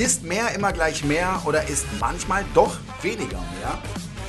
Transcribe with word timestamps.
Ist 0.00 0.24
mehr 0.24 0.54
immer 0.54 0.72
gleich 0.72 1.04
mehr 1.04 1.42
oder 1.44 1.68
ist 1.68 1.84
manchmal 2.00 2.42
doch 2.54 2.78
weniger 3.02 3.36
mehr? 3.36 3.78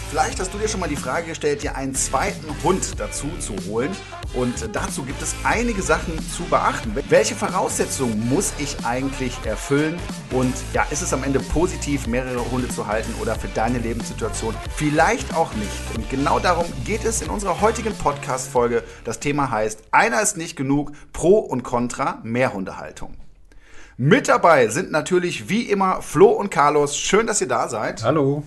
Vielleicht 0.09 0.37
hast 0.41 0.53
du 0.53 0.57
dir 0.57 0.67
schon 0.67 0.81
mal 0.81 0.89
die 0.89 0.97
Frage 0.97 1.27
gestellt, 1.27 1.63
dir 1.63 1.77
einen 1.77 1.95
zweiten 1.95 2.53
Hund 2.61 2.99
dazu 2.99 3.29
zu 3.39 3.55
holen. 3.69 3.95
Und 4.33 4.53
dazu 4.73 5.03
gibt 5.03 5.21
es 5.21 5.33
einige 5.45 5.81
Sachen 5.81 6.19
zu 6.29 6.43
beachten. 6.43 6.93
Welche 7.07 7.35
Voraussetzungen 7.35 8.27
muss 8.27 8.51
ich 8.57 8.85
eigentlich 8.85 9.33
erfüllen? 9.45 9.97
Und 10.31 10.53
ja, 10.73 10.83
ist 10.91 11.03
es 11.03 11.13
am 11.13 11.23
Ende 11.23 11.39
positiv, 11.39 12.05
mehrere 12.05 12.51
Hunde 12.51 12.67
zu 12.67 12.87
halten 12.87 13.13
oder 13.21 13.35
für 13.35 13.47
deine 13.47 13.79
Lebenssituation 13.79 14.53
vielleicht 14.75 15.33
auch 15.33 15.53
nicht? 15.53 15.95
Und 15.95 16.09
genau 16.09 16.39
darum 16.39 16.65
geht 16.83 17.05
es 17.05 17.21
in 17.21 17.29
unserer 17.29 17.61
heutigen 17.61 17.97
Podcast-Folge. 17.97 18.83
Das 19.05 19.21
Thema 19.21 19.49
heißt, 19.49 19.83
einer 19.91 20.21
ist 20.21 20.35
nicht 20.35 20.57
genug, 20.57 20.91
Pro 21.13 21.39
und 21.39 21.63
Contra 21.63 22.19
Mehrhundehaltung. 22.23 23.20
Mit 23.97 24.27
dabei 24.27 24.67
sind 24.67 24.91
natürlich 24.91 25.49
wie 25.49 25.63
immer 25.63 26.01
Flo 26.01 26.29
und 26.29 26.49
Carlos. 26.49 26.97
Schön, 26.97 27.27
dass 27.27 27.41
ihr 27.41 27.47
da 27.47 27.67
seid. 27.67 28.03
Hallo. 28.03 28.43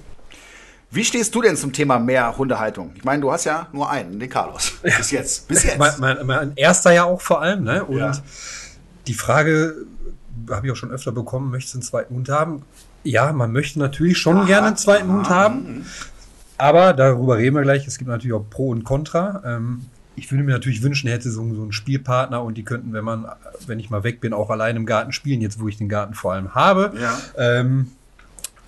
Wie 0.91 1.05
stehst 1.05 1.35
du 1.35 1.43
denn 1.43 1.57
zum 1.57 1.73
Thema 1.73 1.99
mehr 1.99 2.37
Hundehaltung? 2.39 2.93
Ich 2.95 3.05
meine, 3.05 3.21
du 3.21 3.33
hast 3.33 3.45
ja 3.45 3.69
nur 3.73 3.91
einen, 3.91 4.19
den 4.21 4.31
Carlos. 4.31 4.75
Bis 4.83 5.11
jetzt. 5.11 5.49
Bis 5.49 5.65
jetzt. 5.65 5.79
mein, 5.79 5.93
mein, 5.99 6.27
mein, 6.27 6.53
erster 6.55 6.93
ja 6.93 7.05
auch 7.05 7.21
vor 7.21 7.43
allem. 7.43 7.65
Ne? 7.65 7.85
Und 7.85 7.99
ja. 7.99 8.13
die 9.07 9.15
Frage 9.15 9.87
habe 10.51 10.67
ich 10.67 10.73
auch 10.73 10.77
schon 10.77 10.91
öfter 10.91 11.13
bekommen, 11.13 11.51
möchtest 11.51 11.75
du 11.75 11.79
einen 11.79 11.83
zweiten 11.83 12.15
Hund 12.15 12.29
haben? 12.29 12.63
Ja, 13.03 13.33
man 13.33 13.53
möchte 13.53 13.79
natürlich 13.79 14.19
schon 14.19 14.39
aha, 14.39 14.47
gerne 14.47 14.67
einen 14.69 14.77
zweiten 14.77 15.11
aha, 15.11 15.17
Hund 15.17 15.29
haben. 15.29 15.87
Aber 16.59 16.93
darüber 16.93 17.37
reden 17.37 17.57
wir 17.57 17.63
gleich. 17.63 17.87
Es 17.87 17.99
gibt 17.99 18.09
natürlich 18.09 18.33
auch 18.33 18.49
Pro 18.49 18.69
und 18.69 18.85
Contra. 18.85 19.43
Ähm, 19.45 19.87
ich 20.17 20.31
würde 20.31 20.45
mir 20.45 20.53
natürlich 20.53 20.83
wünschen, 20.83 21.09
hätte 21.09 21.31
so, 21.31 21.55
so 21.55 21.63
einen 21.63 21.73
Spielpartner 21.73 22.43
und 22.43 22.55
die 22.57 22.63
könnten, 22.63 22.93
wenn 22.93 23.05
man, 23.05 23.27
wenn 23.67 23.79
ich 23.79 23.91
mal 23.91 24.05
weg 24.05 24.21
bin, 24.21 24.33
auch 24.33 24.51
allein 24.51 24.77
im 24.77 24.87
Garten 24.87 25.13
spielen, 25.13 25.41
jetzt 25.41 25.61
wo 25.61 25.69
ich 25.69 25.77
den 25.77 25.89
Garten 25.89 26.15
vor 26.15 26.33
allem 26.33 26.55
habe. 26.55 26.93
Ja. 27.01 27.19
Ähm, 27.37 27.93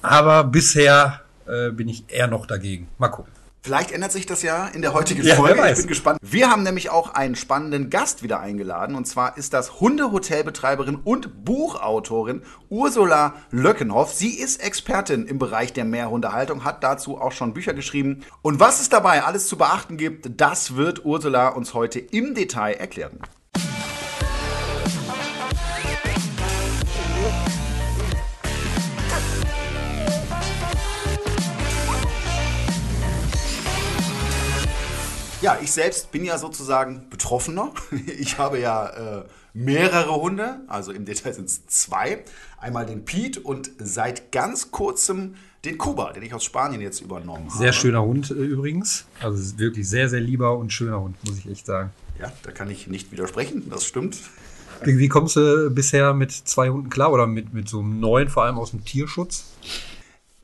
aber 0.02 0.44
bisher 0.44 1.20
äh, 1.46 1.70
bin 1.70 1.88
ich 1.88 2.04
eher 2.08 2.26
noch 2.26 2.46
dagegen. 2.46 2.88
Mal 2.98 3.08
gucken. 3.08 3.32
Vielleicht 3.66 3.90
ändert 3.90 4.12
sich 4.12 4.26
das 4.26 4.42
ja 4.42 4.68
in 4.68 4.80
der 4.80 4.94
heutigen 4.94 5.24
ja, 5.24 5.34
Folge. 5.34 5.68
Ich 5.68 5.78
bin 5.78 5.88
gespannt. 5.88 6.20
Wir 6.22 6.52
haben 6.52 6.62
nämlich 6.62 6.90
auch 6.90 7.14
einen 7.14 7.34
spannenden 7.34 7.90
Gast 7.90 8.22
wieder 8.22 8.38
eingeladen. 8.38 8.94
Und 8.94 9.08
zwar 9.08 9.36
ist 9.36 9.52
das 9.52 9.80
Hundehotelbetreiberin 9.80 11.00
und 11.02 11.44
Buchautorin 11.44 12.42
Ursula 12.68 13.34
Löckenhoff. 13.50 14.14
Sie 14.14 14.38
ist 14.38 14.62
Expertin 14.62 15.26
im 15.26 15.40
Bereich 15.40 15.72
der 15.72 15.84
Mehrhundehaltung, 15.84 16.62
hat 16.62 16.84
dazu 16.84 17.20
auch 17.20 17.32
schon 17.32 17.54
Bücher 17.54 17.74
geschrieben. 17.74 18.22
Und 18.40 18.60
was 18.60 18.80
es 18.80 18.88
dabei 18.88 19.24
alles 19.24 19.48
zu 19.48 19.58
beachten 19.58 19.96
gibt, 19.96 20.40
das 20.40 20.76
wird 20.76 21.04
Ursula 21.04 21.48
uns 21.48 21.74
heute 21.74 21.98
im 21.98 22.34
Detail 22.34 22.74
erklären. 22.74 23.18
Ja, 35.42 35.58
ich 35.60 35.70
selbst 35.70 36.10
bin 36.12 36.24
ja 36.24 36.38
sozusagen 36.38 37.08
Betroffener. 37.10 37.72
Ich 38.18 38.38
habe 38.38 38.58
ja 38.58 39.20
äh, 39.20 39.24
mehrere 39.52 40.14
Hunde, 40.14 40.60
also 40.66 40.92
im 40.92 41.04
Detail 41.04 41.34
sind 41.34 41.48
es 41.48 41.66
zwei. 41.66 42.24
Einmal 42.58 42.86
den 42.86 43.04
Pete 43.04 43.40
und 43.40 43.70
seit 43.78 44.32
ganz 44.32 44.70
kurzem 44.70 45.34
den 45.64 45.78
Kuba, 45.78 46.12
den 46.12 46.22
ich 46.22 46.32
aus 46.32 46.44
Spanien 46.44 46.80
jetzt 46.80 47.00
übernommen 47.00 47.48
habe. 47.48 47.58
Sehr 47.58 47.72
schöner 47.72 48.02
Hund 48.02 48.30
äh, 48.30 48.34
übrigens. 48.34 49.04
Also 49.20 49.58
wirklich 49.58 49.88
sehr, 49.88 50.08
sehr 50.08 50.20
lieber 50.20 50.56
und 50.56 50.72
schöner 50.72 51.00
Hund, 51.00 51.16
muss 51.24 51.38
ich 51.38 51.50
echt 51.50 51.66
sagen. 51.66 51.90
Ja, 52.18 52.32
da 52.42 52.50
kann 52.50 52.70
ich 52.70 52.86
nicht 52.86 53.12
widersprechen, 53.12 53.68
das 53.68 53.84
stimmt. 53.84 54.18
Wie, 54.84 54.98
wie 54.98 55.08
kommst 55.08 55.36
du 55.36 55.70
bisher 55.70 56.14
mit 56.14 56.32
zwei 56.32 56.70
Hunden 56.70 56.88
klar 56.88 57.12
oder 57.12 57.26
mit, 57.26 57.52
mit 57.52 57.68
so 57.68 57.80
einem 57.80 58.00
neuen, 58.00 58.28
vor 58.28 58.44
allem 58.44 58.58
aus 58.58 58.70
dem 58.70 58.84
Tierschutz? 58.84 59.44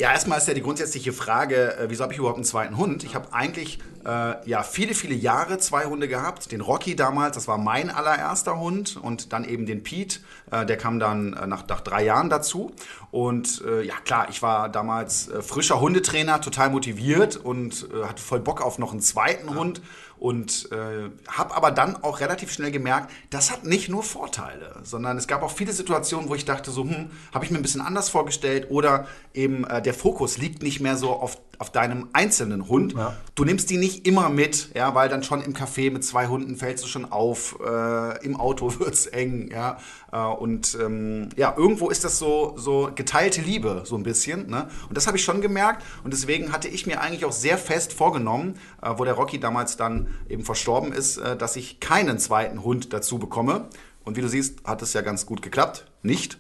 Ja, 0.03 0.11
erstmal 0.11 0.39
ist 0.39 0.49
ja 0.49 0.55
die 0.55 0.63
grundsätzliche 0.63 1.13
Frage, 1.13 1.77
äh, 1.77 1.89
wieso 1.89 2.03
habe 2.03 2.13
ich 2.13 2.19
überhaupt 2.19 2.39
einen 2.39 2.45
zweiten 2.45 2.77
Hund? 2.77 3.05
Ich 3.05 3.15
habe 3.15 3.33
eigentlich 3.33 3.79
äh, 4.05 4.51
ja 4.51 4.65
viele, 4.65 4.95
viele 4.95 5.15
Jahre 5.15 5.59
zwei 5.59 5.85
Hunde 5.85 6.09
gehabt. 6.09 6.51
Den 6.51 6.61
Rocky 6.61 6.97
damals, 6.97 7.37
das 7.37 7.47
war 7.47 7.57
mein 7.57 7.89
allererster 7.89 8.59
Hund 8.59 8.97
und 8.97 9.33
dann 9.33 9.45
eben 9.45 9.65
den 9.65 9.85
Pete, 9.85 10.19
äh, 10.51 10.67
der 10.67 10.77
kam 10.77 10.99
dann 10.99 11.35
äh, 11.35 11.47
nach, 11.47 11.69
nach 11.69 11.83
drei 11.83 12.03
Jahren 12.03 12.31
dazu. 12.31 12.73
Und 13.13 13.63
äh, 13.65 13.83
ja 13.83 13.95
klar, 14.05 14.27
ich 14.29 14.43
war 14.43 14.69
damals 14.69 15.29
äh, 15.29 15.41
frischer 15.41 15.81
Hundetrainer, 15.81 16.41
total 16.41 16.71
motiviert 16.71 17.37
und 17.37 17.87
hatte 18.03 18.21
voll 18.21 18.41
Bock 18.41 18.61
auf 18.61 18.81
noch 18.81 18.91
einen 18.91 19.03
zweiten. 19.03 19.55
Hund 19.55 19.83
und 20.23 20.71
äh, 20.71 21.11
habe 21.27 21.57
aber 21.57 21.73
dann 21.73 21.97
auch 22.01 22.21
relativ 22.21 22.53
schnell 22.53 22.71
gemerkt, 22.71 23.11
das 23.31 23.51
hat 23.51 23.65
nicht 23.65 23.89
nur 23.89 24.05
Vorteile, 24.05 24.77
sondern 24.85 25.19
es 25.19 25.27
gab 25.27 25.43
auch 25.43 25.51
viele 25.51 25.73
Situationen, 25.73 26.29
wo 26.29 26.37
ich 26.37 26.45
dachte, 26.45 26.71
so, 26.71 26.85
hm, 26.85 27.11
habe 27.35 27.45
ich 27.45 27.51
mir 27.51 27.59
ein 27.59 27.63
bisschen 27.63 27.81
anders 27.81 28.09
vorgestellt 28.09 28.69
oder 28.71 29.09
eben 29.35 29.65
äh, 29.65 29.83
der 29.83 29.95
Fokus 29.95 30.39
liegt 30.39 30.63
nicht 30.63 30.79
mehr 30.79 30.97
so 30.97 31.11
auf, 31.11 31.39
auf 31.63 31.71
deinem 31.71 32.09
einzelnen 32.13 32.69
Hund. 32.69 32.95
Ja. 32.95 33.17
Du 33.37 33.45
nimmst 33.45 33.71
die 33.71 33.77
nicht 33.77 34.05
immer 34.05 34.31
mit, 34.31 34.75
ja, 34.75 34.97
weil 34.97 35.09
dann 35.09 35.23
schon 35.23 35.41
im 35.43 35.55
Café 35.55 35.93
mit 35.93 36.05
zwei 36.05 36.27
Hunden 36.27 36.57
fällst 36.57 36.83
du 36.83 36.89
schon 36.89 37.05
auf, 37.05 37.57
äh, 37.65 38.25
im 38.25 38.35
Auto 38.35 38.73
wird 38.81 38.95
es 38.95 39.07
eng, 39.07 39.49
ja. 39.49 39.79
Äh, 40.11 40.19
und 40.19 40.77
ähm, 40.83 41.29
ja, 41.37 41.55
irgendwo 41.57 41.89
ist 41.89 42.03
das 42.03 42.19
so, 42.19 42.55
so 42.57 42.91
geteilte 42.93 43.43
Liebe, 43.43 43.83
so 43.85 43.95
ein 43.95 44.03
bisschen. 44.03 44.51
Ne? 44.51 44.69
Und 44.89 44.97
das 44.97 45.07
habe 45.07 45.17
ich 45.17 45.23
schon 45.23 45.41
gemerkt. 45.41 45.85
Und 46.03 46.13
deswegen 46.13 46.53
hatte 46.53 46.67
ich 46.67 46.85
mir 46.89 47.01
eigentlich 47.01 47.25
auch 47.25 47.33
sehr 47.33 47.59
fest 47.59 47.93
vorgenommen, 47.93 48.59
äh, 48.83 48.91
wo 48.97 49.05
der 49.05 49.15
Rocky 49.15 49.39
damals 49.39 49.77
dann 49.77 50.09
eben 50.29 50.45
verstorben 50.45 50.93
ist, 50.93 51.19
äh, 51.19 51.37
dass 51.37 51.55
ich 51.55 51.79
keinen 51.79 52.19
zweiten 52.19 52.65
Hund 52.65 52.93
dazu 52.93 53.21
bekomme. 53.21 53.69
Und 54.05 54.17
wie 54.17 54.21
du 54.21 54.29
siehst, 54.29 54.65
hat 54.65 54.83
es 54.83 54.95
ja 54.95 55.01
ganz 55.01 55.27
gut 55.27 55.43
geklappt. 55.43 55.87
Nicht. 56.03 56.39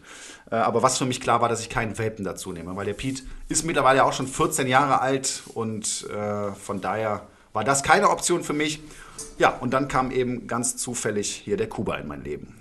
Äh, 0.52 0.56
aber 0.56 0.82
was 0.82 0.98
für 0.98 1.06
mich 1.06 1.20
klar 1.20 1.40
war, 1.40 1.48
dass 1.48 1.60
ich 1.60 1.70
keinen 1.70 1.98
Welpen 1.98 2.24
dazu 2.24 2.52
nehme, 2.52 2.76
weil 2.76 2.84
der 2.84 2.92
Pete 2.92 3.22
ist 3.48 3.64
mittlerweile 3.64 4.04
auch 4.04 4.12
schon 4.12 4.28
14 4.28 4.68
Jahre 4.68 5.00
alt 5.00 5.42
und 5.54 6.06
äh, 6.10 6.52
von 6.52 6.80
daher 6.80 7.22
war 7.54 7.64
das 7.64 7.82
keine 7.82 8.10
Option 8.10 8.44
für 8.44 8.52
mich. 8.52 8.80
Ja, 9.38 9.56
und 9.60 9.72
dann 9.72 9.88
kam 9.88 10.10
eben 10.10 10.46
ganz 10.46 10.76
zufällig 10.76 11.30
hier 11.44 11.56
der 11.56 11.68
Kuba 11.68 11.96
in 11.96 12.06
mein 12.06 12.22
Leben. 12.22 12.54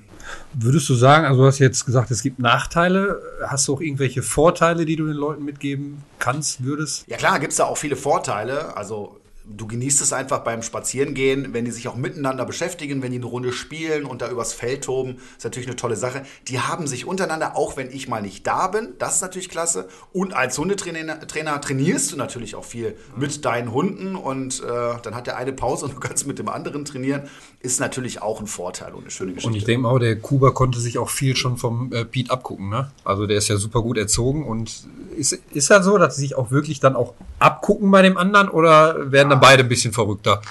Würdest 0.54 0.88
du 0.88 0.96
sagen, 0.96 1.26
also 1.26 1.42
du 1.42 1.48
hast 1.48 1.60
jetzt 1.60 1.86
gesagt, 1.86 2.12
es 2.12 2.22
gibt 2.22 2.40
Nachteile. 2.40 3.22
Hast 3.48 3.68
du 3.68 3.74
auch 3.74 3.82
irgendwelche 3.82 4.22
Vorteile, 4.22 4.86
die 4.86 4.96
du 4.96 5.08
den 5.08 5.16
Leuten 5.16 5.44
mitgeben 5.44 6.04
kannst, 6.20 6.64
würdest? 6.64 7.06
Ja 7.08 7.18
klar, 7.18 7.40
gibt 7.40 7.52
es 7.52 7.58
da 7.58 7.66
auch 7.66 7.78
viele 7.78 7.96
Vorteile. 7.96 8.78
Also 8.78 9.20
du 9.58 9.68
genießt 9.68 10.02
es 10.02 10.14
einfach 10.14 10.40
beim 10.40 10.64
Spazierengehen, 10.64 11.54
wenn 11.54 11.66
die 11.66 11.72
sich 11.72 11.88
auch 11.88 11.96
miteinander 11.96 12.46
beschäftigen, 12.46 13.02
wenn 13.02 13.12
die 13.12 13.18
eine 13.18 13.26
Runde 13.26 13.52
spielen 13.52 14.06
und 14.06 14.22
da 14.22 14.30
übers 14.30 14.54
Feld 14.54 14.84
toben, 14.84 15.18
ist 15.38 15.44
natürlich 15.44 15.68
eine 15.68 15.76
tolle 15.76 15.96
Sache. 15.96 16.24
Die 16.48 16.60
haben 16.60 16.88
sich 16.88 17.06
untereinander, 17.06 17.56
auch 17.56 17.78
wenn 17.78 17.92
ich 17.92 18.08
mal 18.08 18.22
nicht 18.22 18.46
da 18.48 18.68
bin, 18.68 18.94
das 18.98 19.16
ist 19.16 19.22
natürlich 19.22 19.50
klasse. 19.50 19.88
Und 20.14 20.34
als 20.34 20.58
Hundetrainer 20.58 21.20
Trainer 21.28 21.60
trainierst 21.62 22.12
du 22.12 22.18
natürlich 22.18 22.56
auch 22.56 22.66
viel 22.66 22.96
mit 23.16 23.46
deinen 23.46 23.72
Hunden 23.72 24.16
und 24.16 24.62
äh, 24.62 24.66
dann 25.02 25.16
hat 25.16 25.28
der 25.28 25.38
eine 25.38 25.54
Pause 25.54 25.86
und 25.86 25.96
du 25.96 26.00
kannst 26.00 26.28
mit 26.28 26.40
dem 26.40 26.50
anderen 26.50 26.86
trainieren. 26.86 27.24
Ist 27.60 27.80
natürlich 27.80 28.22
auch 28.22 28.40
ein 28.40 28.48
Vorteil 28.48 28.94
und 28.94 29.02
eine 29.02 29.12
schöne 29.12 29.34
Geschichte. 29.34 29.50
Und 29.50 29.56
ich 29.56 29.66
denke 29.66 29.88
auch, 29.88 30.00
der 30.00 30.18
Kuba 30.20 30.52
konnte 30.52 30.80
sich 30.80 30.98
auch 30.98 31.10
viel 31.10 31.36
schon 31.36 31.58
vom 31.58 31.92
äh, 31.94 32.06
Pete 32.06 32.32
abgucken. 32.32 32.70
Ne? 32.70 32.92
Also 33.04 33.28
der 33.28 33.38
ist 33.38 33.48
ja 33.48 33.58
super 33.58 33.82
gut 33.82 33.98
erzogen 33.98 34.46
und 34.46 34.86
ist, 35.16 35.34
ist 35.52 35.70
das 35.70 35.86
so, 35.86 35.98
dass 35.98 36.16
sie 36.16 36.22
sich 36.22 36.36
auch 36.36 36.52
wirklich 36.52 36.80
dann 36.80 36.96
auch 36.96 37.14
abgucken 37.40 37.92
bei 37.92 38.02
dem 38.02 38.18
anderen 38.18 38.50
oder 38.50 39.12
werden 39.12 39.30
dann 39.30 39.40
beide 39.42 39.64
ein 39.64 39.70
bisschen 39.70 39.92
verrückter, 39.92 40.42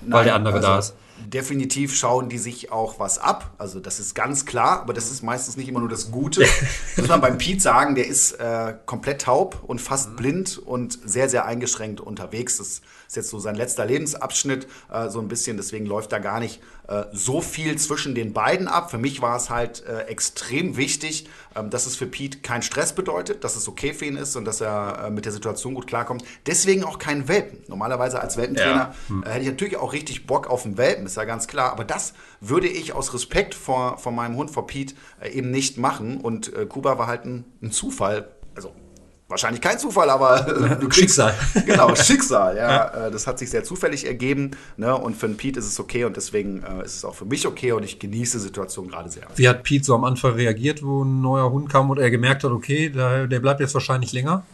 weil 0.00 0.10
Nein, 0.10 0.24
der 0.24 0.34
andere 0.34 0.54
also 0.54 0.66
da 0.66 0.78
ist? 0.78 0.94
definitiv 1.26 1.94
schauen 1.94 2.28
die 2.28 2.38
sich 2.38 2.72
auch 2.72 2.98
was 2.98 3.18
ab. 3.18 3.50
Also 3.58 3.80
das 3.80 4.00
ist 4.00 4.14
ganz 4.14 4.46
klar, 4.46 4.80
aber 4.80 4.92
das 4.92 5.10
ist 5.10 5.22
meistens 5.22 5.56
nicht 5.56 5.68
immer 5.68 5.80
nur 5.80 5.88
das 5.88 6.10
Gute. 6.10 6.46
muss 6.96 7.08
man 7.08 7.20
beim 7.20 7.38
Pete 7.38 7.60
sagen, 7.60 7.94
der 7.94 8.06
ist 8.06 8.32
äh, 8.32 8.74
komplett 8.86 9.22
taub 9.22 9.62
und 9.66 9.80
fast 9.80 10.10
mhm. 10.10 10.16
blind 10.16 10.58
und 10.58 10.98
sehr, 11.04 11.28
sehr 11.28 11.44
eingeschränkt 11.44 12.00
unterwegs. 12.00 12.58
Das 12.58 12.80
ist 13.08 13.16
jetzt 13.16 13.30
so 13.30 13.38
sein 13.38 13.54
letzter 13.54 13.84
Lebensabschnitt, 13.86 14.66
äh, 14.90 15.08
so 15.08 15.20
ein 15.20 15.28
bisschen. 15.28 15.56
Deswegen 15.56 15.86
läuft 15.86 16.12
da 16.12 16.18
gar 16.18 16.40
nicht 16.40 16.60
äh, 16.88 17.04
so 17.12 17.42
viel 17.42 17.76
zwischen 17.76 18.14
den 18.14 18.32
beiden 18.32 18.66
ab. 18.66 18.90
Für 18.90 18.96
mich 18.96 19.20
war 19.20 19.36
es 19.36 19.50
halt 19.50 19.84
äh, 19.86 20.04
extrem 20.04 20.78
wichtig, 20.78 21.28
ähm, 21.54 21.68
dass 21.68 21.84
es 21.84 21.96
für 21.96 22.06
Pete 22.06 22.38
keinen 22.38 22.62
Stress 22.62 22.94
bedeutet, 22.94 23.44
dass 23.44 23.56
es 23.56 23.68
okay 23.68 23.92
für 23.92 24.06
ihn 24.06 24.16
ist 24.16 24.36
und 24.36 24.46
dass 24.46 24.62
er 24.62 25.04
äh, 25.04 25.10
mit 25.10 25.26
der 25.26 25.32
Situation 25.32 25.74
gut 25.74 25.86
klarkommt. 25.86 26.24
Deswegen 26.46 26.84
auch 26.84 26.98
keinen 26.98 27.28
Welpen. 27.28 27.58
Normalerweise 27.68 28.22
als 28.22 28.38
Welpentrainer 28.38 28.74
ja. 28.74 28.94
hm. 29.08 29.22
Hätte 29.22 29.40
ich 29.40 29.48
natürlich 29.48 29.76
auch 29.76 29.92
richtig 29.92 30.26
Bock 30.26 30.48
auf 30.48 30.64
einen 30.64 30.78
Welpen, 30.78 31.04
ist 31.04 31.18
ja 31.18 31.24
ganz 31.24 31.46
klar. 31.46 31.72
Aber 31.72 31.84
das 31.84 32.14
würde 32.40 32.68
ich 32.68 32.94
aus 32.94 33.12
Respekt 33.12 33.54
vor, 33.54 33.98
vor 33.98 34.12
meinem 34.12 34.36
Hund, 34.36 34.50
vor 34.50 34.66
Pete, 34.66 34.94
äh, 35.20 35.28
eben 35.28 35.50
nicht 35.50 35.76
machen. 35.76 36.22
Und 36.22 36.52
Kuba 36.70 36.98
war 36.98 37.06
halt 37.06 37.26
ein, 37.26 37.44
ein 37.62 37.70
Zufall. 37.70 38.30
Wahrscheinlich 39.28 39.60
kein 39.60 39.78
Zufall, 39.78 40.08
aber 40.08 40.48
äh, 40.48 40.90
Schicksal. 40.90 41.34
Genau, 41.66 41.94
Schicksal. 41.94 42.56
Ja, 42.56 42.70
ja, 42.70 43.06
äh, 43.06 43.10
das 43.10 43.26
hat 43.26 43.38
sich 43.38 43.50
sehr 43.50 43.62
zufällig 43.62 44.06
ergeben. 44.06 44.52
Ne? 44.78 44.96
Und 44.96 45.16
für 45.16 45.26
den 45.26 45.36
Pete 45.36 45.58
ist 45.58 45.66
es 45.66 45.78
okay 45.78 46.04
und 46.04 46.16
deswegen 46.16 46.62
äh, 46.62 46.82
ist 46.82 46.96
es 46.96 47.04
auch 47.04 47.14
für 47.14 47.26
mich 47.26 47.46
okay 47.46 47.72
und 47.72 47.82
ich 47.82 47.98
genieße 47.98 48.38
die 48.38 48.42
Situation 48.42 48.88
gerade 48.88 49.10
sehr. 49.10 49.24
Wie 49.36 49.46
hat 49.46 49.64
Pete 49.64 49.84
so 49.84 49.94
am 49.94 50.04
Anfang 50.04 50.32
reagiert, 50.32 50.82
wo 50.82 51.04
ein 51.04 51.20
neuer 51.20 51.50
Hund 51.50 51.68
kam 51.68 51.90
und 51.90 51.98
er 51.98 52.10
gemerkt 52.10 52.42
hat, 52.42 52.52
okay, 52.52 52.88
der, 52.88 53.26
der 53.26 53.40
bleibt 53.40 53.60
jetzt 53.60 53.74
wahrscheinlich 53.74 54.12
länger? 54.12 54.44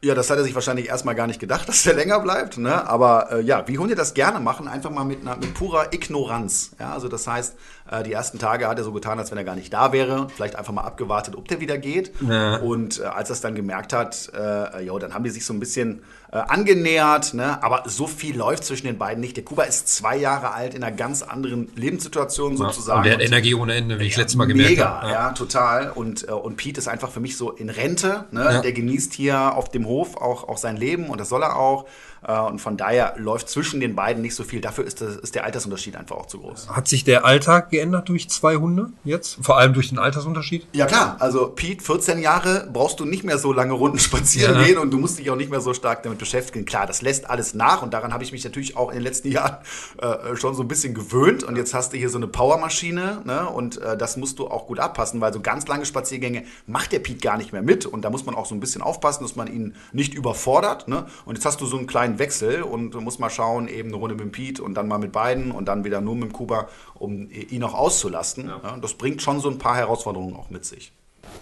Ja, 0.00 0.14
das 0.14 0.30
hat 0.30 0.38
er 0.38 0.44
sich 0.44 0.54
wahrscheinlich 0.54 0.88
erstmal 0.88 1.16
gar 1.16 1.26
nicht 1.26 1.40
gedacht, 1.40 1.68
dass 1.68 1.82
der 1.82 1.94
länger 1.94 2.20
bleibt. 2.20 2.56
Ne? 2.56 2.88
Aber 2.88 3.32
äh, 3.32 3.40
ja, 3.40 3.66
wie 3.66 3.78
Hunde 3.78 3.96
das 3.96 4.14
gerne 4.14 4.38
machen, 4.38 4.68
einfach 4.68 4.90
mal 4.90 5.04
mit, 5.04 5.22
einer, 5.22 5.36
mit 5.36 5.54
purer 5.54 5.92
Ignoranz. 5.92 6.72
Ja, 6.78 6.92
also 6.92 7.08
das 7.08 7.26
heißt, 7.26 7.56
äh, 7.90 8.02
die 8.04 8.12
ersten 8.12 8.38
Tage 8.38 8.68
hat 8.68 8.78
er 8.78 8.84
so 8.84 8.92
getan, 8.92 9.18
als 9.18 9.30
wenn 9.32 9.38
er 9.38 9.44
gar 9.44 9.56
nicht 9.56 9.72
da 9.72 9.92
wäre. 9.92 10.28
Vielleicht 10.34 10.54
einfach 10.54 10.72
mal 10.72 10.82
abgewartet, 10.82 11.34
ob 11.34 11.48
der 11.48 11.60
wieder 11.60 11.78
geht. 11.78 12.12
Ja. 12.20 12.58
Und 12.58 13.00
äh, 13.00 13.04
als 13.04 13.30
er 13.30 13.34
es 13.34 13.40
dann 13.40 13.56
gemerkt 13.56 13.92
hat, 13.92 14.30
äh, 14.34 14.82
jo, 14.82 14.98
dann 15.00 15.14
haben 15.14 15.24
die 15.24 15.30
sich 15.30 15.44
so 15.44 15.52
ein 15.52 15.60
bisschen 15.60 16.02
äh, 16.30 16.36
angenähert. 16.36 17.34
Ne? 17.34 17.62
Aber 17.62 17.84
so 17.86 18.06
viel 18.06 18.36
läuft 18.36 18.64
zwischen 18.64 18.86
den 18.86 18.98
beiden 18.98 19.20
nicht. 19.20 19.36
Der 19.36 19.44
Kuba 19.44 19.64
ist 19.64 19.88
zwei 19.88 20.16
Jahre 20.16 20.52
alt 20.52 20.74
in 20.74 20.82
einer 20.82 20.94
ganz 20.94 21.22
anderen 21.22 21.70
Lebenssituation 21.74 22.56
sozusagen. 22.56 22.98
Und 22.98 23.06
der 23.06 23.14
hat 23.14 23.22
Energie 23.22 23.54
ohne 23.54 23.74
Ende, 23.74 23.98
wie 23.98 24.04
ich 24.04 24.16
letztes 24.16 24.36
Mal 24.36 24.46
gemerkt 24.46 24.78
habe. 24.78 25.06
Mega, 25.06 25.14
ja. 25.14 25.28
ja. 25.28 25.32
total. 25.32 25.90
Und, 25.90 26.28
äh, 26.28 26.32
und 26.32 26.56
Pete 26.56 26.78
ist 26.78 26.88
einfach 26.88 27.10
für 27.10 27.20
mich 27.20 27.36
so 27.36 27.50
in 27.50 27.70
Rente. 27.70 28.24
Ne? 28.30 28.44
Ja. 28.44 28.60
Der 28.60 28.72
genießt 28.72 29.14
hier 29.14 29.54
auf 29.56 29.70
dem 29.70 29.86
Hof 29.86 30.16
auch, 30.16 30.48
auch 30.48 30.58
sein 30.58 30.76
Leben 30.76 31.08
und 31.08 31.18
das 31.18 31.28
soll 31.28 31.42
er 31.42 31.56
auch. 31.56 31.86
Äh, 32.26 32.38
und 32.40 32.60
von 32.60 32.76
daher 32.76 33.14
läuft 33.16 33.48
zwischen 33.48 33.80
den 33.80 33.94
beiden 33.94 34.22
nicht 34.22 34.34
so 34.34 34.44
viel. 34.44 34.60
Dafür 34.60 34.84
ist, 34.84 35.00
das, 35.00 35.16
ist 35.16 35.34
der 35.34 35.44
Altersunterschied 35.44 35.96
einfach 35.96 36.16
auch 36.16 36.26
zu 36.26 36.40
groß. 36.40 36.70
Hat 36.70 36.88
sich 36.88 37.04
der 37.04 37.24
Alltag 37.24 37.70
geändert 37.70 38.08
durch 38.08 38.28
zwei 38.30 38.56
Hunde 38.56 38.90
jetzt? 39.04 39.38
Vor 39.40 39.58
allem 39.58 39.74
durch 39.74 39.88
den 39.88 39.98
Altersunterschied? 39.98 40.66
Ja 40.72 40.86
klar, 40.86 41.16
also 41.20 41.48
Pete, 41.48 41.82
14 41.82 42.18
Jahre, 42.18 42.68
brauchst 42.72 43.00
du 43.00 43.04
nicht 43.04 43.24
mehr 43.24 43.38
so 43.38 43.52
lange 43.52 43.72
Runden 43.72 43.98
spazieren 43.98 44.56
ja. 44.56 44.64
gehen 44.64 44.78
und 44.78 44.90
du 44.90 44.98
musst 44.98 45.18
dich 45.18 45.30
auch 45.30 45.36
nicht 45.36 45.50
mehr 45.50 45.60
so 45.60 45.74
stark 45.74 46.02
damit 46.02 46.18
beschäftigen. 46.18 46.64
Klar, 46.64 46.86
das 46.86 47.02
lässt 47.02 47.28
alles 47.28 47.54
nach 47.54 47.82
und 47.82 47.94
daran 47.94 48.12
habe 48.12 48.24
ich 48.24 48.32
mich 48.32 48.44
natürlich 48.44 48.76
auch 48.76 48.88
in 48.90 48.94
den 48.94 49.04
letzten 49.04 49.28
Jahren 49.32 49.58
äh, 49.98 50.36
schon 50.36 50.54
so 50.54 50.62
ein 50.62 50.68
bisschen 50.68 50.94
gewöhnt. 50.94 51.44
Und 51.44 51.56
jetzt 51.56 51.74
hast 51.74 51.92
du 51.92 51.96
hier 51.96 52.10
so 52.10 52.18
eine 52.18 52.26
Powermaschine 52.26 53.22
ne? 53.24 53.48
und 53.48 53.78
äh, 53.78 53.96
das 53.96 54.16
musst 54.16 54.38
du 54.38 54.48
auch 54.48 54.66
gut 54.66 54.78
abpassen, 54.78 55.20
weil 55.20 55.32
so 55.32 55.40
ganz 55.40 55.66
lange 55.66 55.86
Spaziergänge 55.86 56.44
macht 56.66 56.92
der 56.92 56.98
Pete 56.98 57.20
gar 57.20 57.36
nicht 57.36 57.52
mehr 57.52 57.62
mit. 57.62 57.86
Und 57.86 58.02
da 58.02 58.10
muss 58.10 58.26
man 58.26 58.34
auch 58.34 58.46
so 58.46 58.54
ein 58.54 58.60
bisschen 58.60 58.82
aufpassen, 58.82 59.22
dass 59.22 59.36
man 59.36 59.46
ihn 59.48 59.74
nicht 59.92 60.14
überfordert. 60.14 60.88
Ne? 60.88 61.06
Und 61.24 61.36
jetzt 61.36 61.44
hast 61.44 61.60
du 61.60 61.66
so 61.66 61.76
einen 61.76 61.86
kleinen 61.86 62.17
Wechsel 62.18 62.62
und 62.62 62.92
du 62.92 63.00
musst 63.00 63.20
mal 63.20 63.30
schauen, 63.30 63.68
eben 63.68 63.88
eine 63.88 63.96
Runde 63.96 64.14
mit 64.14 64.24
dem 64.24 64.32
Pete 64.32 64.62
und 64.62 64.74
dann 64.74 64.88
mal 64.88 64.98
mit 64.98 65.12
beiden 65.12 65.50
und 65.50 65.66
dann 65.66 65.84
wieder 65.84 66.00
nur 66.00 66.14
mit 66.14 66.30
dem 66.30 66.32
Kuba, 66.32 66.68
um 66.94 67.28
ihn 67.30 67.62
auch 67.64 67.74
auszulasten. 67.74 68.48
Ja, 68.48 68.76
das 68.80 68.94
bringt 68.94 69.22
schon 69.22 69.40
so 69.40 69.48
ein 69.48 69.58
paar 69.58 69.76
Herausforderungen 69.76 70.34
auch 70.36 70.50
mit 70.50 70.64
sich. 70.64 70.92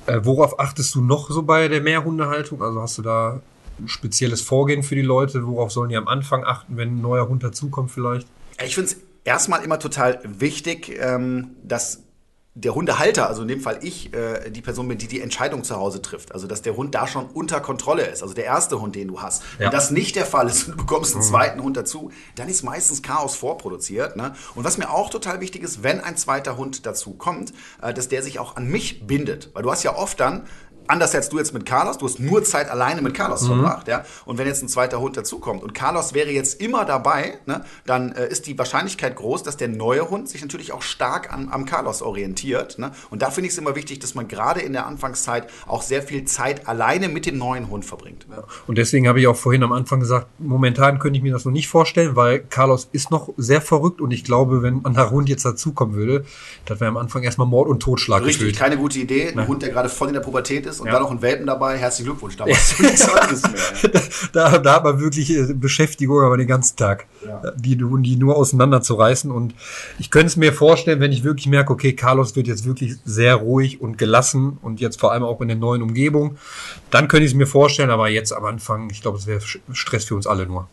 Äh, 0.06 0.20
worauf 0.22 0.58
achtest 0.58 0.94
du 0.94 1.00
noch 1.00 1.30
so 1.30 1.42
bei 1.42 1.68
der 1.68 1.80
Mehrhundehaltung? 1.80 2.62
Also 2.62 2.80
hast 2.80 2.98
du 2.98 3.02
da 3.02 3.40
ein 3.78 3.88
spezielles 3.88 4.40
Vorgehen 4.40 4.82
für 4.82 4.94
die 4.94 5.02
Leute? 5.02 5.46
Worauf 5.46 5.72
sollen 5.72 5.90
die 5.90 5.96
am 5.96 6.08
Anfang 6.08 6.44
achten, 6.44 6.76
wenn 6.76 6.96
ein 6.96 7.00
neuer 7.00 7.28
Hund 7.28 7.42
dazukommt 7.42 7.90
vielleicht? 7.90 8.26
Ich 8.64 8.74
finde 8.74 8.90
es 8.90 8.96
erstmal 9.24 9.62
immer 9.64 9.78
total 9.78 10.20
wichtig, 10.24 10.96
ähm, 11.00 11.56
dass 11.62 12.02
der 12.58 12.74
Hundehalter, 12.74 13.28
also 13.28 13.42
in 13.42 13.48
dem 13.48 13.60
Fall 13.60 13.80
ich, 13.82 14.14
äh, 14.14 14.50
die 14.50 14.62
Person 14.62 14.88
bin, 14.88 14.96
die 14.96 15.08
die 15.08 15.20
Entscheidung 15.20 15.62
zu 15.62 15.76
Hause 15.76 16.00
trifft. 16.00 16.32
Also 16.32 16.46
dass 16.46 16.62
der 16.62 16.74
Hund 16.74 16.94
da 16.94 17.06
schon 17.06 17.26
unter 17.26 17.60
Kontrolle 17.60 18.06
ist. 18.06 18.22
Also 18.22 18.32
der 18.32 18.46
erste 18.46 18.80
Hund, 18.80 18.96
den 18.96 19.08
du 19.08 19.20
hast. 19.20 19.42
Ja. 19.58 19.66
Wenn 19.66 19.72
das 19.72 19.90
nicht 19.90 20.16
der 20.16 20.24
Fall 20.24 20.48
ist 20.48 20.66
und 20.66 20.72
du 20.72 20.76
bekommst 20.78 21.14
einen 21.14 21.22
mhm. 21.22 21.28
zweiten 21.28 21.62
Hund 21.62 21.76
dazu, 21.76 22.10
dann 22.34 22.48
ist 22.48 22.62
meistens 22.62 23.02
Chaos 23.02 23.36
vorproduziert. 23.36 24.16
Ne? 24.16 24.34
Und 24.54 24.64
was 24.64 24.78
mir 24.78 24.90
auch 24.90 25.10
total 25.10 25.40
wichtig 25.40 25.62
ist, 25.62 25.82
wenn 25.82 26.00
ein 26.00 26.16
zweiter 26.16 26.56
Hund 26.56 26.86
dazu 26.86 27.12
kommt, 27.12 27.52
äh, 27.82 27.92
dass 27.92 28.08
der 28.08 28.22
sich 28.22 28.38
auch 28.38 28.56
an 28.56 28.66
mich 28.66 29.06
bindet. 29.06 29.50
Weil 29.52 29.62
du 29.62 29.70
hast 29.70 29.82
ja 29.82 29.94
oft 29.94 30.18
dann 30.18 30.46
anders 30.88 31.14
als 31.14 31.28
du 31.28 31.38
jetzt 31.38 31.54
mit 31.54 31.66
Carlos, 31.66 31.98
du 31.98 32.06
hast 32.06 32.20
nur 32.20 32.44
Zeit 32.44 32.70
alleine 32.70 33.02
mit 33.02 33.14
Carlos 33.14 33.42
mhm. 33.42 33.46
verbracht, 33.46 33.88
ja. 33.88 34.04
Und 34.24 34.38
wenn 34.38 34.46
jetzt 34.46 34.62
ein 34.62 34.68
zweiter 34.68 35.00
Hund 35.00 35.16
dazukommt 35.16 35.62
und 35.62 35.74
Carlos 35.74 36.14
wäre 36.14 36.30
jetzt 36.30 36.60
immer 36.60 36.84
dabei, 36.84 37.38
ne, 37.46 37.64
dann 37.84 38.12
äh, 38.12 38.28
ist 38.28 38.46
die 38.46 38.58
Wahrscheinlichkeit 38.58 39.16
groß, 39.16 39.42
dass 39.42 39.56
der 39.56 39.68
neue 39.68 40.10
Hund 40.10 40.28
sich 40.28 40.42
natürlich 40.42 40.72
auch 40.72 40.82
stark 40.82 41.32
an, 41.32 41.48
am 41.50 41.64
Carlos 41.64 42.02
orientiert. 42.02 42.78
Ne? 42.78 42.92
Und 43.10 43.22
da 43.22 43.30
finde 43.30 43.48
ich 43.48 43.52
es 43.52 43.58
immer 43.58 43.76
wichtig, 43.76 43.98
dass 44.00 44.14
man 44.14 44.28
gerade 44.28 44.60
in 44.60 44.72
der 44.72 44.86
Anfangszeit 44.86 45.48
auch 45.66 45.82
sehr 45.82 46.02
viel 46.02 46.24
Zeit 46.24 46.68
alleine 46.68 47.08
mit 47.08 47.26
dem 47.26 47.38
neuen 47.38 47.68
Hund 47.70 47.84
verbringt. 47.84 48.26
Ja. 48.30 48.44
Und 48.66 48.78
deswegen 48.78 49.08
habe 49.08 49.20
ich 49.20 49.26
auch 49.26 49.36
vorhin 49.36 49.62
am 49.62 49.72
Anfang 49.72 50.00
gesagt, 50.00 50.28
momentan 50.38 50.98
könnte 50.98 51.16
ich 51.16 51.22
mir 51.22 51.32
das 51.32 51.44
noch 51.44 51.52
nicht 51.52 51.68
vorstellen, 51.68 52.16
weil 52.16 52.40
Carlos 52.40 52.88
ist 52.92 53.10
noch 53.10 53.30
sehr 53.36 53.60
verrückt 53.60 54.00
und 54.00 54.10
ich 54.10 54.24
glaube, 54.24 54.62
wenn 54.62 54.84
ein 54.84 55.10
Hund 55.10 55.28
jetzt 55.28 55.44
dazukommen 55.44 55.94
würde, 55.94 56.24
das 56.64 56.80
wäre 56.80 56.88
am 56.88 56.96
Anfang 56.96 57.22
erstmal 57.22 57.46
Mord 57.46 57.68
und 57.68 57.80
Totschlag. 57.80 58.22
Richtig, 58.22 58.38
gefühlt. 58.38 58.58
keine 58.58 58.76
gute 58.76 58.98
Idee. 58.98 59.32
Ein 59.36 59.46
Hund, 59.46 59.62
der 59.62 59.70
gerade 59.70 59.88
voll 59.88 60.08
in 60.08 60.14
der 60.14 60.20
Pubertät 60.20 60.66
ist 60.66 60.75
ist 60.76 60.80
und 60.80 60.86
ja. 60.86 60.92
dann 60.92 61.02
noch 61.02 61.10
ein 61.10 61.22
Welpen 61.22 61.46
dabei, 61.46 61.76
herzlichen 61.76 62.10
Glückwunsch, 62.10 62.36
da 62.36 62.46
machst 62.46 62.78
du 62.78 62.82
nichts 62.84 63.08
anderes 63.08 63.42
mehr. 63.42 64.02
da, 64.32 64.58
da 64.58 64.74
hat 64.74 64.84
man 64.84 65.00
wirklich 65.00 65.30
äh, 65.30 65.52
Beschäftigung 65.54 66.20
aber 66.20 66.36
den 66.36 66.46
ganzen 66.46 66.76
Tag, 66.76 67.06
ja. 67.24 67.52
die, 67.56 67.76
die 67.76 68.16
nur 68.16 68.36
auseinanderzureißen 68.36 69.30
und 69.30 69.54
ich 69.98 70.10
könnte 70.10 70.26
es 70.26 70.36
mir 70.36 70.52
vorstellen, 70.52 71.00
wenn 71.00 71.12
ich 71.12 71.24
wirklich 71.24 71.46
merke, 71.48 71.72
okay, 71.72 71.94
Carlos 71.94 72.36
wird 72.36 72.46
jetzt 72.46 72.66
wirklich 72.66 72.96
sehr 73.04 73.34
ruhig 73.36 73.80
und 73.80 73.98
gelassen 73.98 74.58
und 74.62 74.80
jetzt 74.80 75.00
vor 75.00 75.12
allem 75.12 75.24
auch 75.24 75.40
in 75.40 75.48
der 75.48 75.56
neuen 75.56 75.82
Umgebung, 75.82 76.36
dann 76.90 77.08
könnte 77.08 77.24
ich 77.24 77.32
es 77.32 77.36
mir 77.36 77.46
vorstellen, 77.46 77.90
aber 77.90 78.08
jetzt 78.08 78.32
am 78.32 78.44
Anfang, 78.44 78.90
ich 78.90 79.02
glaube, 79.02 79.18
es 79.18 79.26
wäre 79.26 79.40
Stress 79.72 80.04
für 80.04 80.14
uns 80.14 80.26
alle 80.26 80.46
nur. 80.46 80.68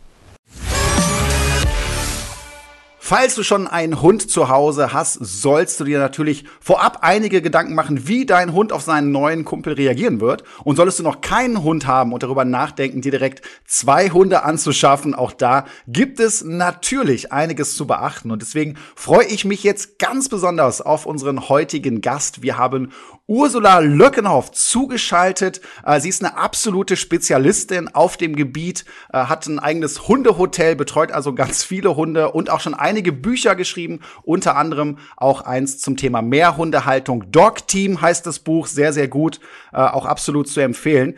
Falls 3.05 3.35
du 3.35 3.43
schon 3.43 3.67
einen 3.67 4.01
Hund 4.01 4.31
zu 4.31 4.47
Hause 4.47 4.93
hast, 4.93 5.15
sollst 5.15 5.77
du 5.77 5.83
dir 5.83 5.99
natürlich 5.99 6.45
vorab 6.61 6.99
einige 7.01 7.41
Gedanken 7.41 7.75
machen, 7.75 8.07
wie 8.07 8.25
dein 8.25 8.53
Hund 8.53 8.71
auf 8.71 8.81
seinen 8.81 9.11
neuen 9.11 9.43
Kumpel 9.43 9.73
reagieren 9.73 10.21
wird. 10.21 10.45
Und 10.63 10.77
solltest 10.77 10.99
du 10.99 11.03
noch 11.03 11.19
keinen 11.19 11.63
Hund 11.63 11.85
haben 11.85 12.13
und 12.13 12.23
darüber 12.23 12.45
nachdenken, 12.45 13.01
dir 13.01 13.11
direkt 13.11 13.41
zwei 13.65 14.09
Hunde 14.09 14.43
anzuschaffen, 14.43 15.15
auch 15.15 15.33
da 15.33 15.65
gibt 15.85 16.21
es 16.21 16.45
natürlich 16.45 17.33
einiges 17.33 17.75
zu 17.75 17.87
beachten. 17.87 18.31
Und 18.31 18.41
deswegen 18.41 18.77
freue 18.95 19.25
ich 19.25 19.43
mich 19.43 19.63
jetzt 19.63 19.99
ganz 19.99 20.29
besonders 20.29 20.79
auf 20.79 21.05
unseren 21.05 21.49
heutigen 21.49 21.99
Gast. 21.99 22.41
Wir 22.41 22.57
haben 22.57 22.93
Ursula 23.27 23.79
Löckenhoff 23.79 24.51
zugeschaltet. 24.51 25.61
Äh, 25.85 26.01
sie 26.01 26.09
ist 26.09 26.23
eine 26.23 26.35
absolute 26.35 26.97
Spezialistin 26.97 27.87
auf 27.87 28.17
dem 28.17 28.35
Gebiet, 28.35 28.83
äh, 29.13 29.17
hat 29.17 29.47
ein 29.47 29.59
eigenes 29.59 30.09
Hundehotel, 30.09 30.75
betreut 30.75 31.13
also 31.13 31.33
ganz 31.33 31.63
viele 31.63 31.95
Hunde 31.95 32.31
und 32.31 32.49
auch 32.49 32.59
schon 32.59 32.73
einige 32.73 33.13
Bücher 33.13 33.55
geschrieben, 33.55 34.01
unter 34.23 34.57
anderem 34.57 34.97
auch 35.15 35.41
eins 35.41 35.79
zum 35.79 35.95
Thema 35.95 36.21
Mehrhundehaltung. 36.21 37.31
Dog 37.31 37.65
Team 37.67 38.01
heißt 38.01 38.27
das 38.27 38.39
Buch, 38.39 38.67
sehr, 38.67 38.91
sehr 38.91 39.07
gut, 39.07 39.39
äh, 39.71 39.77
auch 39.77 40.05
absolut 40.05 40.49
zu 40.49 40.59
empfehlen. 40.59 41.17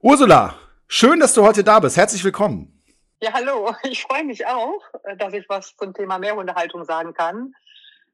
Ursula, 0.00 0.54
schön, 0.88 1.20
dass 1.20 1.34
du 1.34 1.44
heute 1.44 1.62
da 1.62 1.78
bist. 1.78 1.96
Herzlich 1.96 2.24
willkommen. 2.24 2.82
Ja, 3.22 3.32
hallo. 3.32 3.72
Ich 3.84 4.02
freue 4.02 4.24
mich 4.24 4.44
auch, 4.44 4.80
dass 5.18 5.32
ich 5.32 5.48
was 5.48 5.76
zum 5.76 5.94
Thema 5.94 6.18
Mehrhundehaltung 6.18 6.84
sagen 6.84 7.14
kann 7.14 7.54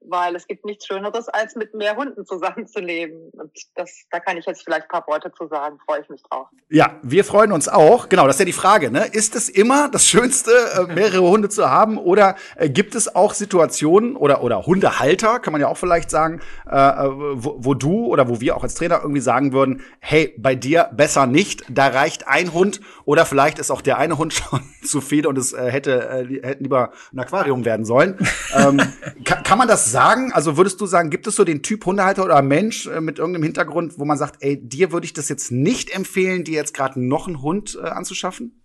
weil 0.02 0.34
es 0.34 0.46
gibt 0.46 0.64
nichts 0.64 0.86
Schöneres, 0.86 1.28
als 1.28 1.56
mit 1.56 1.74
mehr 1.74 1.96
Hunden 1.96 2.24
zusammenzuleben. 2.24 3.30
Und 3.32 3.50
das, 3.74 4.04
da 4.10 4.20
kann 4.20 4.36
ich 4.36 4.46
jetzt 4.46 4.62
vielleicht 4.64 4.84
ein 4.84 4.88
paar 4.88 5.06
Worte 5.06 5.32
zu 5.32 5.46
sagen, 5.46 5.78
freue 5.86 6.00
ich 6.00 6.08
mich 6.08 6.22
drauf. 6.22 6.48
Ja, 6.68 6.98
wir 7.02 7.24
freuen 7.24 7.52
uns 7.52 7.68
auch. 7.68 8.08
Genau, 8.08 8.26
das 8.26 8.36
ist 8.36 8.40
ja 8.40 8.46
die 8.46 8.52
Frage. 8.52 8.90
Ne? 8.90 9.06
Ist 9.12 9.36
es 9.36 9.48
immer 9.48 9.88
das 9.88 10.06
Schönste, 10.06 10.50
äh, 10.50 10.92
mehrere 10.94 11.28
Hunde 11.28 11.48
zu 11.48 11.70
haben? 11.70 11.98
Oder 11.98 12.36
äh, 12.56 12.68
gibt 12.68 12.94
es 12.94 13.14
auch 13.14 13.34
Situationen 13.34 14.16
oder, 14.16 14.42
oder 14.42 14.66
Hundehalter, 14.66 15.38
kann 15.38 15.52
man 15.52 15.60
ja 15.60 15.68
auch 15.68 15.76
vielleicht 15.76 16.10
sagen, 16.10 16.40
äh, 16.66 16.74
wo, 16.74 17.56
wo 17.58 17.74
du 17.74 18.06
oder 18.06 18.28
wo 18.28 18.40
wir 18.40 18.56
auch 18.56 18.62
als 18.62 18.74
Trainer 18.74 19.00
irgendwie 19.02 19.20
sagen 19.20 19.52
würden, 19.52 19.82
hey, 20.00 20.34
bei 20.38 20.54
dir 20.54 20.90
besser 20.92 21.26
nicht, 21.26 21.64
da 21.68 21.88
reicht 21.88 22.26
ein 22.26 22.52
Hund 22.52 22.80
oder 23.04 23.26
vielleicht 23.26 23.58
ist 23.58 23.70
auch 23.70 23.82
der 23.82 23.98
eine 23.98 24.18
Hund 24.18 24.32
schon 24.50 24.60
zu 24.82 25.00
viel 25.00 25.26
und 25.26 25.36
es 25.36 25.52
äh, 25.52 25.70
hätte, 25.70 26.08
äh, 26.08 26.46
hätte 26.46 26.62
lieber 26.62 26.92
ein 27.12 27.18
Aquarium 27.18 27.64
werden 27.64 27.84
sollen. 27.84 28.16
ähm, 28.54 28.80
kann, 29.24 29.42
kann 29.42 29.58
man 29.58 29.68
das 29.68 29.89
sagen? 29.90 30.32
Also 30.32 30.56
würdest 30.56 30.80
du 30.80 30.86
sagen, 30.86 31.10
gibt 31.10 31.26
es 31.26 31.36
so 31.36 31.44
den 31.44 31.62
Typ 31.62 31.84
Hundehalter 31.86 32.24
oder 32.24 32.42
Mensch 32.42 32.86
äh, 32.86 33.00
mit 33.00 33.18
irgendeinem 33.18 33.44
Hintergrund, 33.44 33.98
wo 33.98 34.04
man 34.04 34.16
sagt, 34.16 34.42
ey, 34.42 34.56
dir 34.60 34.92
würde 34.92 35.04
ich 35.04 35.12
das 35.12 35.28
jetzt 35.28 35.50
nicht 35.50 35.90
empfehlen, 35.90 36.44
dir 36.44 36.54
jetzt 36.54 36.74
gerade 36.74 37.00
noch 37.00 37.26
einen 37.26 37.42
Hund 37.42 37.78
äh, 37.80 37.86
anzuschaffen? 37.86 38.60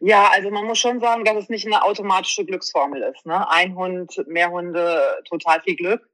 Ja, 0.00 0.30
also 0.32 0.50
man 0.50 0.64
muss 0.64 0.78
schon 0.78 1.00
sagen, 1.00 1.24
dass 1.24 1.36
es 1.36 1.48
nicht 1.48 1.66
eine 1.66 1.82
automatische 1.82 2.44
Glücksformel 2.44 3.02
ist. 3.02 3.26
Ne? 3.26 3.48
Ein 3.50 3.74
Hund, 3.74 4.22
mehr 4.28 4.50
Hunde, 4.50 5.02
total 5.28 5.60
viel 5.62 5.76
Glück. 5.76 6.08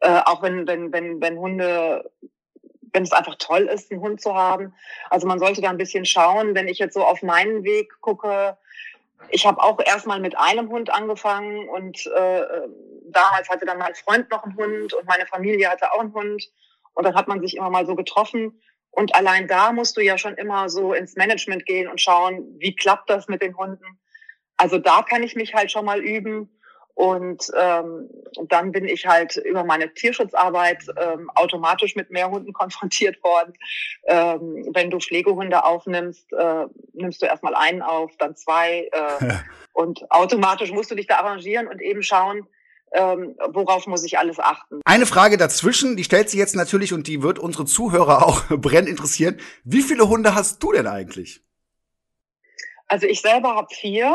Äh, 0.00 0.20
auch 0.24 0.42
wenn, 0.42 0.66
wenn, 0.66 0.92
wenn, 0.92 1.20
wenn 1.20 1.38
Hunde, 1.38 2.10
wenn 2.92 3.02
es 3.04 3.12
einfach 3.12 3.36
toll 3.38 3.62
ist, 3.72 3.92
einen 3.92 4.00
Hund 4.00 4.20
zu 4.20 4.34
haben. 4.34 4.74
Also 5.10 5.26
man 5.26 5.38
sollte 5.38 5.60
da 5.60 5.70
ein 5.70 5.76
bisschen 5.76 6.04
schauen. 6.04 6.54
Wenn 6.54 6.66
ich 6.66 6.78
jetzt 6.78 6.94
so 6.94 7.04
auf 7.04 7.22
meinen 7.22 7.62
Weg 7.62 7.92
gucke, 8.00 8.56
ich 9.28 9.46
habe 9.46 9.62
auch 9.62 9.78
erstmal 9.84 10.20
mit 10.20 10.36
einem 10.38 10.70
Hund 10.70 10.90
angefangen 10.90 11.68
und 11.68 12.06
äh, 12.06 12.42
damals 13.10 13.48
hatte 13.48 13.66
dann 13.66 13.78
mein 13.78 13.94
Freund 13.94 14.30
noch 14.30 14.44
einen 14.44 14.56
Hund 14.56 14.94
und 14.94 15.06
meine 15.06 15.26
Familie 15.26 15.68
hatte 15.68 15.92
auch 15.92 16.00
einen 16.00 16.14
Hund. 16.14 16.48
Und 16.94 17.04
dann 17.04 17.14
hat 17.14 17.28
man 17.28 17.40
sich 17.40 17.56
immer 17.56 17.70
mal 17.70 17.86
so 17.86 17.94
getroffen. 17.94 18.60
Und 18.90 19.14
allein 19.14 19.46
da 19.46 19.72
musst 19.72 19.96
du 19.96 20.00
ja 20.00 20.18
schon 20.18 20.34
immer 20.34 20.68
so 20.68 20.92
ins 20.92 21.14
Management 21.14 21.64
gehen 21.66 21.88
und 21.88 22.00
schauen, 22.00 22.56
wie 22.58 22.74
klappt 22.74 23.08
das 23.08 23.28
mit 23.28 23.42
den 23.42 23.56
Hunden. 23.56 24.00
Also 24.56 24.78
da 24.78 25.02
kann 25.02 25.22
ich 25.22 25.36
mich 25.36 25.54
halt 25.54 25.70
schon 25.70 25.84
mal 25.84 26.00
üben. 26.00 26.59
Und 27.00 27.50
ähm, 27.58 28.10
dann 28.50 28.72
bin 28.72 28.84
ich 28.84 29.06
halt 29.06 29.38
über 29.38 29.64
meine 29.64 29.94
Tierschutzarbeit 29.94 30.84
ähm, 30.98 31.30
automatisch 31.34 31.96
mit 31.96 32.10
mehr 32.10 32.30
Hunden 32.30 32.52
konfrontiert 32.60 33.24
worden. 33.24 33.54
Ähm, 34.04 34.68
wenn 34.74 34.90
du 34.90 34.98
Pflegehunde 34.98 35.64
aufnimmst, 35.64 36.30
äh, 36.34 36.66
nimmst 36.92 37.22
du 37.22 37.26
erstmal 37.26 37.54
einen 37.54 37.80
auf, 37.80 38.10
dann 38.18 38.36
zwei. 38.36 38.90
Äh, 38.92 39.32
und 39.72 40.10
automatisch 40.10 40.72
musst 40.72 40.90
du 40.90 40.94
dich 40.94 41.06
da 41.06 41.20
arrangieren 41.20 41.68
und 41.68 41.80
eben 41.80 42.02
schauen, 42.02 42.46
ähm, 42.92 43.34
worauf 43.48 43.86
muss 43.86 44.04
ich 44.04 44.18
alles 44.18 44.38
achten. 44.38 44.82
Eine 44.84 45.06
Frage 45.06 45.38
dazwischen, 45.38 45.96
die 45.96 46.04
stellt 46.04 46.28
sich 46.28 46.38
jetzt 46.38 46.54
natürlich 46.54 46.92
und 46.92 47.06
die 47.06 47.22
wird 47.22 47.38
unsere 47.38 47.64
Zuhörer 47.64 48.26
auch 48.26 48.42
brennend 48.48 48.90
interessieren. 48.90 49.40
Wie 49.64 49.80
viele 49.80 50.06
Hunde 50.10 50.34
hast 50.34 50.62
du 50.62 50.72
denn 50.72 50.86
eigentlich? 50.86 51.40
Also 52.88 53.06
ich 53.06 53.22
selber 53.22 53.54
habe 53.54 53.68
vier. 53.74 54.14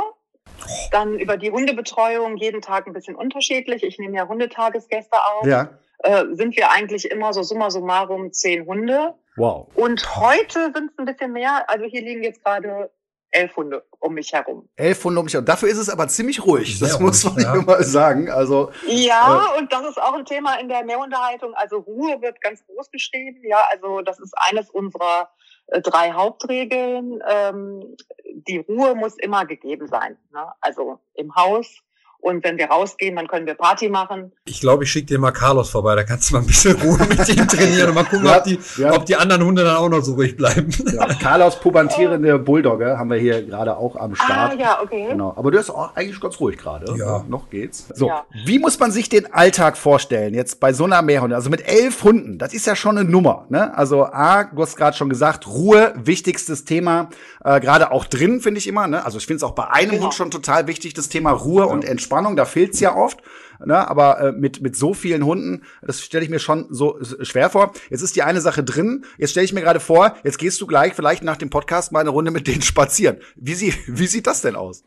Dann 0.91 1.19
über 1.19 1.37
die 1.37 1.51
Hundebetreuung 1.51 2.37
jeden 2.37 2.61
Tag 2.61 2.87
ein 2.87 2.93
bisschen 2.93 3.15
unterschiedlich. 3.15 3.83
Ich 3.83 3.99
nehme 3.99 4.15
ja 4.15 4.27
Hundetagesgäste 4.27 5.17
auf. 5.17 5.45
Ja. 5.45 5.69
Äh, 5.99 6.25
sind 6.31 6.55
wir 6.55 6.71
eigentlich 6.71 7.09
immer 7.09 7.33
so 7.33 7.43
summa 7.43 7.69
summarum 7.69 8.31
zehn 8.31 8.65
Hunde. 8.65 9.13
Wow. 9.35 9.67
Und 9.75 10.15
heute 10.17 10.71
sind 10.73 10.91
es 10.91 10.97
ein 10.97 11.05
bisschen 11.05 11.33
mehr. 11.33 11.69
Also 11.69 11.85
hier 11.85 12.01
liegen 12.01 12.23
jetzt 12.23 12.43
gerade 12.43 12.91
elf 13.31 13.55
Hunde 13.55 13.85
um 13.99 14.13
mich 14.13 14.31
herum. 14.31 14.69
Elf 14.75 15.03
Hunde 15.03 15.19
um 15.19 15.25
mich 15.25 15.33
herum. 15.33 15.45
Dafür 15.45 15.69
ist 15.69 15.77
es 15.77 15.89
aber 15.89 16.07
ziemlich 16.07 16.45
ruhig. 16.45 16.79
Das 16.79 16.91
Sehr 16.91 17.01
muss 17.01 17.23
man 17.23 17.39
ja. 17.39 17.55
mal 17.55 17.83
sagen. 17.83 18.29
Also 18.29 18.71
Ja, 18.87 19.53
und 19.57 19.71
das 19.71 19.85
ist 19.89 20.01
auch 20.01 20.13
ein 20.13 20.25
Thema 20.25 20.55
in 20.59 20.69
der 20.69 20.83
Mehrunterhaltung. 20.85 21.53
Also 21.55 21.77
Ruhe 21.77 22.21
wird 22.21 22.41
ganz 22.41 22.65
groß 22.65 22.91
geschrieben. 22.91 23.41
Ja, 23.43 23.63
also 23.71 24.01
das 24.01 24.19
ist 24.19 24.33
eines 24.37 24.69
unserer 24.69 25.23
äh, 25.23 25.44
drei 25.67 26.11
Hauptregeln. 26.11 27.21
Ähm, 27.27 27.95
die 28.23 28.59
Ruhe 28.59 28.95
muss 28.95 29.17
immer 29.17 29.45
gegeben 29.45 29.87
sein. 29.87 30.17
Ne? 30.31 30.47
Also 30.61 30.99
im 31.13 31.35
Haus. 31.35 31.81
Und 32.25 32.43
wenn 32.43 32.57
wir 32.57 32.65
rausgehen, 32.71 33.15
dann 33.15 33.27
können 33.27 33.45
wir 33.45 33.53
Party 33.53 33.87
machen. 33.87 34.31
Ich 34.45 34.59
glaube, 34.59 34.83
ich 34.83 34.91
schicke 34.91 35.05
dir 35.05 35.19
mal 35.19 35.29
Carlos 35.29 35.69
vorbei, 35.69 35.93
da 35.93 36.03
kannst 36.03 36.31
du 36.31 36.33
mal 36.33 36.39
ein 36.41 36.47
bisschen 36.47 36.75
Ruhe 36.81 36.97
mit 37.07 37.29
ihm 37.29 37.47
trainieren 37.47 37.89
und 37.89 37.93
mal 37.95 38.03
gucken, 38.03 38.25
Ja, 38.25 38.37
ob, 38.39 38.43
die, 38.45 38.59
ja. 38.77 38.93
ob 38.95 39.05
die 39.05 39.15
anderen 39.15 39.43
Hunde 39.45 39.63
dann 39.63 39.75
auch 39.75 39.87
noch 39.89 40.01
so 40.01 40.15
ruhig 40.15 40.35
bleiben. 40.35 40.71
ja, 40.91 41.05
Carlos 41.21 41.59
pubertierende 41.59 42.39
Bulldogge 42.39 42.97
haben 42.97 43.11
wir 43.11 43.17
hier 43.19 43.43
gerade 43.43 43.77
auch 43.77 43.95
am 43.95 44.15
Start. 44.15 44.53
Ah, 44.53 44.55
ja, 44.59 44.79
okay. 44.81 45.05
Genau. 45.11 45.35
Aber 45.37 45.51
du 45.51 45.57
bist 45.59 45.69
auch 45.69 45.95
eigentlich 45.95 46.19
ganz 46.19 46.39
ruhig 46.39 46.57
gerade. 46.57 46.95
Ja. 46.97 47.23
Noch 47.27 47.47
geht's. 47.51 47.89
So. 47.93 48.07
Ja. 48.07 48.25
Wie 48.43 48.57
muss 48.57 48.79
man 48.79 48.89
sich 48.89 49.07
den 49.07 49.31
Alltag 49.31 49.77
vorstellen 49.77 50.33
jetzt 50.33 50.59
bei 50.59 50.73
so 50.73 50.85
einer 50.85 51.03
Mehrhunde? 51.03 51.35
Also 51.35 51.51
mit 51.51 51.67
elf 51.67 52.03
Hunden, 52.03 52.39
das 52.39 52.55
ist 52.55 52.65
ja 52.65 52.75
schon 52.75 52.97
eine 52.97 53.07
Nummer. 53.07 53.45
Ne? 53.49 53.77
Also 53.77 54.03
A, 54.05 54.45
du 54.45 54.63
hast 54.63 54.77
gerade 54.77 54.97
schon 54.97 55.09
gesagt, 55.09 55.45
Ruhe, 55.45 55.93
wichtigstes 55.95 56.65
Thema. 56.65 57.09
Äh, 57.43 57.59
gerade 57.59 57.91
auch 57.91 58.05
drin, 58.05 58.41
finde 58.41 58.57
ich 58.57 58.65
immer. 58.67 58.87
Ne? 58.87 59.05
Also 59.05 59.19
ich 59.19 59.27
finde 59.27 59.37
es 59.37 59.43
auch 59.43 59.51
bei 59.51 59.67
einem 59.69 59.91
Genau. 59.91 60.05
Hund 60.05 60.15
schon 60.15 60.31
total 60.31 60.65
wichtig, 60.65 60.95
das 60.95 61.07
Thema 61.07 61.29
Ruhe 61.29 61.67
und 61.67 61.85
Entspannung. 61.85 62.14
Da 62.35 62.45
fehlt's 62.45 62.79
ja 62.79 62.95
oft. 62.95 63.21
Ne? 63.63 63.87
Aber 63.87 64.19
äh, 64.19 64.31
mit, 64.31 64.61
mit 64.61 64.75
so 64.75 64.93
vielen 64.93 65.25
Hunden, 65.25 65.63
das 65.81 66.01
stelle 66.01 66.23
ich 66.23 66.29
mir 66.29 66.39
schon 66.39 66.67
so 66.69 66.99
schwer 67.21 67.49
vor. 67.49 67.73
Jetzt 67.89 68.01
ist 68.01 68.15
die 68.15 68.23
eine 68.23 68.41
Sache 68.41 68.63
drin. 68.63 69.05
Jetzt 69.17 69.31
stelle 69.31 69.45
ich 69.45 69.53
mir 69.53 69.61
gerade 69.61 69.79
vor, 69.79 70.15
jetzt 70.23 70.37
gehst 70.37 70.59
du 70.61 70.67
gleich 70.67 70.93
vielleicht 70.93 71.23
nach 71.23 71.37
dem 71.37 71.49
Podcast 71.49 71.91
mal 71.91 72.01
eine 72.01 72.09
Runde 72.09 72.31
mit 72.31 72.47
denen 72.47 72.61
spazieren. 72.61 73.21
Wie, 73.35 73.53
sie, 73.53 73.73
wie 73.87 74.07
sieht 74.07 74.27
das 74.27 74.41
denn 74.41 74.55
aus? 74.55 74.83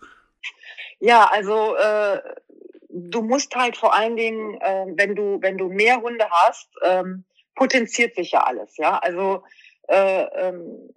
Ja, 1.00 1.30
also 1.32 1.76
äh, 1.76 2.20
du 2.88 3.22
musst 3.22 3.54
halt 3.54 3.76
vor 3.76 3.94
allen 3.94 4.16
Dingen, 4.16 4.60
äh, 4.60 4.86
wenn 4.96 5.14
du 5.14 5.38
wenn 5.40 5.56
du 5.56 5.68
mehr 5.68 6.00
Hunde 6.00 6.24
hast, 6.30 6.68
ähm, 6.84 7.24
potenziert 7.54 8.14
sich 8.14 8.32
ja 8.32 8.40
alles. 8.40 8.76
Ja, 8.76 8.98
also 8.98 9.42
äh, 9.88 10.22
ähm, 10.22 10.90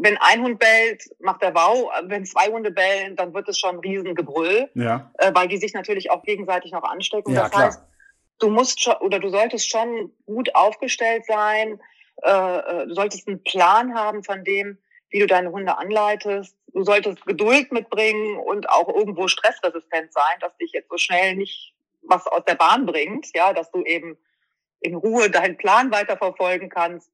wenn 0.00 0.16
ein 0.18 0.42
Hund 0.42 0.58
bellt, 0.58 1.04
macht 1.20 1.42
er 1.42 1.54
Wow. 1.54 1.90
Wenn 2.04 2.24
zwei 2.26 2.46
Hunde 2.48 2.70
bellen, 2.70 3.16
dann 3.16 3.34
wird 3.34 3.48
es 3.48 3.58
schon 3.58 3.76
ein 3.76 3.80
Riesengebrüll, 3.80 4.70
Ja. 4.74 5.10
äh, 5.18 5.32
weil 5.34 5.48
die 5.48 5.56
sich 5.56 5.74
natürlich 5.74 6.10
auch 6.10 6.22
gegenseitig 6.22 6.72
noch 6.72 6.82
anstecken. 6.84 7.32
Ja, 7.32 7.42
das 7.42 7.50
klar. 7.50 7.64
heißt, 7.66 7.82
du 8.40 8.50
musst 8.50 8.80
schon 8.82 8.94
oder 8.96 9.18
du 9.18 9.28
solltest 9.28 9.70
schon 9.70 10.12
gut 10.26 10.54
aufgestellt 10.54 11.24
sein. 11.26 11.80
Äh, 12.22 12.30
äh, 12.30 12.86
du 12.86 12.94
solltest 12.94 13.26
einen 13.28 13.42
Plan 13.42 13.94
haben 13.94 14.22
von 14.22 14.44
dem, 14.44 14.78
wie 15.10 15.20
du 15.20 15.26
deine 15.26 15.50
Hunde 15.50 15.76
anleitest. 15.76 16.56
Du 16.72 16.82
solltest 16.82 17.24
Geduld 17.26 17.70
mitbringen 17.72 18.38
und 18.38 18.68
auch 18.68 18.88
irgendwo 18.88 19.28
stressresistent 19.28 20.12
sein, 20.12 20.38
dass 20.40 20.56
dich 20.56 20.72
jetzt 20.72 20.90
so 20.90 20.98
schnell 20.98 21.36
nicht 21.36 21.72
was 22.02 22.26
aus 22.26 22.44
der 22.46 22.56
Bahn 22.56 22.84
bringt, 22.84 23.28
ja, 23.34 23.52
dass 23.52 23.70
du 23.70 23.82
eben 23.84 24.18
in 24.80 24.94
Ruhe 24.94 25.30
deinen 25.30 25.56
Plan 25.56 25.90
weiterverfolgen 25.90 26.68
kannst. 26.68 27.10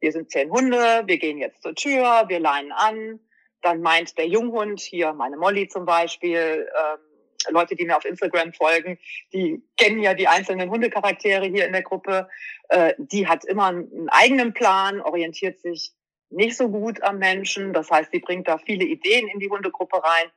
Wir 0.00 0.12
sind 0.12 0.30
zehn 0.30 0.50
Hunde, 0.50 1.02
wir 1.06 1.18
gehen 1.18 1.38
jetzt 1.38 1.62
zur 1.62 1.74
Tür, 1.74 2.24
wir 2.28 2.40
leinen 2.40 2.72
an. 2.72 3.20
Dann 3.62 3.80
meint 3.80 4.16
der 4.18 4.28
Junghund, 4.28 4.80
hier 4.80 5.12
meine 5.12 5.36
Molly 5.36 5.68
zum 5.68 5.86
Beispiel, 5.86 6.68
ähm, 6.68 7.52
Leute, 7.52 7.76
die 7.76 7.84
mir 7.84 7.96
auf 7.96 8.04
Instagram 8.04 8.52
folgen, 8.52 8.98
die 9.32 9.62
kennen 9.76 10.00
ja 10.00 10.14
die 10.14 10.28
einzelnen 10.28 10.70
Hundecharaktere 10.70 11.46
hier 11.46 11.66
in 11.66 11.72
der 11.72 11.82
Gruppe. 11.82 12.28
Äh, 12.68 12.94
die 12.98 13.26
hat 13.26 13.44
immer 13.44 13.66
einen, 13.66 14.08
eigenen 14.08 14.52
Plan, 14.52 15.00
orientiert 15.00 15.60
sich 15.60 15.92
nicht 16.30 16.56
so 16.56 16.68
gut 16.68 17.02
am 17.02 17.18
Menschen. 17.18 17.72
Das 17.72 17.90
heißt, 17.90 18.10
sie 18.12 18.20
bringt 18.20 18.48
da 18.48 18.58
viele 18.58 18.84
Ideen 18.84 19.28
in 19.28 19.38
die 19.38 19.48
Hundegruppe 19.48 20.02
rein. 20.02 20.30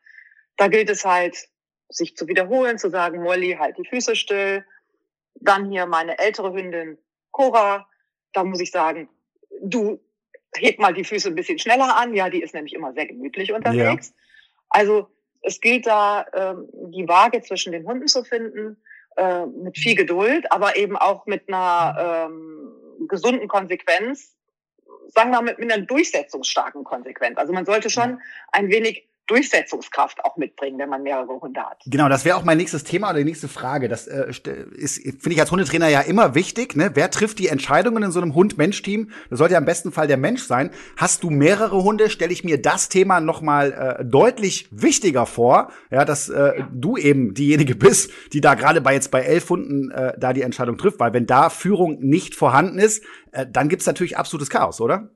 Da 0.58 0.68
gilt 0.68 0.90
es 0.90 1.06
halt, 1.06 1.50
sich 1.90 2.16
zu 2.16 2.28
wiederholen, 2.28 2.78
zu 2.78 2.90
sagen, 2.90 3.24
Molly, 3.24 3.58
halt 3.60 3.78
die 3.78 3.88
Füße 3.88 4.16
still. 4.16 4.64
Dann 5.36 5.72
hier 5.72 5.88
meine 5.88 6.20
ältere 6.20 6.54
Hündin 6.54 6.98
Cora. 7.32 7.88
Da 8.34 8.44
muss 8.44 8.60
ich 8.60 8.70
sagen, 8.70 9.10
du 9.62 10.00
heb 10.56 10.80
mal 10.80 10.94
die 10.94 11.04
Füße 11.04 11.30
ein 11.30 11.36
bisschen 11.36 11.60
schneller 11.60 11.96
an. 11.98 12.14
Ja, 12.14 12.30
die 12.30 12.42
ist 12.42 12.54
nämlich 12.54 12.74
immer 12.74 12.94
sehr 12.94 13.06
gemütlich 13.06 13.54
unterwegs. 13.54 14.14
Also 14.70 15.08
es 15.42 15.62
gilt 15.62 15.88
da, 15.88 16.26
ähm, 16.34 16.68
die 16.92 17.08
Waage 17.08 17.42
zwischen 17.42 17.72
den 17.72 17.86
Hunden 17.86 18.08
zu 18.08 18.24
finden, 18.24 18.78
äh, 19.16 19.46
mit 19.46 19.78
viel 19.78 19.96
Geduld, 19.96 20.52
aber 20.52 20.76
eben 20.76 20.98
auch 20.98 21.26
mit 21.26 21.48
einer 21.48 22.28
ähm, 22.30 23.08
gesunden 23.08 23.48
Konsequenz, 23.48 24.36
sagen 25.08 25.32
wir 25.32 25.38
mal 25.38 25.44
mit, 25.44 25.60
mit 25.60 25.72
einer 25.72 25.86
durchsetzungsstarken 25.86 26.84
Konsequenz. 26.84 27.38
Also 27.38 27.54
man 27.54 27.66
sollte 27.66 27.90
schon 27.90 28.22
ein 28.52 28.70
wenig 28.70 29.08
Durchsetzungskraft 29.30 30.26
auch 30.26 30.38
mitbringen, 30.38 30.80
wenn 30.80 30.90
man 30.90 31.04
mehrere 31.04 31.40
Hunde 31.40 31.62
hat. 31.62 31.82
Genau, 31.86 32.10
das 32.10 32.26
wäre 32.26 32.36
auch 32.38 32.44
mein 32.44 32.58
nächstes 32.58 32.84
Thema 32.84 33.10
oder 33.10 33.20
die 33.20 33.26
nächste 33.26 33.48
Frage. 33.48 33.88
Das 33.88 34.08
äh, 34.08 34.28
st- 34.32 34.72
ist, 34.74 35.02
finde 35.04 35.32
ich 35.32 35.40
als 35.40 35.52
Hundetrainer 35.52 35.88
ja 35.88 36.02
immer 36.02 36.36
wichtig. 36.36 36.76
Ne? 36.76 36.92
Wer 36.96 37.12
trifft 37.12 37.40
die 37.40 37.48
Entscheidungen 37.48 38.04
in 38.04 38.12
so 38.12 38.20
einem 38.20 38.34
Hund-Mensch-Team? 38.34 39.12
Das 39.30 39.40
sollte 39.40 39.54
ja 39.54 39.60
im 39.60 39.66
besten 39.66 39.92
Fall 39.92 40.08
der 40.08 40.18
Mensch 40.18 40.44
sein. 40.44 40.72
Hast 40.98 41.24
du 41.24 41.30
mehrere 41.30 41.84
Hunde, 41.84 42.10
stelle 42.10 42.34
ich 42.34 42.44
mir 42.44 42.62
das 42.62 42.90
Thema 42.90 43.20
noch 43.22 43.42
mal 43.42 43.72
äh, 44.00 44.06
deutlich 44.06 44.68
wichtiger 44.72 45.26
vor, 45.26 45.72
ja, 45.92 46.06
dass 46.06 46.30
äh, 46.30 46.64
du 46.72 46.98
eben 46.98 47.34
diejenige 47.34 47.76
bist, 47.76 48.12
die 48.34 48.42
da 48.42 48.56
gerade 48.56 48.82
bei 48.82 48.94
jetzt 48.94 49.12
bei 49.12 49.22
elf 49.22 49.50
Hunden 49.50 49.92
äh, 49.92 50.14
da 50.18 50.34
die 50.34 50.42
Entscheidung 50.42 50.78
trifft. 50.78 51.00
Weil 51.00 51.14
wenn 51.14 51.26
da 51.28 51.50
Führung 51.50 52.00
nicht 52.00 52.36
vorhanden 52.36 52.80
ist, 52.80 53.04
äh, 53.32 53.46
dann 53.48 53.70
gibt's 53.70 53.86
natürlich 53.86 54.18
absolutes 54.18 54.50
Chaos, 54.50 54.82
oder? 54.82 55.10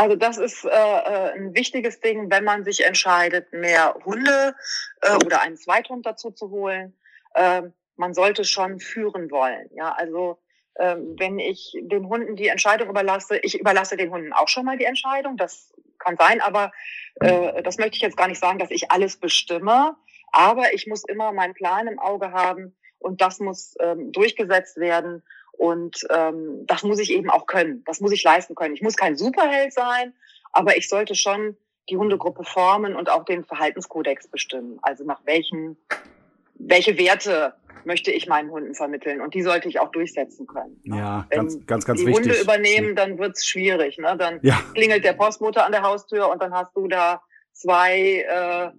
Also 0.00 0.16
das 0.16 0.38
ist 0.38 0.64
äh, 0.64 0.68
äh, 0.70 1.32
ein 1.34 1.54
wichtiges 1.54 2.00
Ding, 2.00 2.30
wenn 2.30 2.42
man 2.42 2.64
sich 2.64 2.86
entscheidet, 2.86 3.52
mehr 3.52 3.94
Hunde 4.06 4.54
äh, 5.02 5.14
oder 5.16 5.42
einen 5.42 5.58
Zweithund 5.58 6.06
dazu 6.06 6.30
zu 6.30 6.48
holen. 6.48 6.96
Äh, 7.34 7.64
man 7.96 8.14
sollte 8.14 8.44
schon 8.44 8.80
führen 8.80 9.30
wollen. 9.30 9.68
Ja, 9.74 9.92
also 9.92 10.38
ähm, 10.78 11.16
wenn 11.18 11.38
ich 11.38 11.76
den 11.82 12.08
Hunden 12.08 12.34
die 12.34 12.48
Entscheidung 12.48 12.88
überlasse, 12.88 13.36
ich 13.42 13.60
überlasse 13.60 13.98
den 13.98 14.10
Hunden 14.10 14.32
auch 14.32 14.48
schon 14.48 14.64
mal 14.64 14.78
die 14.78 14.86
Entscheidung. 14.86 15.36
Das 15.36 15.70
kann 15.98 16.16
sein, 16.16 16.40
aber 16.40 16.72
äh, 17.16 17.62
das 17.62 17.76
möchte 17.76 17.96
ich 17.96 18.02
jetzt 18.02 18.16
gar 18.16 18.28
nicht 18.28 18.40
sagen, 18.40 18.58
dass 18.58 18.70
ich 18.70 18.90
alles 18.90 19.18
bestimme. 19.18 19.96
Aber 20.32 20.72
ich 20.72 20.86
muss 20.86 21.04
immer 21.04 21.30
meinen 21.32 21.52
Plan 21.52 21.86
im 21.88 21.98
Auge 21.98 22.32
haben 22.32 22.74
und 23.00 23.20
das 23.20 23.38
muss 23.38 23.74
ähm, 23.80 24.12
durchgesetzt 24.12 24.78
werden. 24.78 25.22
Und 25.60 26.06
ähm, 26.08 26.64
das 26.66 26.82
muss 26.84 26.98
ich 26.98 27.12
eben 27.12 27.28
auch 27.28 27.44
können. 27.46 27.84
Das 27.84 28.00
muss 28.00 28.12
ich 28.12 28.22
leisten 28.22 28.54
können. 28.54 28.74
Ich 28.74 28.80
muss 28.80 28.96
kein 28.96 29.14
Superheld 29.14 29.74
sein, 29.74 30.14
aber 30.52 30.78
ich 30.78 30.88
sollte 30.88 31.14
schon 31.14 31.54
die 31.90 31.98
Hundegruppe 31.98 32.44
formen 32.44 32.96
und 32.96 33.10
auch 33.10 33.26
den 33.26 33.44
Verhaltenskodex 33.44 34.28
bestimmen. 34.28 34.78
Also 34.80 35.04
nach 35.04 35.20
welchen, 35.26 35.76
welche 36.54 36.96
Werte 36.96 37.52
möchte 37.84 38.10
ich 38.10 38.26
meinen 38.26 38.50
Hunden 38.50 38.74
vermitteln 38.74 39.20
und 39.20 39.34
die 39.34 39.42
sollte 39.42 39.68
ich 39.68 39.80
auch 39.80 39.90
durchsetzen 39.90 40.46
können. 40.46 40.80
Ja, 40.84 41.26
Wenn 41.28 41.40
ganz, 41.40 41.66
ganz, 41.66 41.84
ganz 41.84 42.00
die 42.00 42.06
wichtig. 42.06 42.24
Hunde 42.24 42.40
übernehmen, 42.40 42.96
dann 42.96 43.18
wird's 43.18 43.46
schwierig. 43.46 43.98
Ne? 43.98 44.16
Dann 44.16 44.38
Ja. 44.40 44.58
klingelt 44.72 45.04
der 45.04 45.12
Postbote 45.12 45.62
an 45.62 45.72
der 45.72 45.82
Haustür 45.82 46.30
und 46.30 46.40
dann 46.40 46.54
hast 46.54 46.74
du 46.74 46.88
da 46.88 47.20
zwei 47.52 48.24
äh, 48.26 48.70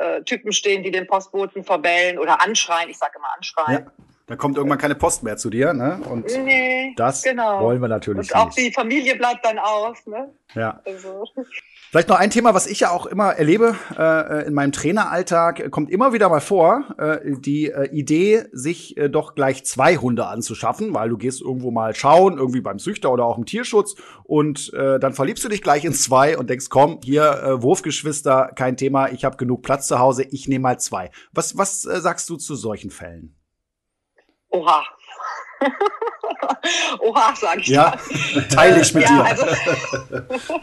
äh, 0.00 0.22
Typen 0.22 0.52
stehen, 0.52 0.84
die 0.84 0.92
den 0.92 1.08
Postboten 1.08 1.64
verbellen 1.64 2.20
oder 2.20 2.40
anschreien. 2.40 2.88
Ich 2.88 2.98
sage 2.98 3.14
immer 3.16 3.34
anschreien. 3.36 3.86
Ja. 3.86 3.92
Da 4.26 4.36
kommt 4.36 4.56
irgendwann 4.56 4.78
keine 4.78 4.94
Post 4.94 5.22
mehr 5.22 5.36
zu 5.36 5.50
dir, 5.50 5.74
ne? 5.74 6.00
Und 6.08 6.26
Nee, 6.44 6.94
das 6.96 7.22
genau. 7.22 7.60
wollen 7.60 7.82
wir 7.82 7.88
natürlich 7.88 8.32
Und 8.32 8.40
auch 8.40 8.46
nicht. 8.46 8.58
die 8.58 8.72
Familie 8.72 9.16
bleibt 9.16 9.44
dann 9.44 9.58
aus. 9.58 9.98
Ne? 10.06 10.32
Ja. 10.54 10.80
Also, 10.86 11.26
Vielleicht 11.90 12.08
noch 12.08 12.18
ein 12.18 12.30
Thema, 12.30 12.54
was 12.54 12.66
ich 12.66 12.80
ja 12.80 12.90
auch 12.90 13.04
immer 13.06 13.34
erlebe 13.34 13.76
äh, 13.96 14.46
in 14.46 14.54
meinem 14.54 14.72
Traineralltag, 14.72 15.60
äh, 15.60 15.68
kommt 15.68 15.90
immer 15.90 16.12
wieder 16.12 16.28
mal 16.28 16.40
vor, 16.40 16.84
äh, 16.98 17.18
die 17.38 17.70
äh, 17.70 17.88
Idee, 17.90 18.44
sich 18.50 18.96
äh, 18.96 19.08
doch 19.10 19.34
gleich 19.34 19.64
zwei 19.64 19.96
Hunde 19.98 20.26
anzuschaffen, 20.26 20.94
weil 20.94 21.10
du 21.10 21.18
gehst 21.18 21.40
irgendwo 21.42 21.70
mal 21.70 21.94
schauen, 21.94 22.38
irgendwie 22.38 22.62
beim 22.62 22.78
Züchter 22.78 23.12
oder 23.12 23.26
auch 23.26 23.36
im 23.38 23.44
Tierschutz 23.44 23.94
und 24.24 24.72
äh, 24.74 24.98
dann 24.98 25.12
verliebst 25.12 25.44
du 25.44 25.48
dich 25.48 25.62
gleich 25.62 25.84
in 25.84 25.92
zwei 25.92 26.36
und 26.36 26.48
denkst, 26.50 26.68
komm, 26.70 26.98
hier 27.04 27.30
äh, 27.44 27.62
Wurfgeschwister, 27.62 28.52
kein 28.56 28.76
Thema, 28.76 29.10
ich 29.12 29.24
habe 29.24 29.36
genug 29.36 29.62
Platz 29.62 29.86
zu 29.86 29.98
Hause, 29.98 30.24
ich 30.30 30.48
nehme 30.48 30.62
mal 30.62 30.80
zwei. 30.80 31.10
Was, 31.32 31.56
was 31.58 31.84
äh, 31.84 32.00
sagst 32.00 32.28
du 32.30 32.36
zu 32.36 32.56
solchen 32.56 32.90
Fällen? 32.90 33.36
Oha. 34.54 34.84
oha, 37.00 37.34
sage 37.36 37.60
ich 37.60 37.68
Ja, 37.68 37.96
mal. 38.34 38.48
teile 38.48 38.80
ich 38.80 38.94
mit 38.94 39.04
ja, 39.04 39.08
dir. 39.10 39.24
Also, 39.24 39.46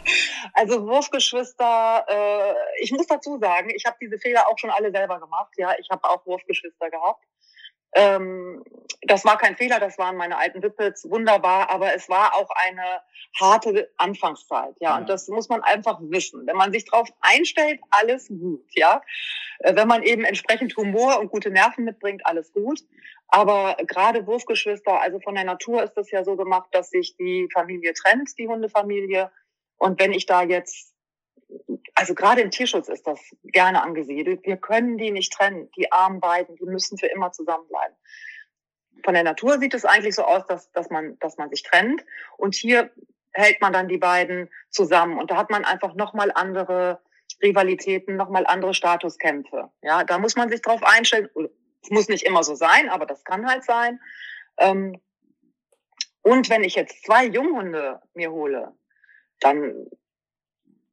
also 0.54 0.86
Wurfgeschwister, 0.86 2.04
äh, 2.08 2.54
ich 2.82 2.92
muss 2.92 3.06
dazu 3.06 3.38
sagen, 3.38 3.70
ich 3.74 3.84
habe 3.86 3.96
diese 4.00 4.18
Fehler 4.18 4.46
auch 4.48 4.58
schon 4.58 4.70
alle 4.70 4.90
selber 4.90 5.18
gemacht. 5.20 5.52
Ja, 5.56 5.74
ich 5.78 5.90
habe 5.90 6.04
auch 6.04 6.24
Wurfgeschwister 6.26 6.90
gehabt. 6.90 7.24
Ähm, 7.94 8.64
das 9.02 9.24
war 9.24 9.36
kein 9.36 9.56
Fehler, 9.56 9.80
das 9.80 9.98
waren 9.98 10.16
meine 10.16 10.38
alten 10.38 10.62
Wippets, 10.62 11.08
wunderbar, 11.10 11.70
aber 11.70 11.94
es 11.94 12.08
war 12.08 12.34
auch 12.34 12.48
eine 12.50 13.00
harte 13.38 13.90
Anfangszeit, 13.96 14.74
ja, 14.80 14.90
ja. 14.90 14.98
und 14.98 15.08
das 15.08 15.28
muss 15.28 15.48
man 15.48 15.62
einfach 15.62 15.98
wissen. 16.02 16.46
Wenn 16.46 16.56
man 16.56 16.72
sich 16.72 16.84
darauf 16.84 17.08
einstellt, 17.20 17.80
alles 17.90 18.28
gut, 18.28 18.64
ja. 18.74 19.02
Äh, 19.58 19.74
wenn 19.74 19.88
man 19.88 20.02
eben 20.02 20.24
entsprechend 20.24 20.76
Humor 20.76 21.18
und 21.18 21.30
gute 21.30 21.50
Nerven 21.50 21.84
mitbringt, 21.84 22.24
alles 22.24 22.52
gut. 22.52 22.80
Aber 23.28 23.76
gerade 23.86 24.26
Wurfgeschwister, 24.26 25.00
also 25.00 25.18
von 25.18 25.34
der 25.34 25.44
Natur 25.44 25.82
ist 25.82 25.94
das 25.94 26.10
ja 26.10 26.22
so 26.22 26.36
gemacht, 26.36 26.68
dass 26.72 26.90
sich 26.90 27.16
die 27.16 27.48
Familie 27.50 27.94
trennt, 27.94 28.38
die 28.38 28.46
Hundefamilie. 28.46 29.30
Und 29.78 29.98
wenn 29.98 30.12
ich 30.12 30.26
da 30.26 30.42
jetzt, 30.42 30.91
also 32.02 32.16
gerade 32.16 32.40
im 32.40 32.50
Tierschutz 32.50 32.88
ist 32.88 33.06
das 33.06 33.20
gerne 33.44 33.80
angesiedelt, 33.80 34.44
wir 34.44 34.56
können 34.56 34.98
die 34.98 35.12
nicht 35.12 35.32
trennen, 35.32 35.70
die 35.76 35.92
armen 35.92 36.18
beiden, 36.18 36.56
die 36.56 36.64
müssen 36.64 36.98
für 36.98 37.06
immer 37.06 37.30
zusammenbleiben. 37.30 37.96
Von 39.04 39.14
der 39.14 39.22
Natur 39.22 39.60
sieht 39.60 39.72
es 39.72 39.84
eigentlich 39.84 40.16
so 40.16 40.24
aus, 40.24 40.44
dass, 40.48 40.72
dass, 40.72 40.90
man, 40.90 41.16
dass 41.20 41.36
man 41.36 41.48
sich 41.48 41.62
trennt. 41.62 42.04
Und 42.38 42.56
hier 42.56 42.90
hält 43.32 43.60
man 43.60 43.72
dann 43.72 43.86
die 43.86 43.98
beiden 43.98 44.50
zusammen. 44.68 45.16
Und 45.16 45.30
da 45.30 45.36
hat 45.36 45.48
man 45.48 45.64
einfach 45.64 45.94
nochmal 45.94 46.32
andere 46.34 47.00
Rivalitäten, 47.40 48.16
nochmal 48.16 48.46
andere 48.48 48.74
Statuskämpfe. 48.74 49.70
Ja, 49.82 50.02
da 50.02 50.18
muss 50.18 50.34
man 50.34 50.48
sich 50.50 50.60
drauf 50.60 50.82
einstellen. 50.82 51.28
Es 51.84 51.90
muss 51.90 52.08
nicht 52.08 52.26
immer 52.26 52.42
so 52.42 52.56
sein, 52.56 52.88
aber 52.88 53.06
das 53.06 53.22
kann 53.22 53.48
halt 53.48 53.62
sein. 53.62 54.00
Ähm, 54.58 55.00
und 56.22 56.50
wenn 56.50 56.64
ich 56.64 56.74
jetzt 56.74 57.04
zwei 57.04 57.26
Junghunde 57.26 58.00
mir 58.14 58.32
hole, 58.32 58.74
dann, 59.38 59.86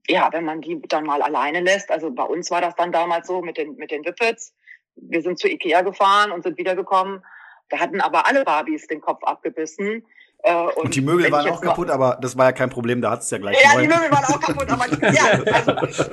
ja, 0.09 0.29
wenn 0.31 0.43
man 0.43 0.61
die 0.61 0.81
dann 0.87 1.05
mal 1.05 1.21
alleine 1.21 1.61
lässt, 1.61 1.91
also 1.91 2.11
bei 2.11 2.23
uns 2.23 2.49
war 2.49 2.61
das 2.61 2.75
dann 2.75 2.91
damals 2.91 3.27
so 3.27 3.41
mit 3.41 3.57
den, 3.57 3.75
mit 3.75 3.91
den 3.91 4.03
Whippets. 4.03 4.53
Wir 4.95 5.21
sind 5.21 5.39
zu 5.39 5.47
Ikea 5.47 5.81
gefahren 5.81 6.31
und 6.31 6.43
sind 6.43 6.57
wiedergekommen. 6.57 7.23
Da 7.69 7.79
hatten 7.79 8.01
aber 8.01 8.25
alle 8.25 8.43
Barbies 8.43 8.87
den 8.87 9.01
Kopf 9.01 9.23
abgebissen. 9.23 10.05
Äh, 10.39 10.55
und, 10.55 10.77
und, 10.77 10.95
die 10.95 11.01
Möbel 11.01 11.31
waren 11.31 11.47
auch 11.49 11.61
kaputt, 11.61 11.89
aber 11.89 12.17
das 12.21 12.37
war 12.37 12.45
ja 12.45 12.51
kein 12.51 12.69
Problem, 12.69 13.01
da 13.01 13.11
hat 13.11 13.21
es 13.21 13.29
ja 13.29 13.37
gleich. 13.37 13.57
Ja, 13.61 13.75
neu. 13.75 13.81
die 13.81 13.87
Möbel 13.87 14.11
waren 14.11 14.25
auch 14.25 14.39
kaputt, 14.39 14.69
aber 14.69 14.87
ja, 15.13 15.23
also, 15.53 16.03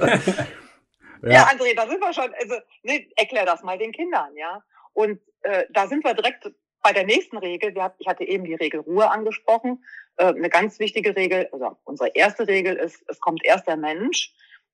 ja. 1.22 1.32
ja, 1.32 1.44
André, 1.46 1.74
da 1.74 1.86
sind 1.86 2.00
wir 2.00 2.12
schon. 2.12 2.32
Also, 2.40 2.56
nee, 2.82 3.08
erklär 3.16 3.46
das 3.46 3.62
mal 3.62 3.78
den 3.78 3.92
Kindern, 3.92 4.36
ja. 4.36 4.62
Und 4.92 5.20
äh, 5.42 5.64
da 5.70 5.86
sind 5.86 6.04
wir 6.04 6.14
direkt 6.14 6.50
bei 6.82 6.92
der 6.92 7.04
nächsten 7.04 7.38
Regel. 7.38 7.74
Wir, 7.74 7.94
ich 7.98 8.08
hatte 8.08 8.24
eben 8.24 8.44
die 8.44 8.54
Regel 8.54 8.80
Ruhe 8.80 9.10
angesprochen. 9.10 9.84
Äh, 10.16 10.26
eine 10.26 10.48
ganz 10.48 10.78
wichtige 10.78 11.14
Regel, 11.16 11.48
also 11.52 11.76
unsere 11.84 12.10
erste 12.14 12.46
Regel 12.48 12.76
ist, 12.76 13.04
es 13.08 13.20
kommt 13.20 13.44
erst 13.44 13.66
der 13.66 13.76
Mensch 13.76 14.32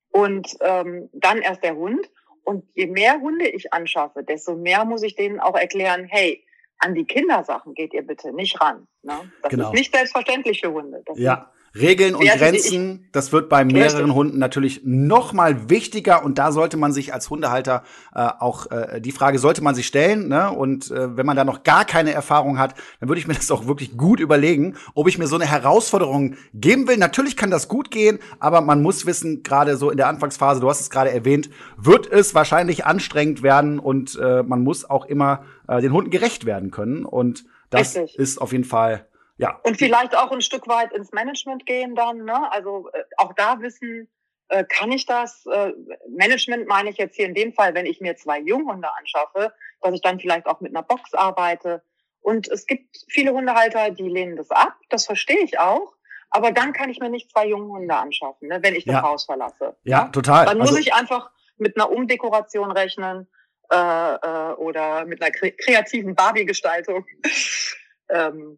und 0.09 0.55
ähm, 0.61 1.09
dann 1.13 1.39
erst 1.39 1.63
der 1.63 1.75
Hund. 1.75 2.09
Und 2.45 2.65
je 2.75 2.87
mehr 2.87 3.19
Hunde 3.21 3.47
ich 3.47 3.71
anschaffe, 3.71 4.23
desto 4.23 4.55
mehr 4.55 4.83
muss 4.85 5.03
ich 5.03 5.15
denen 5.15 5.39
auch 5.39 5.55
erklären, 5.55 6.05
hey, 6.09 6.45
an 6.79 6.93
die 6.93 7.05
Kindersachen 7.05 7.73
geht 7.73 7.93
ihr 7.93 8.05
bitte 8.05 8.33
nicht 8.33 8.59
ran. 8.61 8.87
Ne? 9.01 9.31
Das 9.41 9.51
genau. 9.51 9.67
ist 9.67 9.73
nicht 9.73 9.95
selbstverständlich 9.95 10.59
für 10.59 10.73
Hunde. 10.73 11.01
Das 11.05 11.17
ja. 11.17 11.51
Regeln 11.75 12.13
und 12.13 12.25
Grenzen, 12.27 13.07
das 13.11 13.31
wird 13.31 13.49
bei 13.49 13.65
mehreren 13.65 13.97
Richtig. 13.97 14.13
Hunden 14.13 14.37
natürlich 14.37 14.81
noch 14.83 15.33
mal 15.33 15.69
wichtiger 15.71 16.23
und 16.23 16.37
da 16.37 16.51
sollte 16.51 16.77
man 16.77 16.93
sich 16.93 17.15
als 17.15 17.31
Hundehalter 17.31 17.83
äh, 18.13 18.27
auch 18.39 18.69
äh, 18.69 19.01
die 19.01 19.11
Frage 19.11 19.39
sollte 19.39 19.63
man 19.63 19.73
sich 19.73 19.87
stellen. 19.87 20.27
Ne? 20.27 20.51
Und 20.51 20.91
äh, 20.91 21.17
wenn 21.17 21.25
man 21.25 21.35
da 21.35 21.43
noch 21.43 21.63
gar 21.63 21.83
keine 21.83 22.13
Erfahrung 22.13 22.59
hat, 22.59 22.75
dann 22.99 23.09
würde 23.09 23.19
ich 23.19 23.27
mir 23.27 23.33
das 23.43 23.49
auch 23.49 23.65
wirklich 23.65 23.97
gut 23.97 24.19
überlegen, 24.19 24.75
ob 24.93 25.07
ich 25.07 25.17
mir 25.17 25.25
so 25.25 25.35
eine 25.35 25.45
Herausforderung 25.45 26.35
geben 26.53 26.87
will. 26.87 26.97
Natürlich 26.97 27.35
kann 27.35 27.49
das 27.49 27.67
gut 27.67 27.89
gehen, 27.89 28.19
aber 28.39 28.61
man 28.61 28.83
muss 28.83 29.07
wissen, 29.07 29.41
gerade 29.41 29.75
so 29.75 29.89
in 29.89 29.97
der 29.97 30.09
Anfangsphase, 30.09 30.61
du 30.61 30.69
hast 30.69 30.81
es 30.81 30.91
gerade 30.91 31.11
erwähnt, 31.11 31.49
wird 31.77 32.11
es 32.11 32.35
wahrscheinlich 32.35 32.85
anstrengend 32.85 33.41
werden 33.41 33.79
und 33.79 34.15
äh, 34.21 34.43
man 34.43 34.61
muss 34.61 34.87
auch 34.87 35.05
immer 35.05 35.43
äh, 35.67 35.81
den 35.81 35.91
Hunden 35.91 36.11
gerecht 36.11 36.45
werden 36.45 36.69
können. 36.69 37.03
Und 37.03 37.45
das 37.71 37.95
Richtig. 37.95 38.19
ist 38.19 38.39
auf 38.39 38.51
jeden 38.51 38.65
Fall 38.65 39.07
ja. 39.37 39.59
Und 39.63 39.77
vielleicht 39.77 40.15
auch 40.15 40.31
ein 40.31 40.41
Stück 40.41 40.67
weit 40.67 40.93
ins 40.93 41.11
Management 41.11 41.65
gehen 41.65 41.95
dann, 41.95 42.25
ne? 42.25 42.51
Also 42.51 42.89
äh, 42.93 43.03
auch 43.17 43.33
da 43.33 43.59
wissen, 43.61 44.09
äh, 44.49 44.63
kann 44.65 44.91
ich 44.91 45.05
das? 45.05 45.45
Äh, 45.45 45.73
Management 46.09 46.67
meine 46.67 46.89
ich 46.89 46.97
jetzt 46.97 47.15
hier 47.15 47.25
in 47.25 47.33
dem 47.33 47.53
Fall, 47.53 47.73
wenn 47.73 47.85
ich 47.85 48.01
mir 48.01 48.15
zwei 48.15 48.39
Junghunde 48.39 48.89
anschaffe, 48.95 49.53
dass 49.81 49.93
ich 49.93 50.01
dann 50.01 50.19
vielleicht 50.19 50.45
auch 50.45 50.61
mit 50.61 50.75
einer 50.75 50.83
Box 50.83 51.13
arbeite. 51.13 51.83
Und 52.21 52.47
es 52.47 52.65
gibt 52.65 52.97
viele 53.09 53.33
Hundehalter, 53.33 53.91
die 53.91 54.07
lehnen 54.07 54.37
das 54.37 54.49
ab, 54.51 54.75
das 54.89 55.05
verstehe 55.05 55.43
ich 55.43 55.59
auch. 55.59 55.93
Aber 56.29 56.51
dann 56.51 56.73
kann 56.73 56.89
ich 56.89 56.99
mir 56.99 57.09
nicht 57.09 57.31
zwei 57.31 57.47
Junghunde 57.47 57.95
anschaffen, 57.95 58.47
ne, 58.47 58.59
wenn 58.61 58.75
ich 58.75 58.85
das 58.85 58.95
ja. 58.95 59.01
Haus 59.03 59.25
verlasse. 59.25 59.75
Ja, 59.83 60.07
total. 60.07 60.45
Dann 60.45 60.57
muss 60.57 60.69
also, 60.69 60.79
ich 60.79 60.93
einfach 60.93 61.29
mit 61.57 61.75
einer 61.75 61.91
Umdekoration 61.91 62.71
rechnen 62.71 63.27
äh, 63.71 63.75
äh, 63.75 64.53
oder 64.53 65.05
mit 65.05 65.21
einer 65.21 65.31
kre 65.31 65.51
kreativen 65.51 66.15
Barbie-Gestaltung. 66.15 67.05
ähm, 68.09 68.57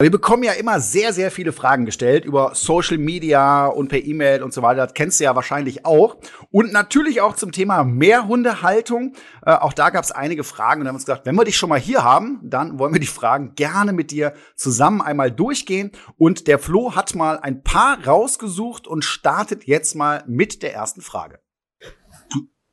Wir 0.00 0.10
bekommen 0.10 0.42
ja 0.42 0.54
immer 0.54 0.80
sehr, 0.80 1.12
sehr 1.12 1.30
viele 1.30 1.52
Fragen 1.52 1.86
gestellt 1.86 2.24
über 2.24 2.56
Social 2.56 2.98
Media 2.98 3.66
und 3.66 3.86
per 3.86 4.04
E-Mail 4.04 4.42
und 4.42 4.52
so 4.52 4.60
weiter. 4.60 4.84
Das 4.84 4.94
kennst 4.94 5.20
du 5.20 5.24
ja 5.24 5.36
wahrscheinlich 5.36 5.86
auch. 5.86 6.16
Und 6.50 6.72
natürlich 6.72 7.20
auch 7.20 7.36
zum 7.36 7.52
Thema 7.52 7.84
Mehrhundehaltung. 7.84 9.14
Äh, 9.46 9.52
auch 9.52 9.72
da 9.72 9.90
gab 9.90 10.02
es 10.02 10.10
einige 10.10 10.42
Fragen 10.42 10.80
und 10.80 10.88
haben 10.88 10.96
uns 10.96 11.04
gesagt, 11.04 11.26
wenn 11.26 11.36
wir 11.36 11.44
dich 11.44 11.56
schon 11.56 11.68
mal 11.68 11.78
hier 11.78 12.02
haben, 12.02 12.40
dann 12.42 12.80
wollen 12.80 12.92
wir 12.92 13.00
die 13.00 13.06
Fragen 13.06 13.54
gerne 13.54 13.92
mit 13.92 14.10
dir 14.10 14.34
zusammen 14.56 15.00
einmal 15.00 15.30
durchgehen. 15.30 15.92
Und 16.16 16.48
der 16.48 16.58
Flo 16.58 16.96
hat 16.96 17.14
mal 17.14 17.38
ein 17.38 17.62
paar 17.62 18.04
rausgesucht 18.04 18.88
und 18.88 19.04
startet 19.04 19.62
jetzt 19.62 19.94
mal 19.94 20.24
mit 20.26 20.64
der 20.64 20.74
ersten 20.74 21.02
Frage. 21.02 21.38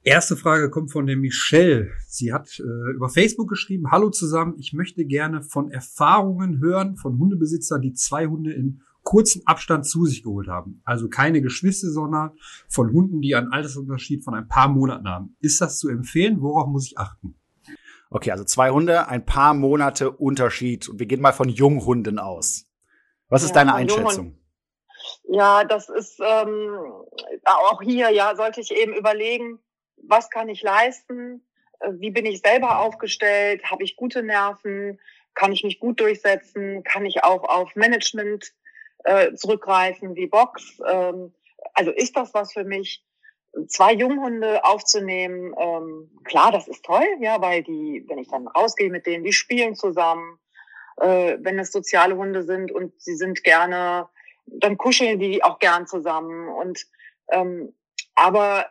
Erste 0.04 0.36
Frage 0.36 0.72
kommt 0.72 0.92
von 0.92 1.06
der 1.06 1.16
Michelle. 1.16 1.92
Sie 2.08 2.34
hat 2.34 2.60
äh, 2.60 2.92
über 2.96 3.10
Facebook 3.10 3.48
geschrieben, 3.48 3.92
Hallo 3.92 4.10
zusammen, 4.10 4.56
ich 4.58 4.74
möchte 4.74 5.06
gerne 5.06 5.44
von 5.44 5.70
Erfahrungen 5.70 6.60
hören 6.60 6.96
von 6.96 7.20
Hundebesitzern, 7.20 7.84
die 7.84 7.94
zwei 7.94 8.26
Hunde 8.26 8.52
in 8.52 8.82
kurzen 9.04 9.44
Abstand 9.46 9.86
zu 9.86 10.06
sich 10.06 10.24
geholt 10.24 10.48
haben. 10.48 10.82
Also 10.86 11.08
keine 11.08 11.42
Geschwister, 11.44 11.90
sondern 11.92 12.32
von 12.68 12.92
Hunden, 12.92 13.22
die 13.22 13.36
einen 13.36 13.52
Altersunterschied 13.52 14.24
von 14.24 14.34
ein 14.34 14.48
paar 14.48 14.70
Monaten 14.70 15.08
haben. 15.08 15.36
Ist 15.40 15.62
das 15.62 15.78
zu 15.78 15.88
empfehlen? 15.88 16.42
Worauf 16.42 16.68
muss 16.68 16.88
ich 16.88 16.98
achten? 16.98 17.36
Okay, 18.10 18.32
also 18.32 18.44
zwei 18.44 18.72
Hunde, 18.72 19.08
ein 19.08 19.24
paar 19.24 19.54
Monate 19.54 20.10
Unterschied. 20.10 20.90
Und 20.90 21.00
wir 21.00 21.06
gehen 21.06 21.22
mal 21.22 21.32
von 21.32 21.48
Junghunden 21.48 22.18
aus. 22.18 22.66
Was 23.30 23.44
ist 23.44 23.50
ja, 23.50 23.56
deine 23.56 23.76
Einschätzung? 23.76 24.36
Ja, 25.30 25.64
das 25.64 25.90
ist 25.90 26.20
ähm, 26.20 26.72
auch 27.46 27.82
hier, 27.84 28.10
ja, 28.10 28.36
sollte 28.36 28.62
ich 28.62 28.72
eben 28.72 28.94
überlegen, 28.94 29.60
was 30.12 30.30
kann 30.30 30.50
ich 30.50 30.62
leisten? 30.62 31.44
Äh, 31.80 31.94
wie 31.94 32.12
bin 32.12 32.26
ich 32.28 32.42
selber 32.42 32.80
aufgestellt? 32.80 33.64
Habe 33.72 33.84
ich 33.84 33.96
gute 33.96 34.22
Nerven? 34.22 35.00
Kann 35.34 35.54
ich 35.54 35.64
mich 35.64 35.80
gut 35.80 36.00
durchsetzen? 36.00 36.84
Kann 36.84 37.06
ich 37.06 37.24
auch 37.24 37.44
auf 37.46 37.76
Management 37.76 38.52
äh, 39.06 39.34
zurückgreifen 39.34 40.16
wie 40.16 40.28
Box? 40.28 40.80
Ähm, 40.88 41.34
also 41.74 41.92
ist 41.92 42.16
das 42.16 42.34
was 42.34 42.54
für 42.54 42.66
mich? 42.66 43.04
Zwei 43.68 43.94
Junghunde 43.94 44.64
aufzunehmen, 44.64 45.54
ähm, 45.60 46.10
klar, 46.24 46.54
das 46.54 46.70
ist 46.70 46.86
toll, 46.86 47.06
ja, 47.20 47.42
weil 47.42 47.64
die, 47.64 48.06
wenn 48.08 48.18
ich 48.18 48.30
dann 48.30 48.48
rausgehe 48.48 48.90
mit 48.90 49.06
denen, 49.06 49.26
die 49.26 49.34
spielen 49.34 49.76
zusammen, 49.76 50.40
äh, 51.02 51.38
wenn 51.38 51.60
es 51.60 51.74
soziale 51.74 52.16
Hunde 52.16 52.44
sind 52.44 52.72
und 52.72 52.94
sie 53.02 53.16
sind 53.16 53.44
gerne, 53.44 54.08
dann 54.46 54.78
kuscheln 54.78 55.20
die 55.20 55.44
auch 55.44 55.60
gern 55.60 55.86
zusammen. 55.86 56.48
Und 56.48 56.86
ähm, 57.30 57.74
aber 58.16 58.68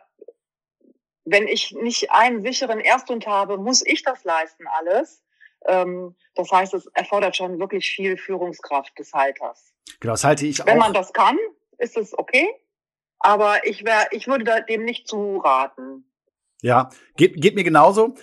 wenn 1.25 1.47
ich 1.47 1.71
nicht 1.71 2.11
einen 2.11 2.43
sicheren 2.43 2.79
Ersthund 2.79 3.27
habe, 3.27 3.57
muss 3.57 3.85
ich 3.85 4.03
das 4.03 4.23
leisten 4.23 4.65
alles. 4.67 5.23
Ähm, 5.67 6.15
das 6.35 6.51
heißt, 6.51 6.73
es 6.73 6.87
erfordert 6.87 7.35
schon 7.35 7.59
wirklich 7.59 7.91
viel 7.91 8.17
Führungskraft 8.17 8.97
des 8.97 9.13
Halters. 9.13 9.73
Genau, 9.99 10.13
das 10.13 10.23
halte 10.23 10.45
ich 10.47 10.61
auch. 10.61 10.65
Wenn 10.65 10.79
man 10.79 10.93
das 10.93 11.13
kann, 11.13 11.37
ist 11.77 11.97
es 11.97 12.17
okay. 12.17 12.49
Aber 13.19 13.67
ich 13.67 13.85
wäre, 13.85 14.07
ich 14.11 14.27
würde 14.27 14.65
dem 14.67 14.83
nicht 14.83 15.07
zuraten. 15.07 16.10
Ja, 16.63 16.89
geht, 17.17 17.41
geht 17.41 17.55
mir 17.55 17.63
genauso. 17.63 18.13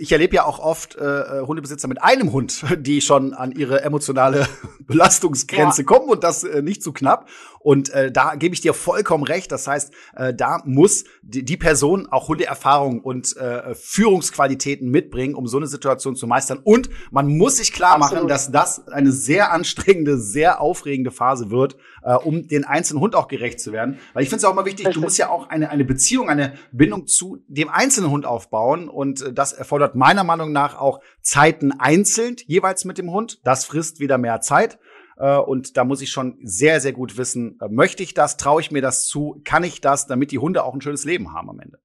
Ich 0.00 0.12
erlebe 0.12 0.36
ja 0.36 0.44
auch 0.44 0.58
oft 0.58 0.96
äh, 0.96 1.04
äh, 1.04 1.46
Hundebesitzer 1.46 1.88
mit 1.88 2.02
einem 2.02 2.32
Hund, 2.32 2.64
die 2.78 3.02
schon 3.02 3.34
an 3.34 3.52
ihre 3.52 3.82
emotionale 3.82 4.48
Belastungsgrenze 4.80 5.82
ja. 5.82 5.86
kommen 5.86 6.08
und 6.08 6.24
das 6.24 6.42
äh, 6.42 6.62
nicht 6.62 6.82
zu 6.82 6.92
knapp. 6.92 7.28
Und 7.60 7.90
äh, 7.90 8.10
da 8.10 8.34
gebe 8.34 8.54
ich 8.54 8.60
dir 8.60 8.74
vollkommen 8.74 9.24
recht. 9.24 9.52
Das 9.52 9.66
heißt, 9.66 9.92
äh, 10.16 10.34
da 10.34 10.62
muss 10.64 11.04
die, 11.22 11.44
die 11.44 11.56
Person 11.56 12.08
auch 12.10 12.28
Hundeerfahrung 12.28 13.00
und 13.00 13.36
äh, 13.36 13.74
Führungsqualitäten 13.74 14.90
mitbringen, 14.90 15.34
um 15.34 15.46
so 15.46 15.58
eine 15.58 15.66
Situation 15.66 16.16
zu 16.16 16.26
meistern. 16.26 16.60
Und 16.64 16.90
man 17.10 17.28
muss 17.28 17.58
sich 17.58 17.72
klar 17.72 17.96
Absolut. 17.96 18.14
machen, 18.14 18.28
dass 18.28 18.50
das 18.50 18.88
eine 18.88 19.12
sehr 19.12 19.52
anstrengende, 19.52 20.18
sehr 20.18 20.60
aufregende 20.60 21.10
Phase 21.10 21.50
wird, 21.50 21.76
äh, 22.02 22.14
um 22.14 22.48
den 22.48 22.64
einzelnen 22.64 23.00
Hund 23.00 23.14
auch 23.14 23.28
gerecht 23.28 23.60
zu 23.60 23.72
werden. 23.72 23.98
Weil 24.12 24.24
ich 24.24 24.28
finde 24.28 24.38
es 24.38 24.44
auch 24.44 24.52
immer 24.52 24.64
wichtig, 24.64 24.88
du 24.88 25.00
musst 25.00 25.18
ja 25.18 25.28
auch 25.28 25.48
eine, 25.48 25.70
eine 25.70 25.84
Beziehung, 25.84 26.28
eine 26.28 26.54
Bindung 26.72 27.06
zu 27.06 27.44
dem 27.46 27.68
einzelnen 27.82 28.10
Hund 28.10 28.26
aufbauen. 28.26 28.88
Und 28.88 29.22
äh, 29.22 29.32
das 29.32 29.52
erfordert 29.52 29.94
meiner 29.94 30.24
Meinung 30.24 30.52
nach 30.52 30.80
auch 30.80 31.00
Zeiten 31.20 31.72
einzeln, 31.72 32.36
jeweils 32.46 32.84
mit 32.84 32.98
dem 32.98 33.10
Hund. 33.10 33.40
Das 33.44 33.64
frisst 33.64 34.00
wieder 34.00 34.18
mehr 34.18 34.40
Zeit. 34.40 34.78
Äh, 35.16 35.36
und 35.38 35.76
da 35.76 35.84
muss 35.84 36.00
ich 36.00 36.10
schon 36.10 36.38
sehr, 36.42 36.80
sehr 36.80 36.92
gut 36.92 37.16
wissen, 37.16 37.58
äh, 37.60 37.68
möchte 37.68 38.02
ich 38.02 38.14
das, 38.14 38.36
traue 38.36 38.60
ich 38.60 38.70
mir 38.70 38.82
das 38.82 39.06
zu, 39.06 39.40
kann 39.44 39.64
ich 39.64 39.80
das, 39.80 40.06
damit 40.06 40.30
die 40.30 40.38
Hunde 40.38 40.64
auch 40.64 40.74
ein 40.74 40.80
schönes 40.80 41.04
Leben 41.04 41.32
haben 41.32 41.50
am 41.50 41.60
Ende. 41.60 41.78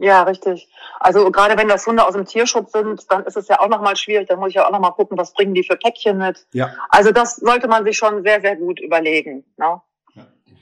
Ja, 0.00 0.22
richtig. 0.22 0.68
Also 1.00 1.28
gerade 1.32 1.58
wenn 1.58 1.66
das 1.66 1.84
Hunde 1.84 2.06
aus 2.06 2.14
dem 2.14 2.24
Tierschutz 2.24 2.70
sind, 2.70 3.10
dann 3.10 3.24
ist 3.24 3.36
es 3.36 3.48
ja 3.48 3.58
auch 3.58 3.68
nochmal 3.68 3.96
schwierig. 3.96 4.28
Dann 4.28 4.38
muss 4.38 4.50
ich 4.50 4.54
ja 4.54 4.66
auch 4.66 4.70
nochmal 4.70 4.92
gucken, 4.92 5.18
was 5.18 5.32
bringen 5.32 5.54
die 5.54 5.64
für 5.64 5.76
Päckchen 5.76 6.18
mit. 6.18 6.46
Ja. 6.52 6.70
Also 6.88 7.10
das 7.10 7.36
sollte 7.36 7.66
man 7.66 7.84
sich 7.84 7.96
schon 7.96 8.22
sehr, 8.22 8.40
sehr 8.40 8.54
gut 8.54 8.78
überlegen. 8.78 9.44
Ne? 9.56 9.80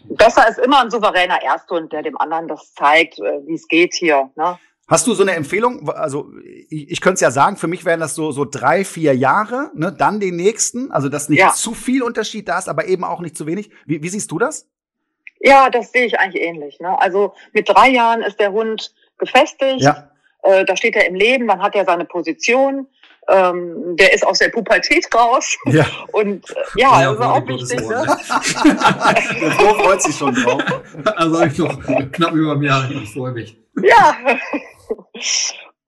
Besser 0.09 0.49
ist 0.49 0.59
immer 0.59 0.83
ein 0.83 0.91
souveräner 0.91 1.43
Ersthund, 1.43 1.93
der 1.93 2.03
dem 2.03 2.17
anderen 2.19 2.49
das 2.49 2.73
zeigt, 2.75 3.19
wie 3.19 3.55
es 3.55 3.69
geht 3.69 3.95
hier. 3.95 4.31
Ne? 4.37 4.59
Hast 4.89 5.07
du 5.07 5.15
so 5.15 5.23
eine 5.23 5.33
Empfehlung? 5.33 5.89
Also 5.91 6.31
ich, 6.71 6.91
ich 6.91 7.01
könnte 7.01 7.15
es 7.15 7.21
ja 7.21 7.33
sagen, 7.33 7.57
für 7.57 7.67
mich 7.67 7.85
wären 7.85 7.99
das 7.99 8.15
so 8.15 8.31
so 8.31 8.45
drei, 8.45 8.85
vier 8.85 9.17
Jahre, 9.17 9.71
ne? 9.75 9.93
Dann 9.93 10.21
den 10.21 10.37
nächsten, 10.37 10.93
also 10.93 11.09
dass 11.09 11.29
nicht 11.29 11.41
ja. 11.41 11.51
zu 11.51 11.75
viel 11.75 12.03
Unterschied 12.03 12.49
da 12.49 12.59
ist, 12.59 12.69
aber 12.69 12.87
eben 12.87 13.03
auch 13.03 13.21
nicht 13.21 13.37
zu 13.37 13.47
wenig. 13.47 13.71
Wie, 13.85 14.03
wie 14.03 14.09
siehst 14.09 14.31
du 14.31 14.39
das? 14.39 14.69
Ja, 15.41 15.71
das 15.71 15.93
sehe 15.93 16.07
ich 16.07 16.19
eigentlich 16.19 16.43
ähnlich. 16.43 16.79
Ne? 16.81 17.01
Also 17.01 17.35
mit 17.53 17.69
drei 17.69 17.89
Jahren 17.91 18.23
ist 18.23 18.39
der 18.39 18.53
Hund 18.53 18.95
gefestigt, 19.19 19.81
ja. 19.81 20.11
äh, 20.43 20.65
da 20.65 20.77
steht 20.77 20.97
er 20.97 21.07
im 21.07 21.15
Leben, 21.15 21.49
dann 21.49 21.63
hat 21.63 21.75
er 21.75 21.85
seine 21.85 22.05
Position. 22.05 22.87
Ähm, 23.29 23.97
der 23.97 24.13
ist 24.13 24.25
aus 24.25 24.39
der 24.39 24.51
Pubertät 24.51 25.09
raus. 25.15 25.57
Ja. 25.67 25.85
Und 26.13 26.49
äh, 26.51 26.55
ja, 26.77 27.03
ja, 27.03 27.13
das 27.13 27.19
ist 27.19 27.25
auch 27.25 27.49
wichtig. 27.49 27.81
Ne? 27.81 28.07
der 29.41 29.51
Flo 29.53 29.75
freut 29.75 30.03
sich 30.03 30.17
schon 30.17 30.35
drauf. 30.35 30.63
Also 31.17 31.43
ich 31.43 31.59
noch 31.59 31.81
knapp 32.13 32.33
über 32.35 32.53
ein 32.53 32.63
Jahr, 32.63 32.89
ich 32.91 33.13
freue 33.13 33.33
mich. 33.33 33.57
Ja. 33.83 34.17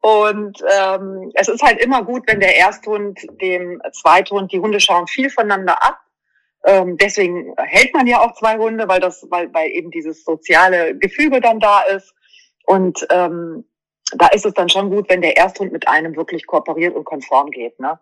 Und 0.01 0.59
ähm, 0.81 1.31
es 1.35 1.49
ist 1.49 1.63
halt 1.63 1.81
immer 1.81 2.05
gut, 2.05 2.23
wenn 2.27 2.41
der 2.41 2.57
Ersthund 2.57 3.21
dem 3.41 3.81
Zweithund, 3.93 4.53
die 4.53 4.61
Hunde 4.61 4.81
schauen 4.81 5.07
viel 5.07 5.31
voneinander 5.31 5.83
ab. 5.83 6.01
Ähm, 6.65 6.97
deswegen 6.97 7.55
hält 7.57 7.95
man 7.95 8.07
ja 8.07 8.21
auch 8.21 8.35
zwei 8.35 8.59
Hunde, 8.59 8.89
weil 8.89 9.01
das, 9.01 9.27
weil, 9.31 9.53
weil 9.55 9.71
eben 9.71 9.91
dieses 9.91 10.25
soziale 10.25 10.97
Gefüge 10.97 11.41
dann 11.41 11.61
da 11.61 11.83
ist. 11.83 12.15
Und 12.65 13.07
ähm, 13.11 13.65
da 14.17 14.29
ist 14.29 14.47
es 14.47 14.55
dann 14.55 14.69
schon 14.69 14.91
gut, 14.91 15.09
wenn 15.09 15.21
der 15.21 15.37
Ersthund 15.37 15.73
mit 15.73 15.89
einem 15.89 16.17
wirklich 16.17 16.47
kooperiert 16.47 16.95
und 16.95 17.05
konform 17.05 17.51
geht. 17.51 17.79
Ne? 17.79 17.99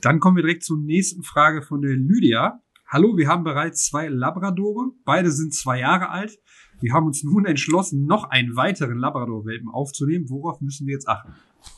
Dann 0.00 0.20
kommen 0.20 0.36
wir 0.36 0.42
direkt 0.42 0.64
zur 0.64 0.78
nächsten 0.78 1.22
Frage 1.22 1.62
von 1.62 1.82
der 1.82 1.92
Lydia. 1.92 2.60
Hallo, 2.88 3.16
wir 3.16 3.28
haben 3.28 3.44
bereits 3.44 3.86
zwei 3.86 4.08
Labradore. 4.08 4.92
Beide 5.04 5.30
sind 5.30 5.54
zwei 5.54 5.80
Jahre 5.80 6.10
alt. 6.10 6.38
Wir 6.80 6.92
haben 6.92 7.06
uns 7.06 7.24
nun 7.24 7.46
entschlossen, 7.46 8.06
noch 8.06 8.24
einen 8.30 8.54
weiteren 8.54 8.98
Labrador-Welpen 8.98 9.68
aufzunehmen. 9.68 10.26
Worauf 10.28 10.60
müssen 10.60 10.86
wir 10.86 10.94
jetzt 10.94 11.08
achten? 11.08 11.34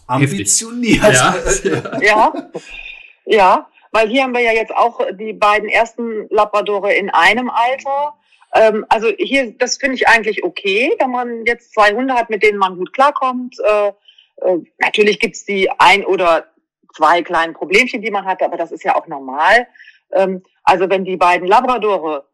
Ambitioniert. 0.07 1.03
Ja. 1.03 1.35
ja. 2.03 2.51
ja, 3.25 3.69
weil 3.93 4.09
hier 4.09 4.25
haben 4.25 4.35
wir 4.35 4.43
ja 4.43 4.53
jetzt 4.53 4.75
auch 4.75 5.01
die 5.19 5.33
beiden 5.33 5.69
ersten 5.69 6.27
Labradore 6.31 6.93
in 6.93 7.11
einem 7.11 7.49
Alter. 7.49 8.18
Ähm, 8.55 8.87
also 8.89 9.09
hier, 9.19 9.53
das 9.59 9.77
finde 9.77 9.97
ich 9.97 10.09
eigentlich 10.09 10.45
okay, 10.45 10.95
wenn 10.99 11.11
man 11.11 11.45
jetzt 11.47 11.73
zwei 11.73 11.93
Hunde 11.93 12.15
hat, 12.15 12.31
mit 12.31 12.43
denen 12.43 12.59
man 12.59 12.77
gut 12.77 12.93
klarkommt. 12.93 13.57
Äh, 13.61 13.89
äh, 14.43 14.59
natürlich 14.79 15.19
gibt's 15.21 15.45
die 15.45 15.71
ein 15.79 16.05
oder 16.05 16.47
zwei 16.97 17.23
kleinen 17.23 17.55
Problemchen, 17.55 18.03
die 18.03 18.11
man 18.11 18.25
hat, 18.25 18.43
aber 18.43 18.57
das 18.57 18.73
ist 18.73 18.85
ja 18.85 18.97
auch 18.97 19.07
normal. 19.07 19.67
Ähm, 20.13 20.43
also 20.63 20.89
wenn 20.89 21.05
die 21.05 21.17
beiden 21.17 21.47
Labradore 21.47 22.29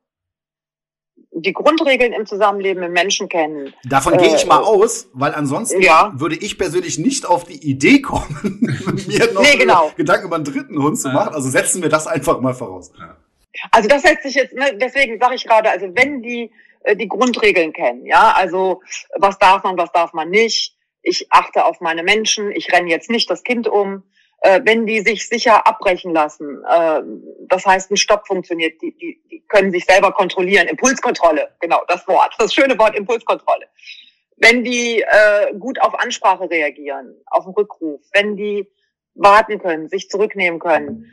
die 1.37 1.53
Grundregeln 1.53 2.13
im 2.13 2.27
Zusammenleben 2.27 2.81
mit 2.81 2.93
Menschen 2.93 3.29
kennen. 3.29 3.75
Davon 3.85 4.17
gehe 4.19 4.35
ich 4.35 4.45
äh, 4.45 4.47
mal 4.47 4.63
aus, 4.63 5.09
weil 5.13 5.35
ansonsten 5.35 5.83
ja. 5.83 6.13
würde 6.15 6.37
ich 6.37 6.59
persönlich 6.59 6.99
nicht 6.99 7.27
auf 7.27 7.45
die 7.45 7.69
Idee 7.69 8.01
kommen, 8.01 8.61
mir 9.09 9.33
noch 9.33 9.43
nee, 9.43 9.57
genau. 9.57 9.91
Gedanken 9.97 10.27
über 10.27 10.37
einen 10.37 10.45
dritten 10.45 10.81
Hund 10.81 10.99
zu 10.99 11.09
machen. 11.09 11.35
Also 11.35 11.51
setzen 11.51 11.83
wir 11.83 11.89
das 11.89 12.07
einfach 12.07 12.41
mal 12.41 12.55
voraus. 12.55 12.93
Also 13.71 13.89
das 13.89 14.03
setzt 14.03 14.25
sich 14.25 14.35
jetzt, 14.35 14.55
ne, 14.55 14.77
deswegen 14.77 15.19
sage 15.19 15.35
ich 15.35 15.45
gerade, 15.45 15.71
also 15.71 15.87
wenn 15.95 16.23
die 16.23 16.51
äh, 16.85 16.97
die 16.97 17.09
Grundregeln 17.09 17.73
kennen, 17.73 18.07
ja, 18.07 18.33
also 18.37 18.83
was 19.17 19.39
darf 19.39 19.63
man, 19.63 19.77
was 19.79 19.93
darf 19.93 20.13
man 20.13 20.31
nicht, 20.31 20.77
ich 21.03 21.27
achte 21.31 21.65
auf 21.65 21.81
meine 21.81 22.03
Menschen, 22.03 22.51
ich 22.51 22.73
renne 22.73 22.91
jetzt 22.91 23.11
nicht 23.11 23.31
das 23.31 23.43
Kind 23.43 23.69
um, 23.69 24.03
äh, 24.41 24.61
wenn 24.65 24.87
die 24.87 25.01
sich 25.01 25.29
sicher 25.29 25.67
abbrechen 25.67 26.13
lassen, 26.13 26.63
äh, 26.69 27.01
das 27.49 27.65
heißt, 27.65 27.91
ein 27.91 27.97
Stopp 27.97 28.27
funktioniert, 28.27 28.81
die, 28.83 28.97
die, 28.97 29.21
die 29.31 29.45
können 29.49 29.71
sich 29.71 29.85
selber 29.85 30.13
kontrollieren. 30.13 30.69
Impulskontrolle, 30.69 31.49
genau, 31.61 31.83
das 31.89 32.07
Wort, 32.09 32.35
das 32.39 32.53
schöne 32.53 32.79
Wort 32.79 32.97
Impulskontrolle. 32.97 33.67
Wenn 34.37 34.65
die 34.65 35.01
äh, 35.01 35.55
gut 35.59 35.81
auf 35.81 35.99
Ansprache 35.99 36.51
reagieren, 36.51 37.15
auf 37.27 37.45
den 37.45 37.55
Rückruf, 37.55 38.01
wenn 38.13 38.37
die 38.37 38.69
warten 39.15 39.59
können, 39.59 39.89
sich 39.89 40.11
zurücknehmen 40.11 40.59
können, 40.59 41.11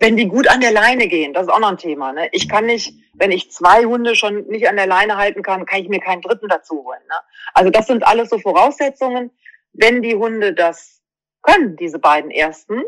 wenn 0.00 0.16
die 0.16 0.26
gut 0.26 0.48
an 0.48 0.60
der 0.60 0.72
Leine 0.72 1.06
gehen, 1.08 1.34
das 1.34 1.44
ist 1.44 1.52
auch 1.52 1.60
noch 1.60 1.70
ein 1.70 1.78
Thema. 1.78 2.12
Ne? 2.12 2.28
Ich 2.32 2.48
kann 2.48 2.64
nicht, 2.64 2.94
wenn 3.12 3.30
ich 3.30 3.52
zwei 3.52 3.84
Hunde 3.84 4.16
schon 4.16 4.46
nicht 4.46 4.66
an 4.66 4.76
der 4.76 4.86
Leine 4.86 5.18
halten 5.18 5.42
kann, 5.42 5.66
kann 5.66 5.82
ich 5.82 5.88
mir 5.88 6.00
keinen 6.00 6.22
dritten 6.22 6.48
dazu 6.48 6.82
holen. 6.82 7.00
Ne? 7.06 7.14
Also 7.52 7.70
das 7.70 7.86
sind 7.86 8.04
alles 8.06 8.30
so 8.30 8.38
Voraussetzungen. 8.38 9.30
Wenn 9.74 10.00
die 10.00 10.16
Hunde 10.16 10.54
das 10.54 11.02
können, 11.42 11.76
diese 11.76 11.98
beiden 11.98 12.30
ersten, 12.30 12.82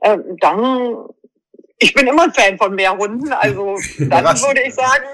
äh, 0.00 0.18
dann, 0.40 1.08
ich 1.78 1.94
bin 1.94 2.06
immer 2.06 2.24
ein 2.24 2.32
Fan 2.32 2.56
von 2.56 2.74
mehr 2.76 2.96
Hunden, 2.96 3.32
also 3.32 3.76
dann 3.98 4.24
würde 4.24 4.62
ich 4.64 4.74
sagen, 4.74 5.04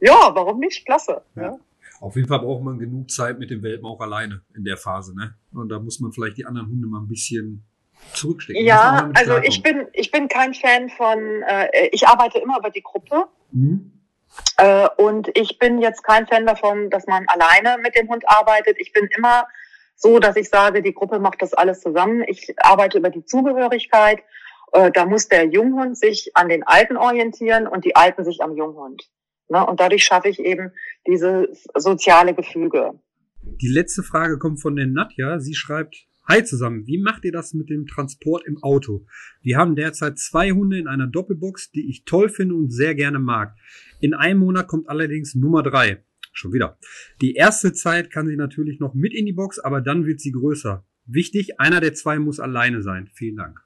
ja, 0.00 0.30
warum 0.34 0.58
nicht? 0.58 0.84
Klasse. 0.86 1.22
Ja. 1.36 1.42
Ja. 1.42 1.58
Auf 2.00 2.16
jeden 2.16 2.28
Fall 2.28 2.40
braucht 2.40 2.62
man 2.62 2.78
genug 2.78 3.10
Zeit 3.10 3.38
mit 3.38 3.50
dem 3.50 3.62
Welpen 3.62 3.86
auch 3.86 4.00
alleine 4.00 4.42
in 4.54 4.64
der 4.64 4.76
Phase, 4.76 5.14
ne? 5.14 5.34
Und 5.52 5.70
da 5.70 5.78
muss 5.78 6.00
man 6.00 6.12
vielleicht 6.12 6.36
die 6.36 6.44
anderen 6.44 6.68
Hunde 6.68 6.86
mal 6.86 7.00
ein 7.00 7.08
bisschen 7.08 7.64
zurückstecken. 8.12 8.64
Ja, 8.64 9.10
also 9.14 9.38
ich 9.38 9.62
bin, 9.62 9.86
ich 9.92 10.10
bin 10.10 10.28
kein 10.28 10.54
Fan 10.54 10.88
von, 10.90 11.42
äh, 11.42 11.88
ich 11.92 12.06
arbeite 12.06 12.38
immer 12.38 12.58
über 12.58 12.70
die 12.70 12.82
Gruppe. 12.82 13.24
Mhm. 13.52 13.92
Äh, 14.58 14.88
und 14.96 15.30
ich 15.34 15.58
bin 15.58 15.78
jetzt 15.80 16.02
kein 16.02 16.26
Fan 16.26 16.46
davon, 16.46 16.90
dass 16.90 17.06
man 17.06 17.26
alleine 17.28 17.80
mit 17.82 17.94
dem 17.94 18.08
Hund 18.08 18.24
arbeitet. 18.28 18.76
Ich 18.78 18.92
bin 18.92 19.08
immer 19.16 19.46
so, 19.94 20.18
dass 20.18 20.36
ich 20.36 20.48
sage, 20.48 20.82
die 20.82 20.92
Gruppe 20.92 21.18
macht 21.18 21.40
das 21.40 21.54
alles 21.54 21.80
zusammen. 21.80 22.22
Ich 22.26 22.54
arbeite 22.58 22.98
über 22.98 23.10
die 23.10 23.24
Zugehörigkeit 23.24 24.22
Äh, 24.72 24.90
da 24.90 25.06
muss 25.06 25.28
der 25.28 25.46
Junghund 25.46 25.96
sich 25.96 26.32
an 26.34 26.48
den 26.48 26.64
Alten 26.64 26.96
orientieren 26.96 27.66
und 27.66 27.84
die 27.84 27.94
Alten 27.94 28.24
sich 28.24 28.42
am 28.42 28.56
Junghund. 28.56 29.08
Ne? 29.48 29.64
Und 29.64 29.78
dadurch 29.80 30.04
schaffe 30.04 30.28
ich 30.28 30.40
eben 30.40 30.72
dieses 31.06 31.64
soziale 31.74 32.34
Gefüge. 32.34 32.98
Die 33.42 33.68
letzte 33.68 34.02
Frage 34.02 34.38
kommt 34.38 34.60
von 34.60 34.74
der 34.74 34.86
Nadja. 34.86 35.38
Sie 35.38 35.54
schreibt, 35.54 35.94
Hi 36.28 36.42
zusammen, 36.42 36.88
wie 36.88 36.98
macht 36.98 37.24
ihr 37.24 37.30
das 37.30 37.54
mit 37.54 37.70
dem 37.70 37.86
Transport 37.86 38.44
im 38.48 38.60
Auto? 38.60 39.06
Wir 39.42 39.58
haben 39.58 39.76
derzeit 39.76 40.18
zwei 40.18 40.50
Hunde 40.50 40.76
in 40.76 40.88
einer 40.88 41.06
Doppelbox, 41.06 41.70
die 41.70 41.88
ich 41.88 42.04
toll 42.04 42.28
finde 42.28 42.56
und 42.56 42.70
sehr 42.72 42.96
gerne 42.96 43.20
mag. 43.20 43.54
In 44.00 44.12
einem 44.12 44.40
Monat 44.40 44.66
kommt 44.66 44.88
allerdings 44.88 45.36
Nummer 45.36 45.62
drei. 45.62 46.02
Schon 46.32 46.52
wieder. 46.52 46.78
Die 47.20 47.34
erste 47.34 47.72
Zeit 47.72 48.10
kann 48.10 48.26
sie 48.26 48.34
natürlich 48.34 48.80
noch 48.80 48.92
mit 48.92 49.14
in 49.14 49.24
die 49.24 49.34
Box, 49.34 49.60
aber 49.60 49.80
dann 49.80 50.04
wird 50.04 50.20
sie 50.20 50.32
größer. 50.32 50.84
Wichtig, 51.04 51.60
einer 51.60 51.80
der 51.80 51.94
zwei 51.94 52.18
muss 52.18 52.40
alleine 52.40 52.82
sein. 52.82 53.08
Vielen 53.14 53.36
Dank. 53.36 53.64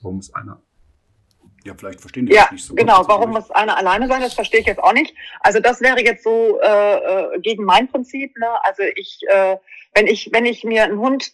Warum 0.00 0.16
muss 0.16 0.32
einer? 0.32 0.62
Ja, 1.66 1.74
vielleicht 1.76 2.00
verstehen 2.00 2.26
die 2.26 2.32
ja, 2.32 2.42
das 2.42 2.52
nicht 2.52 2.64
so 2.64 2.74
gut. 2.74 2.78
Genau, 2.78 3.02
warum 3.08 3.30
muss 3.30 3.50
einer 3.50 3.76
alleine 3.76 4.06
sein, 4.06 4.20
das 4.20 4.34
verstehe 4.34 4.60
ich 4.60 4.66
jetzt 4.66 4.80
auch 4.82 4.92
nicht. 4.92 5.16
Also 5.40 5.58
das 5.58 5.80
wäre 5.80 6.00
jetzt 6.00 6.22
so 6.22 6.60
äh, 6.60 7.34
äh, 7.34 7.40
gegen 7.40 7.64
mein 7.64 7.88
Prinzip. 7.88 8.38
Ne? 8.38 8.46
Also 8.64 8.84
ich, 8.94 9.20
äh, 9.28 9.56
wenn 9.92 10.06
ich, 10.06 10.30
wenn 10.32 10.46
ich 10.46 10.62
mir 10.62 10.84
einen 10.84 11.00
Hund 11.00 11.32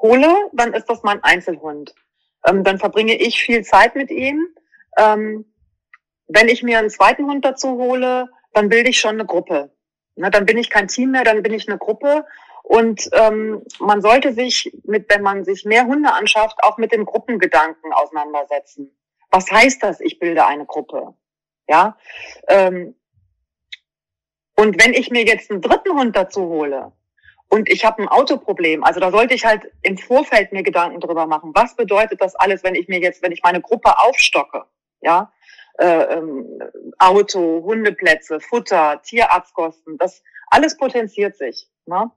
hole, 0.00 0.34
dann 0.54 0.72
ist 0.72 0.86
das 0.86 1.02
mein 1.02 1.22
Einzelhund. 1.22 1.94
Ähm, 2.46 2.64
dann 2.64 2.78
verbringe 2.78 3.14
ich 3.14 3.42
viel 3.42 3.62
Zeit 3.62 3.94
mit 3.94 4.10
ihm. 4.10 4.46
Ähm, 4.96 5.44
wenn 6.28 6.48
ich 6.48 6.62
mir 6.62 6.78
einen 6.78 6.88
zweiten 6.88 7.26
Hund 7.26 7.44
dazu 7.44 7.72
hole, 7.72 8.30
dann 8.54 8.70
bilde 8.70 8.88
ich 8.88 8.98
schon 8.98 9.16
eine 9.16 9.26
Gruppe. 9.26 9.70
Ne, 10.16 10.30
dann 10.30 10.46
bin 10.46 10.56
ich 10.56 10.70
kein 10.70 10.88
Team 10.88 11.10
mehr, 11.10 11.24
dann 11.24 11.42
bin 11.42 11.52
ich 11.52 11.68
eine 11.68 11.76
Gruppe. 11.76 12.24
Und 12.62 13.08
ähm, 13.12 13.62
man 13.80 14.00
sollte 14.00 14.32
sich, 14.32 14.72
mit, 14.84 15.10
wenn 15.10 15.22
man 15.22 15.44
sich 15.44 15.66
mehr 15.66 15.84
Hunde 15.84 16.10
anschafft, 16.12 16.56
auch 16.62 16.78
mit 16.78 16.92
dem 16.92 17.04
Gruppengedanken 17.04 17.92
auseinandersetzen. 17.92 18.97
Was 19.30 19.50
heißt 19.50 19.82
das, 19.82 20.00
ich 20.00 20.18
bilde 20.18 20.46
eine 20.46 20.66
Gruppe? 20.66 21.14
Ja. 21.68 21.96
Ähm, 22.48 22.94
und 24.56 24.82
wenn 24.82 24.94
ich 24.94 25.10
mir 25.10 25.24
jetzt 25.24 25.50
einen 25.50 25.62
dritten 25.62 25.96
Hund 25.96 26.16
dazu 26.16 26.42
hole 26.42 26.92
und 27.48 27.68
ich 27.68 27.84
habe 27.84 28.02
ein 28.02 28.08
Autoproblem, 28.08 28.82
also 28.82 28.98
da 29.00 29.10
sollte 29.10 29.34
ich 29.34 29.44
halt 29.44 29.70
im 29.82 29.96
Vorfeld 29.96 30.52
mir 30.52 30.62
Gedanken 30.62 31.00
drüber 31.00 31.26
machen. 31.26 31.52
Was 31.54 31.76
bedeutet 31.76 32.20
das 32.20 32.34
alles, 32.34 32.64
wenn 32.64 32.74
ich 32.74 32.88
mir 32.88 33.00
jetzt, 33.00 33.22
wenn 33.22 33.32
ich 33.32 33.42
meine 33.42 33.60
Gruppe 33.60 33.98
aufstocke? 33.98 34.64
Ja. 35.00 35.32
Äh, 35.78 36.14
ähm, 36.14 36.60
Auto, 36.98 37.62
Hundeplätze, 37.62 38.40
Futter, 38.40 39.00
Tierarztkosten, 39.02 39.96
das 39.96 40.24
alles 40.48 40.76
potenziert 40.76 41.36
sich. 41.36 41.68
Ne? 41.86 42.10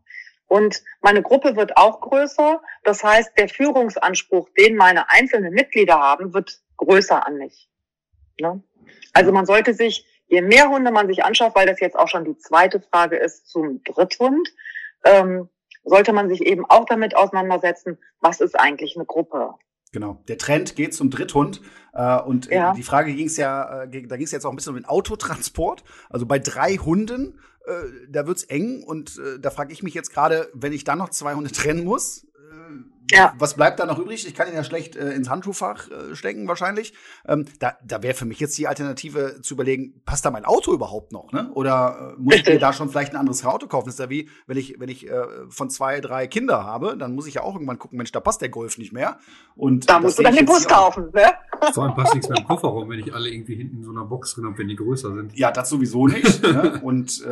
Und 0.52 0.84
meine 1.00 1.22
Gruppe 1.22 1.56
wird 1.56 1.78
auch 1.78 2.02
größer. 2.02 2.62
Das 2.84 3.06
heißt, 3.06 3.38
der 3.38 3.48
Führungsanspruch, 3.48 4.50
den 4.58 4.76
meine 4.76 5.10
einzelnen 5.10 5.54
Mitglieder 5.54 5.98
haben, 5.98 6.34
wird 6.34 6.60
größer 6.76 7.26
an 7.26 7.38
mich. 7.38 7.70
Ne? 8.38 8.62
Also 9.14 9.32
man 9.32 9.46
sollte 9.46 9.74
sich, 9.74 10.06
je 10.28 10.42
mehr 10.42 10.68
Hunde 10.68 10.92
man 10.92 11.08
sich 11.08 11.24
anschaut, 11.24 11.56
weil 11.56 11.68
das 11.68 11.80
jetzt 11.80 11.98
auch 11.98 12.10
schon 12.10 12.26
die 12.26 12.38
zweite 12.38 12.82
Frage 12.82 13.16
ist 13.16 13.48
zum 13.48 13.82
Dritthund, 13.86 14.50
ähm, 15.06 15.48
sollte 15.86 16.12
man 16.12 16.28
sich 16.28 16.42
eben 16.42 16.66
auch 16.66 16.84
damit 16.84 17.16
auseinandersetzen, 17.16 17.98
was 18.20 18.42
ist 18.42 18.60
eigentlich 18.60 18.98
eine 18.98 19.06
Gruppe? 19.06 19.54
Genau. 19.94 20.22
Der 20.28 20.38
Trend 20.38 20.76
geht 20.76 20.94
zum 20.94 21.12
Dritthund. 21.12 21.62
Äh, 21.94 22.20
und 22.24 22.48
ja. 22.48 22.74
die 22.74 22.84
Frage 22.84 23.14
ging 23.14 23.28
es 23.28 23.38
ja, 23.38 23.84
äh, 23.84 23.90
da 23.90 24.18
ging 24.18 24.26
es 24.26 24.32
jetzt 24.34 24.46
auch 24.46 24.50
ein 24.50 24.58
bisschen 24.58 24.76
um 24.76 24.82
den 24.82 24.86
Autotransport. 24.86 25.86
Also 26.10 26.26
bei 26.26 26.40
drei 26.40 26.76
Hunden, 26.76 27.40
da 28.10 28.28
wird's 28.28 28.44
eng. 28.44 28.84
Und 28.84 29.18
äh, 29.18 29.40
da 29.40 29.50
frage 29.50 29.74
ich 29.74 29.84
mich 29.84 29.94
jetzt 29.94 30.12
gerade, 30.12 30.50
wenn 30.54 30.74
ich 30.74 30.84
dann 30.84 30.98
noch 30.98 31.10
zwei 31.10 31.34
Hunde 31.34 31.52
trennen 31.52 31.84
muss, 31.84 32.26
ja. 33.12 33.34
Was 33.38 33.56
bleibt 33.56 33.80
da 33.80 33.86
noch 33.86 34.00
übrig? 34.00 34.26
Ich 34.26 34.34
kann 34.34 34.48
ihn 34.48 34.54
ja 34.54 34.64
schlecht 34.64 34.96
äh, 34.96 35.12
ins 35.12 35.30
Handschuhfach 35.30 35.90
äh, 35.90 36.16
stecken, 36.16 36.48
wahrscheinlich. 36.48 36.94
Ähm, 37.28 37.46
da 37.60 37.74
da 37.86 38.02
wäre 38.04 38.14
für 38.14 38.26
mich 38.26 38.40
jetzt 38.40 38.58
die 38.58 38.68
Alternative 38.68 39.42
zu 39.42 39.54
überlegen, 39.54 40.02
passt 40.06 40.26
da 40.26 40.32
mein 40.32 40.46
Auto 40.46 40.74
überhaupt 40.74 41.12
noch? 41.12 41.32
Ne? 41.32 41.52
Oder 41.54 42.16
äh, 42.18 42.22
muss 42.22 42.36
ich 42.36 42.46
mir 42.46 42.60
da 42.60 42.74
schon 42.74 42.90
vielleicht 42.90 43.14
ein 43.14 43.18
anderes 43.18 43.44
Auto 43.46 43.68
kaufen? 43.68 43.88
Das 43.88 43.96
ist 43.96 44.00
ja 44.00 44.10
wie, 44.10 44.30
wenn 44.48 44.58
ich, 44.58 44.80
wenn 44.80 44.90
ich 44.90 45.10
äh, 45.10 45.24
von 45.50 45.70
zwei, 45.70 46.00
drei 46.00 46.28
Kinder 46.28 46.64
habe, 46.64 46.96
dann 46.98 47.14
muss 47.14 47.28
ich 47.28 47.36
ja 47.36 47.44
auch 47.44 47.56
irgendwann 47.56 47.80
gucken, 47.80 47.98
Mensch, 47.98 48.12
da 48.12 48.20
passt 48.20 48.42
der 48.42 48.50
Golf 48.50 48.78
nicht 48.78 48.94
mehr. 48.94 49.20
Und 49.56 49.90
da 49.90 50.00
musst 50.00 50.20
du 50.20 50.24
dann 50.24 50.36
den 50.36 50.46
Bus 50.46 50.68
kaufen, 50.68 51.10
ne? 51.14 51.34
Vor 51.74 51.84
allem 51.84 51.96
passt 51.96 52.14
nichts 52.14 52.30
mehr 52.30 52.38
im 52.40 52.46
Kofferraum, 52.46 52.90
wenn 52.90 53.00
ich 53.00 53.14
alle 53.14 53.30
irgendwie 53.30 53.56
hinten 53.56 53.78
in 53.78 53.84
so 53.84 53.92
einer 53.92 54.06
Box 54.06 54.36
drin 54.36 54.46
habe, 54.46 54.58
wenn 54.58 54.68
die 54.68 54.76
größer 54.76 55.14
sind. 55.14 55.38
Ja, 55.38 55.52
das 55.52 55.70
sowieso 55.70 56.08
nicht. 56.08 56.42
ne? 56.42 56.80
Und 56.84 57.24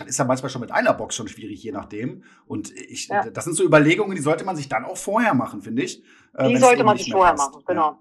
dann 0.00 0.08
ist 0.08 0.18
ja 0.18 0.24
manchmal 0.24 0.50
schon 0.50 0.60
mit 0.60 0.72
einer 0.72 0.94
Box 0.94 1.14
schon 1.14 1.28
schwierig, 1.28 1.62
je 1.62 1.72
nachdem. 1.72 2.24
Und 2.46 2.70
ich, 2.72 3.08
ja. 3.08 3.28
das 3.30 3.44
sind 3.44 3.54
so 3.54 3.64
Überlegungen, 3.64 4.14
die 4.14 4.22
sollte 4.22 4.44
man 4.44 4.56
sich 4.56 4.68
dann 4.68 4.84
auch 4.84 4.96
vorher 4.96 5.34
machen, 5.34 5.62
finde 5.62 5.82
ich. 5.82 6.02
Äh, 6.36 6.48
die 6.48 6.56
sollte 6.56 6.84
man 6.84 6.96
sich 6.96 7.10
vorher 7.10 7.34
passt. 7.34 7.52
machen, 7.52 7.64
genau. 7.66 7.90
Ja. 7.90 7.98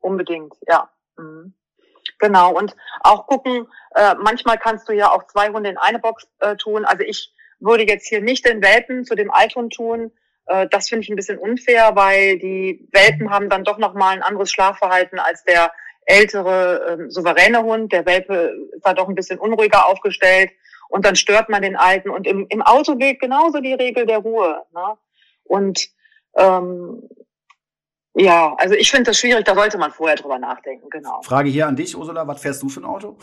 Unbedingt, 0.00 0.54
ja. 0.66 0.90
Mhm. 1.16 1.54
Genau. 2.18 2.54
Und 2.56 2.76
auch 3.00 3.26
gucken, 3.26 3.66
äh, 3.94 4.14
manchmal 4.20 4.58
kannst 4.58 4.88
du 4.88 4.92
ja 4.92 5.10
auch 5.10 5.26
zwei 5.26 5.48
Hunde 5.50 5.70
in 5.70 5.78
eine 5.78 5.98
Box 5.98 6.28
äh, 6.40 6.56
tun. 6.56 6.84
Also 6.84 7.02
ich 7.04 7.32
würde 7.60 7.86
jetzt 7.86 8.08
hier 8.08 8.20
nicht 8.20 8.46
den 8.46 8.62
Welpen 8.62 9.04
zu 9.04 9.14
dem 9.14 9.30
Althund 9.30 9.74
tun. 9.74 10.12
Äh, 10.46 10.68
das 10.68 10.88
finde 10.88 11.02
ich 11.02 11.10
ein 11.10 11.16
bisschen 11.16 11.38
unfair, 11.38 11.92
weil 11.94 12.38
die 12.38 12.88
Welpen 12.92 13.30
haben 13.30 13.48
dann 13.48 13.64
doch 13.64 13.78
nochmal 13.78 14.14
ein 14.14 14.22
anderes 14.22 14.50
Schlafverhalten 14.50 15.18
als 15.18 15.44
der 15.44 15.72
ältere 16.04 16.98
äh, 17.06 17.10
souveräne 17.10 17.62
Hund. 17.62 17.92
Der 17.92 18.06
Welpe 18.06 18.54
ist 18.72 18.84
da 18.84 18.94
doch 18.94 19.08
ein 19.08 19.14
bisschen 19.14 19.38
unruhiger 19.38 19.86
aufgestellt 19.86 20.50
und 20.92 21.06
dann 21.06 21.16
stört 21.16 21.48
man 21.48 21.62
den 21.62 21.74
Alten. 21.74 22.10
Und 22.10 22.26
im, 22.26 22.46
im 22.50 22.60
Auto 22.60 22.96
gilt 22.96 23.18
genauso 23.18 23.60
die 23.60 23.72
Regel 23.72 24.04
der 24.04 24.18
Ruhe. 24.18 24.62
Ne? 24.74 24.98
Und 25.44 25.88
ähm, 26.36 27.08
ja, 28.14 28.54
also 28.58 28.74
ich 28.74 28.90
finde 28.90 29.10
das 29.10 29.18
schwierig, 29.18 29.46
da 29.46 29.54
sollte 29.54 29.78
man 29.78 29.90
vorher 29.90 30.16
drüber 30.16 30.38
nachdenken, 30.38 30.90
genau. 30.90 31.22
Frage 31.22 31.48
hier 31.48 31.66
an 31.66 31.76
dich, 31.76 31.96
Ursula, 31.96 32.28
was 32.28 32.42
fährst 32.42 32.62
du 32.62 32.68
für 32.68 32.80
ein 32.80 32.84
Auto? 32.84 33.16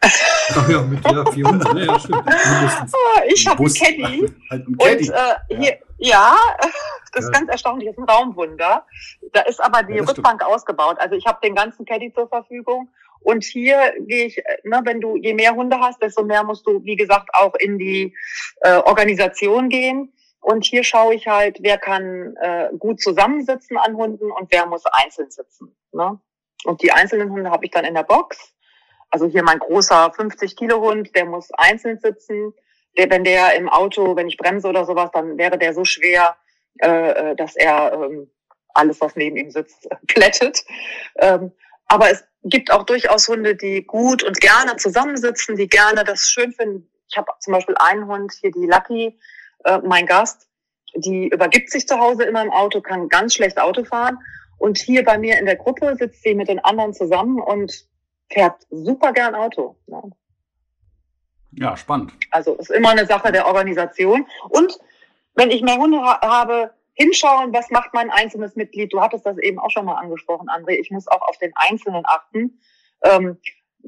Ach 0.00 0.68
ja, 0.68 0.82
mit 0.82 1.04
der 1.04 1.24
400, 1.26 1.74
ne? 1.74 1.86
Ja, 1.86 1.98
stimmt. 2.00 2.26
Ah, 2.26 3.22
ich 3.28 3.46
habe 3.46 3.62
einen 3.62 3.74
Caddy. 3.74 4.34
Halt 4.50 4.66
ein 4.66 4.76
Caddy. 4.76 5.10
Und 5.10 5.16
äh, 5.16 5.56
hier, 5.56 5.78
ja, 5.98 6.34
das 7.12 7.24
ist 7.24 7.32
ja. 7.32 7.38
ganz 7.38 7.50
erstaunlich, 7.50 7.86
das 7.86 7.96
ist 7.96 8.02
ein 8.02 8.10
Raumwunder. 8.10 8.84
Da 9.32 9.40
ist 9.42 9.62
aber 9.62 9.84
die 9.84 9.94
ja, 9.94 10.02
Rückbank 10.02 10.42
stimmt. 10.42 10.54
ausgebaut. 10.54 10.96
Also 10.98 11.14
ich 11.14 11.24
habe 11.24 11.38
den 11.44 11.54
ganzen 11.54 11.84
Caddy 11.84 12.12
zur 12.12 12.28
Verfügung 12.28 12.88
und 13.24 13.44
hier 13.44 13.94
gehe 14.00 14.26
ich, 14.26 14.42
ne, 14.64 14.80
wenn 14.84 15.00
du 15.00 15.16
je 15.16 15.34
mehr 15.34 15.54
Hunde 15.54 15.78
hast, 15.78 16.02
desto 16.02 16.24
mehr 16.24 16.44
musst 16.44 16.66
du, 16.66 16.82
wie 16.84 16.96
gesagt, 16.96 17.30
auch 17.32 17.54
in 17.54 17.78
die 17.78 18.14
äh, 18.60 18.76
Organisation 18.76 19.68
gehen. 19.68 20.12
Und 20.40 20.64
hier 20.64 20.82
schaue 20.82 21.14
ich 21.14 21.28
halt, 21.28 21.58
wer 21.60 21.78
kann 21.78 22.34
äh, 22.40 22.68
gut 22.76 23.00
zusammensitzen 23.00 23.76
an 23.76 23.96
Hunden 23.96 24.30
und 24.32 24.50
wer 24.50 24.66
muss 24.66 24.84
einzeln 24.86 25.30
sitzen. 25.30 25.76
Ne? 25.92 26.18
Und 26.64 26.82
die 26.82 26.90
einzelnen 26.90 27.30
Hunde 27.30 27.50
habe 27.50 27.64
ich 27.64 27.70
dann 27.70 27.84
in 27.84 27.94
der 27.94 28.02
Box. 28.02 28.52
Also 29.10 29.26
hier 29.26 29.44
mein 29.44 29.60
großer 29.60 30.12
50 30.12 30.56
Kilo 30.56 30.80
Hund, 30.80 31.14
der 31.14 31.26
muss 31.26 31.50
einzeln 31.52 32.00
sitzen. 32.00 32.54
Der, 32.98 33.08
wenn 33.08 33.24
der 33.24 33.54
im 33.54 33.68
Auto, 33.68 34.16
wenn 34.16 34.26
ich 34.26 34.36
bremse 34.36 34.68
oder 34.68 34.84
sowas, 34.84 35.10
dann 35.12 35.38
wäre 35.38 35.58
der 35.58 35.74
so 35.74 35.84
schwer, 35.84 36.36
äh, 36.80 37.10
äh 37.10 37.36
dass 37.36 37.54
er 37.54 37.92
ähm, 37.92 38.30
alles, 38.74 39.00
was 39.00 39.14
neben 39.16 39.36
ihm 39.36 39.50
sitzt, 39.50 39.88
plättet. 40.08 40.64
Ähm, 41.18 41.52
aber 41.86 42.10
es 42.10 42.24
gibt 42.44 42.72
auch 42.72 42.84
durchaus 42.84 43.28
Hunde, 43.28 43.54
die 43.54 43.84
gut 43.84 44.22
und 44.22 44.40
gerne 44.40 44.76
zusammensitzen, 44.76 45.56
die 45.56 45.68
gerne 45.68 46.04
das 46.04 46.28
schön 46.28 46.52
finden. 46.52 46.88
Ich 47.08 47.16
habe 47.16 47.30
zum 47.40 47.52
Beispiel 47.52 47.74
einen 47.78 48.06
Hund, 48.06 48.32
hier 48.40 48.50
die 48.50 48.66
Lucky, 48.66 49.18
äh, 49.64 49.78
mein 49.84 50.06
Gast, 50.06 50.48
die 50.94 51.28
übergibt 51.28 51.70
sich 51.70 51.86
zu 51.86 51.98
Hause 51.98 52.24
immer 52.24 52.42
im 52.42 52.50
Auto, 52.50 52.80
kann 52.80 53.08
ganz 53.08 53.34
schlecht 53.34 53.58
Auto 53.58 53.84
fahren. 53.84 54.18
Und 54.58 54.78
hier 54.78 55.04
bei 55.04 55.18
mir 55.18 55.38
in 55.38 55.46
der 55.46 55.56
Gruppe 55.56 55.96
sitzt 55.98 56.22
sie 56.22 56.34
mit 56.34 56.48
den 56.48 56.60
anderen 56.60 56.94
zusammen 56.94 57.40
und 57.40 57.72
fährt 58.30 58.64
super 58.70 59.12
gern 59.12 59.34
Auto. 59.34 59.76
Ja, 59.86 60.02
ja 61.52 61.76
spannend. 61.76 62.12
Also 62.30 62.54
ist 62.56 62.70
immer 62.70 62.90
eine 62.90 63.06
Sache 63.06 63.32
der 63.32 63.46
Organisation. 63.46 64.26
Und 64.48 64.78
wenn 65.34 65.50
ich 65.50 65.62
mehr 65.62 65.76
Hunde 65.76 66.00
ha 66.00 66.20
habe, 66.22 66.74
hinschauen, 66.94 67.52
was 67.52 67.70
macht 67.70 67.94
mein 67.94 68.10
einzelnes 68.10 68.56
Mitglied. 68.56 68.92
Du 68.92 69.00
hattest 69.00 69.26
das 69.26 69.38
eben 69.38 69.58
auch 69.58 69.70
schon 69.70 69.86
mal 69.86 69.96
angesprochen, 69.96 70.48
André. 70.48 70.78
Ich 70.80 70.90
muss 70.90 71.08
auch 71.08 71.22
auf 71.22 71.38
den 71.38 71.52
Einzelnen 71.54 72.04
achten. 72.06 72.60
Ähm, 73.04 73.38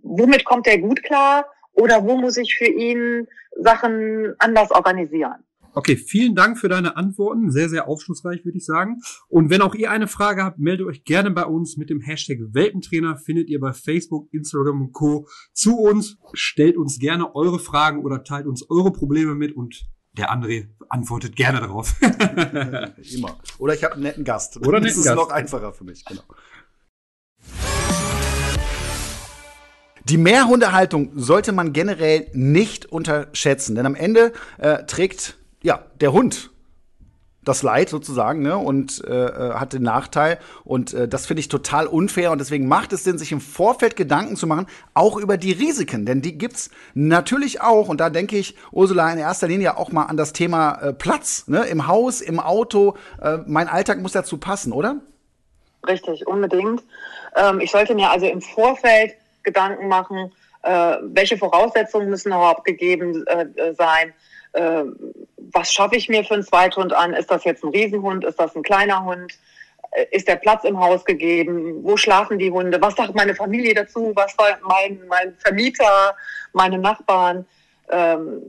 womit 0.02 0.44
kommt 0.44 0.66
er 0.66 0.78
gut 0.78 1.02
klar? 1.02 1.46
Oder 1.72 2.04
wo 2.04 2.16
muss 2.16 2.36
ich 2.36 2.54
für 2.54 2.70
ihn 2.70 3.26
Sachen 3.56 4.34
anders 4.38 4.70
organisieren? 4.70 5.44
Okay, 5.76 5.96
vielen 5.96 6.36
Dank 6.36 6.56
für 6.56 6.68
deine 6.68 6.96
Antworten. 6.96 7.50
Sehr, 7.50 7.68
sehr 7.68 7.88
aufschlussreich, 7.88 8.44
würde 8.44 8.58
ich 8.58 8.64
sagen. 8.64 9.00
Und 9.28 9.50
wenn 9.50 9.60
auch 9.60 9.74
ihr 9.74 9.90
eine 9.90 10.06
Frage 10.06 10.44
habt, 10.44 10.60
meldet 10.60 10.86
euch 10.86 11.02
gerne 11.02 11.32
bei 11.32 11.44
uns 11.44 11.76
mit 11.76 11.90
dem 11.90 12.00
Hashtag 12.00 12.38
Welpentrainer. 12.52 13.16
Findet 13.16 13.48
ihr 13.48 13.58
bei 13.58 13.72
Facebook, 13.72 14.32
Instagram 14.32 14.82
und 14.82 14.92
Co. 14.92 15.26
zu 15.52 15.76
uns. 15.76 16.16
Stellt 16.32 16.76
uns 16.76 17.00
gerne 17.00 17.34
eure 17.34 17.58
Fragen 17.58 18.04
oder 18.04 18.22
teilt 18.22 18.46
uns 18.46 18.70
eure 18.70 18.92
Probleme 18.92 19.34
mit 19.34 19.56
und 19.56 19.84
der 20.16 20.32
André 20.32 20.68
antwortet 20.88 21.36
gerne 21.36 21.60
darauf. 21.60 21.94
Immer. 23.14 23.38
Oder 23.58 23.74
ich 23.74 23.84
habe 23.84 23.94
einen 23.94 24.04
netten 24.04 24.24
Gast. 24.24 24.56
Oder 24.56 24.80
netten 24.80 24.84
das 24.84 24.96
ist 24.96 25.04
Gast. 25.04 25.16
noch 25.16 25.30
einfacher 25.30 25.72
für 25.72 25.84
mich, 25.84 26.04
genau. 26.04 26.22
Die 30.06 30.18
Mehrhundehaltung 30.18 31.12
sollte 31.14 31.52
man 31.52 31.72
generell 31.72 32.28
nicht 32.34 32.86
unterschätzen, 32.86 33.74
denn 33.74 33.86
am 33.86 33.94
Ende 33.94 34.32
äh, 34.58 34.84
trägt 34.84 35.38
ja 35.62 35.82
der 36.00 36.12
Hund 36.12 36.50
das 37.44 37.62
Leid 37.62 37.88
sozusagen 37.88 38.42
ne? 38.42 38.56
und 38.56 39.04
äh, 39.04 39.26
äh, 39.26 39.54
hat 39.54 39.72
den 39.72 39.82
Nachteil. 39.82 40.38
Und 40.64 40.94
äh, 40.94 41.08
das 41.08 41.26
finde 41.26 41.40
ich 41.40 41.48
total 41.48 41.86
unfair 41.86 42.32
und 42.32 42.38
deswegen 42.38 42.66
macht 42.66 42.92
es 42.92 43.04
Sinn, 43.04 43.18
sich 43.18 43.32
im 43.32 43.40
Vorfeld 43.40 43.96
Gedanken 43.96 44.36
zu 44.36 44.46
machen, 44.46 44.66
auch 44.94 45.16
über 45.16 45.36
die 45.36 45.52
Risiken. 45.52 46.06
Denn 46.06 46.22
die 46.22 46.38
gibt's 46.38 46.70
natürlich 46.94 47.60
auch. 47.60 47.88
Und 47.88 48.00
da 48.00 48.10
denke 48.10 48.36
ich, 48.36 48.56
Ursula, 48.72 49.12
in 49.12 49.18
erster 49.18 49.48
Linie 49.48 49.76
auch 49.76 49.92
mal 49.92 50.04
an 50.04 50.16
das 50.16 50.32
Thema 50.32 50.74
äh, 50.80 50.92
Platz, 50.92 51.46
ne? 51.48 51.64
im 51.64 51.86
Haus, 51.86 52.20
im 52.20 52.40
Auto. 52.40 52.96
Äh, 53.22 53.38
mein 53.46 53.68
Alltag 53.68 54.00
muss 54.00 54.12
dazu 54.12 54.38
passen, 54.38 54.72
oder? 54.72 54.96
Richtig, 55.86 56.26
unbedingt. 56.26 56.82
Ähm, 57.36 57.60
ich 57.60 57.70
sollte 57.70 57.94
mir 57.94 58.10
also 58.10 58.26
im 58.26 58.40
Vorfeld 58.40 59.14
Gedanken 59.42 59.88
machen, 59.88 60.32
äh, 60.62 60.96
welche 61.02 61.36
Voraussetzungen 61.36 62.08
müssen 62.08 62.28
überhaupt 62.28 62.64
gegeben 62.64 63.26
äh, 63.26 63.74
sein 63.74 64.14
äh, 64.54 64.84
was 65.52 65.72
schaffe 65.72 65.96
ich 65.96 66.08
mir 66.08 66.24
für 66.24 66.34
einen 66.34 66.42
Zweithund 66.42 66.92
an? 66.92 67.12
Ist 67.12 67.30
das 67.30 67.44
jetzt 67.44 67.64
ein 67.64 67.70
Riesenhund? 67.70 68.24
Ist 68.24 68.40
das 68.40 68.54
ein 68.56 68.62
kleiner 68.62 69.04
Hund? 69.04 69.32
Äh, 69.92 70.06
ist 70.10 70.28
der 70.28 70.36
Platz 70.36 70.64
im 70.64 70.78
Haus 70.78 71.04
gegeben? 71.04 71.82
Wo 71.82 71.96
schlafen 71.96 72.38
die 72.38 72.50
Hunde? 72.50 72.80
Was 72.80 72.94
sagt 72.94 73.14
meine 73.14 73.34
Familie 73.34 73.74
dazu? 73.74 74.12
Was 74.14 74.34
sagt 74.34 74.62
mein, 74.62 75.00
mein 75.08 75.34
Vermieter, 75.38 76.16
meine 76.52 76.78
Nachbarn? 76.78 77.46
Ähm, 77.90 78.40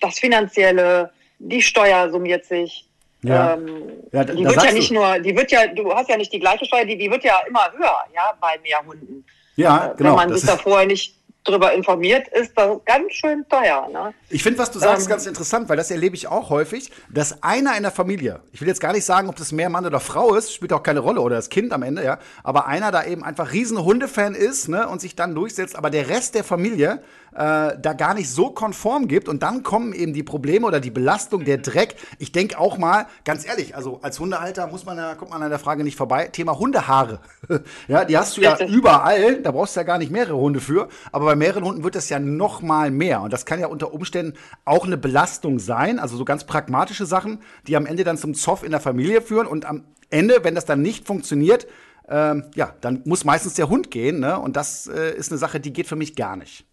das 0.00 0.18
Finanzielle, 0.18 1.10
die 1.38 1.62
Steuer 1.62 2.10
summiert 2.10 2.44
sich. 2.44 2.88
Ja. 3.22 3.54
Ähm, 3.54 3.84
ja, 4.12 4.24
die 4.24 4.44
wird 4.44 4.62
ja 4.62 4.72
nicht 4.72 4.90
du. 4.90 4.94
nur, 4.94 5.18
die 5.18 5.34
wird 5.34 5.50
ja, 5.50 5.66
du 5.66 5.94
hast 5.94 6.10
ja 6.10 6.16
nicht 6.16 6.32
die 6.32 6.40
gleiche 6.40 6.66
Steuer, 6.66 6.84
die, 6.84 6.98
die 6.98 7.10
wird 7.10 7.24
ja 7.24 7.40
immer 7.48 7.72
höher, 7.72 8.04
ja, 8.14 8.34
bei 8.38 8.58
mehr 8.62 8.84
Hunden. 8.86 9.24
Ja, 9.56 9.92
äh, 9.92 9.96
genau. 9.96 10.10
Wenn 10.10 10.28
man 10.28 10.34
sich 10.34 10.46
da 10.46 10.58
vorher 10.58 10.86
nicht 10.86 11.16
drüber 11.44 11.72
informiert, 11.72 12.26
ist 12.28 12.52
das 12.56 12.78
ganz 12.84 13.12
schön 13.12 13.44
teuer. 13.48 13.88
Ne? 13.92 14.14
Ich 14.30 14.42
finde, 14.42 14.58
was 14.58 14.70
du 14.70 14.78
sagst, 14.78 15.06
ähm, 15.06 15.10
ganz 15.10 15.26
interessant, 15.26 15.68
weil 15.68 15.76
das 15.76 15.90
erlebe 15.90 16.16
ich 16.16 16.26
auch 16.26 16.50
häufig, 16.50 16.90
dass 17.10 17.42
einer 17.42 17.76
in 17.76 17.82
der 17.82 17.92
Familie, 17.92 18.40
ich 18.52 18.60
will 18.60 18.68
jetzt 18.68 18.80
gar 18.80 18.92
nicht 18.92 19.04
sagen, 19.04 19.28
ob 19.28 19.36
das 19.36 19.52
mehr 19.52 19.68
Mann 19.68 19.84
oder 19.86 20.00
Frau 20.00 20.34
ist, 20.34 20.52
spielt 20.52 20.72
auch 20.72 20.82
keine 20.82 21.00
Rolle, 21.00 21.20
oder 21.20 21.36
das 21.36 21.50
Kind 21.50 21.72
am 21.72 21.82
Ende, 21.82 22.02
ja, 22.02 22.18
aber 22.42 22.66
einer 22.66 22.90
da 22.90 23.04
eben 23.04 23.22
einfach 23.22 23.52
riesen 23.52 23.84
Hundefan 23.84 24.34
ist 24.34 24.68
ne, 24.68 24.88
und 24.88 25.00
sich 25.00 25.16
dann 25.16 25.34
durchsetzt, 25.34 25.76
aber 25.76 25.90
der 25.90 26.08
Rest 26.08 26.34
der 26.34 26.44
Familie 26.44 27.02
äh, 27.34 27.76
da 27.80 27.92
gar 27.96 28.14
nicht 28.14 28.30
so 28.30 28.50
konform 28.50 29.08
gibt 29.08 29.28
und 29.28 29.42
dann 29.42 29.62
kommen 29.62 29.92
eben 29.92 30.12
die 30.12 30.22
Probleme 30.22 30.66
oder 30.66 30.80
die 30.80 30.90
Belastung, 30.90 31.44
der 31.44 31.58
Dreck. 31.58 31.96
Ich 32.18 32.32
denke 32.32 32.58
auch 32.58 32.78
mal, 32.78 33.06
ganz 33.24 33.46
ehrlich, 33.46 33.74
also 33.76 33.98
als 34.02 34.20
Hundehalter 34.20 34.66
muss 34.68 34.84
man 34.84 34.96
ja, 34.96 35.14
kommt 35.14 35.32
man 35.32 35.42
an 35.42 35.50
der 35.50 35.58
Frage 35.58 35.84
nicht 35.84 35.96
vorbei, 35.96 36.28
Thema 36.28 36.58
Hundehaare. 36.58 37.18
ja, 37.88 38.04
die 38.04 38.16
hast 38.16 38.36
du 38.36 38.40
ja 38.40 38.64
überall, 38.64 39.42
da 39.42 39.50
brauchst 39.50 39.76
du 39.76 39.80
ja 39.80 39.84
gar 39.84 39.98
nicht 39.98 40.12
mehrere 40.12 40.36
Hunde 40.36 40.60
für, 40.60 40.88
aber 41.12 41.33
bei 41.34 41.38
mehreren 41.38 41.64
Hunden 41.64 41.82
wird 41.82 41.96
das 41.96 42.10
ja 42.10 42.20
noch 42.20 42.62
mal 42.62 42.92
mehr 42.92 43.20
und 43.20 43.32
das 43.32 43.44
kann 43.44 43.58
ja 43.58 43.66
unter 43.66 43.92
Umständen 43.92 44.38
auch 44.64 44.86
eine 44.86 44.96
Belastung 44.96 45.58
sein, 45.58 45.98
also 45.98 46.16
so 46.16 46.24
ganz 46.24 46.44
pragmatische 46.44 47.06
Sachen, 47.06 47.42
die 47.66 47.74
am 47.74 47.86
Ende 47.86 48.04
dann 48.04 48.16
zum 48.16 48.34
Zoff 48.34 48.62
in 48.62 48.70
der 48.70 48.78
Familie 48.78 49.20
führen 49.20 49.48
und 49.48 49.64
am 49.64 49.84
Ende, 50.10 50.44
wenn 50.44 50.54
das 50.54 50.64
dann 50.64 50.80
nicht 50.80 51.08
funktioniert, 51.08 51.66
ähm, 52.08 52.44
ja, 52.54 52.72
dann 52.80 53.02
muss 53.04 53.24
meistens 53.24 53.54
der 53.54 53.68
Hund 53.68 53.90
gehen, 53.90 54.20
ne? 54.20 54.38
Und 54.38 54.54
das 54.54 54.86
äh, 54.86 55.16
ist 55.16 55.32
eine 55.32 55.38
Sache, 55.38 55.58
die 55.58 55.72
geht 55.72 55.88
für 55.88 55.96
mich 55.96 56.14
gar 56.14 56.36
nicht. 56.36 56.66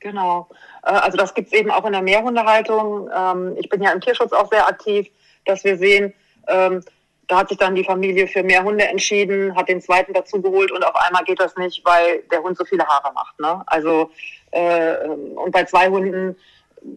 Genau. 0.00 0.48
Äh, 0.82 0.92
also 0.92 1.18
das 1.18 1.34
gibt 1.34 1.48
es 1.48 1.52
eben 1.52 1.70
auch 1.70 1.84
in 1.84 1.92
der 1.92 2.00
Mehrhundehaltung. 2.00 3.10
Ähm, 3.14 3.56
ich 3.58 3.68
bin 3.68 3.82
ja 3.82 3.92
im 3.92 4.00
Tierschutz 4.00 4.32
auch 4.32 4.50
sehr 4.50 4.66
aktiv, 4.66 5.08
dass 5.44 5.64
wir 5.64 5.76
sehen, 5.76 6.14
ähm, 6.48 6.82
da 7.28 7.38
hat 7.38 7.48
sich 7.48 7.58
dann 7.58 7.74
die 7.74 7.84
Familie 7.84 8.26
für 8.26 8.42
mehr 8.42 8.64
Hunde 8.64 8.84
entschieden, 8.84 9.54
hat 9.56 9.68
den 9.68 9.80
zweiten 9.80 10.12
dazu 10.12 10.42
geholt 10.42 10.72
und 10.72 10.84
auf 10.84 10.94
einmal 10.96 11.24
geht 11.24 11.40
das 11.40 11.56
nicht, 11.56 11.84
weil 11.84 12.22
der 12.30 12.42
Hund 12.42 12.56
so 12.58 12.64
viele 12.64 12.86
Haare 12.86 13.12
macht. 13.12 13.38
Ne? 13.40 13.62
Also 13.66 14.10
äh, 14.50 15.06
und 15.06 15.52
bei 15.52 15.64
zwei 15.64 15.88
Hunden 15.88 16.36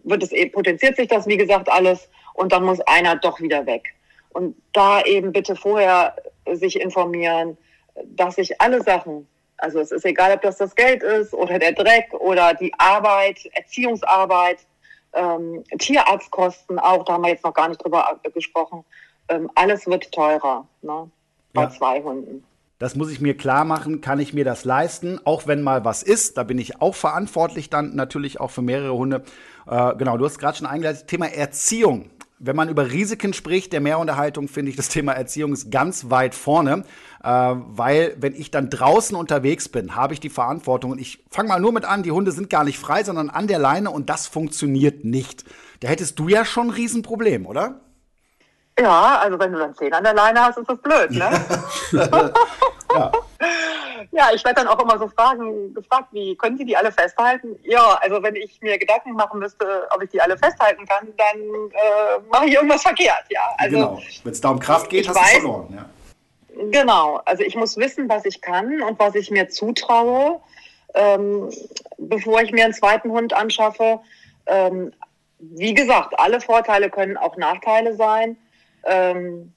wird 0.04 0.22
es 0.22 0.32
eben, 0.32 0.52
potenziert 0.52 0.96
sich 0.96 1.08
das, 1.08 1.26
wie 1.26 1.36
gesagt, 1.36 1.70
alles 1.70 2.08
und 2.34 2.52
dann 2.52 2.64
muss 2.64 2.80
einer 2.80 3.16
doch 3.16 3.40
wieder 3.40 3.66
weg. 3.66 3.94
Und 4.30 4.56
da 4.72 5.00
eben 5.02 5.32
bitte 5.32 5.56
vorher 5.56 6.14
sich 6.52 6.80
informieren, 6.80 7.56
dass 8.04 8.36
sich 8.36 8.60
alle 8.60 8.82
Sachen, 8.82 9.26
also 9.56 9.80
es 9.80 9.90
ist 9.90 10.04
egal, 10.04 10.32
ob 10.32 10.42
das 10.42 10.58
das 10.58 10.74
Geld 10.74 11.02
ist 11.02 11.32
oder 11.32 11.58
der 11.58 11.72
Dreck 11.72 12.12
oder 12.12 12.52
die 12.54 12.72
Arbeit, 12.78 13.38
Erziehungsarbeit, 13.54 14.58
ähm, 15.14 15.64
Tierarztkosten 15.78 16.78
auch, 16.78 17.04
da 17.04 17.14
haben 17.14 17.24
wir 17.24 17.30
jetzt 17.30 17.44
noch 17.44 17.54
gar 17.54 17.68
nicht 17.68 17.82
drüber 17.82 18.20
gesprochen. 18.34 18.84
Ähm, 19.28 19.50
alles 19.54 19.86
wird 19.86 20.12
teurer 20.12 20.66
ne? 20.82 21.10
bei 21.52 21.62
ja. 21.62 21.70
zwei 21.70 22.02
Hunden. 22.02 22.44
Das 22.78 22.94
muss 22.94 23.10
ich 23.10 23.20
mir 23.20 23.36
klar 23.36 23.64
machen, 23.64 24.02
kann 24.02 24.20
ich 24.20 24.34
mir 24.34 24.44
das 24.44 24.64
leisten, 24.64 25.18
auch 25.24 25.46
wenn 25.46 25.62
mal 25.62 25.84
was 25.86 26.02
ist. 26.02 26.36
Da 26.36 26.42
bin 26.42 26.58
ich 26.58 26.82
auch 26.82 26.94
verantwortlich 26.94 27.70
dann 27.70 27.96
natürlich 27.96 28.38
auch 28.38 28.50
für 28.50 28.60
mehrere 28.60 28.92
Hunde. 28.92 29.22
Äh, 29.66 29.96
genau, 29.96 30.18
du 30.18 30.26
hast 30.26 30.38
gerade 30.38 30.58
schon 30.58 30.66
eingeleitet, 30.66 31.06
Thema 31.06 31.26
Erziehung 31.26 32.10
wenn 32.38 32.56
man 32.56 32.68
über 32.68 32.90
Risiken 32.90 33.32
spricht, 33.32 33.72
der 33.72 33.80
Mehrunterhaltung, 33.80 34.48
finde 34.48 34.70
ich 34.70 34.76
das 34.76 34.88
Thema 34.88 35.12
Erziehung 35.12 35.52
ist 35.52 35.70
ganz 35.70 36.10
weit 36.10 36.34
vorne, 36.34 36.84
äh, 37.22 37.28
weil 37.28 38.14
wenn 38.18 38.34
ich 38.34 38.50
dann 38.50 38.68
draußen 38.68 39.16
unterwegs 39.16 39.68
bin, 39.68 39.96
habe 39.96 40.14
ich 40.14 40.20
die 40.20 40.28
Verantwortung 40.28 40.90
und 40.92 41.00
ich 41.00 41.24
fange 41.30 41.48
mal 41.48 41.60
nur 41.60 41.72
mit 41.72 41.84
an, 41.84 42.02
die 42.02 42.12
Hunde 42.12 42.32
sind 42.32 42.50
gar 42.50 42.64
nicht 42.64 42.78
frei, 42.78 43.04
sondern 43.04 43.30
an 43.30 43.46
der 43.46 43.58
Leine 43.58 43.90
und 43.90 44.10
das 44.10 44.26
funktioniert 44.26 45.04
nicht. 45.04 45.44
Da 45.80 45.88
hättest 45.88 46.18
du 46.18 46.28
ja 46.28 46.44
schon 46.44 46.68
ein 46.68 46.70
Riesenproblem, 46.70 47.46
oder? 47.46 47.80
Ja, 48.78 49.18
also 49.20 49.38
wenn 49.38 49.52
du 49.52 49.58
dann 49.58 49.74
zehn 49.74 49.92
an 49.94 50.04
der 50.04 50.14
Leine 50.14 50.42
hast, 50.44 50.58
ist 50.58 50.68
das 50.68 50.78
blöd, 50.78 51.10
ne? 51.12 51.30
ja. 52.94 53.12
Ja, 54.12 54.30
ich 54.34 54.42
werde 54.44 54.62
dann 54.62 54.68
auch 54.68 54.82
immer 54.82 54.98
so 54.98 55.08
fragen, 55.08 55.74
gefragt, 55.74 56.08
wie 56.12 56.36
können 56.36 56.56
Sie 56.56 56.64
die 56.64 56.76
alle 56.76 56.90
festhalten? 56.90 57.58
Ja, 57.64 57.98
also 58.00 58.22
wenn 58.22 58.34
ich 58.34 58.60
mir 58.62 58.78
Gedanken 58.78 59.12
machen 59.12 59.40
müsste, 59.40 59.86
ob 59.90 60.02
ich 60.02 60.10
die 60.10 60.20
alle 60.20 60.38
festhalten 60.38 60.86
kann, 60.86 61.08
dann 61.16 61.38
äh, 61.38 62.20
mache 62.30 62.46
ich 62.46 62.54
irgendwas 62.54 62.82
verkehrt, 62.82 63.24
ja. 63.28 63.40
Also, 63.58 63.76
genau. 63.76 64.02
Wenn 64.24 64.32
es 64.32 64.40
da 64.40 64.48
um 64.50 64.58
Kraft 64.58 64.88
geht, 64.88 65.08
hast 65.08 65.18
du 65.18 65.40
verloren, 65.40 65.66
ja. 65.76 65.84
Genau, 66.70 67.20
also 67.26 67.42
ich 67.42 67.54
muss 67.56 67.76
wissen, 67.76 68.08
was 68.08 68.24
ich 68.24 68.40
kann 68.40 68.80
und 68.82 68.98
was 68.98 69.14
ich 69.14 69.30
mir 69.30 69.50
zutraue, 69.50 70.40
ähm, 70.94 71.50
bevor 71.98 72.40
ich 72.40 72.52
mir 72.52 72.64
einen 72.64 72.74
zweiten 72.74 73.10
Hund 73.10 73.34
anschaffe. 73.34 74.00
Ähm, 74.46 74.92
wie 75.38 75.74
gesagt, 75.74 76.18
alle 76.18 76.40
Vorteile 76.40 76.88
können 76.88 77.18
auch 77.18 77.36
Nachteile 77.36 77.94
sein. 77.94 78.38
Ähm, 78.86 79.52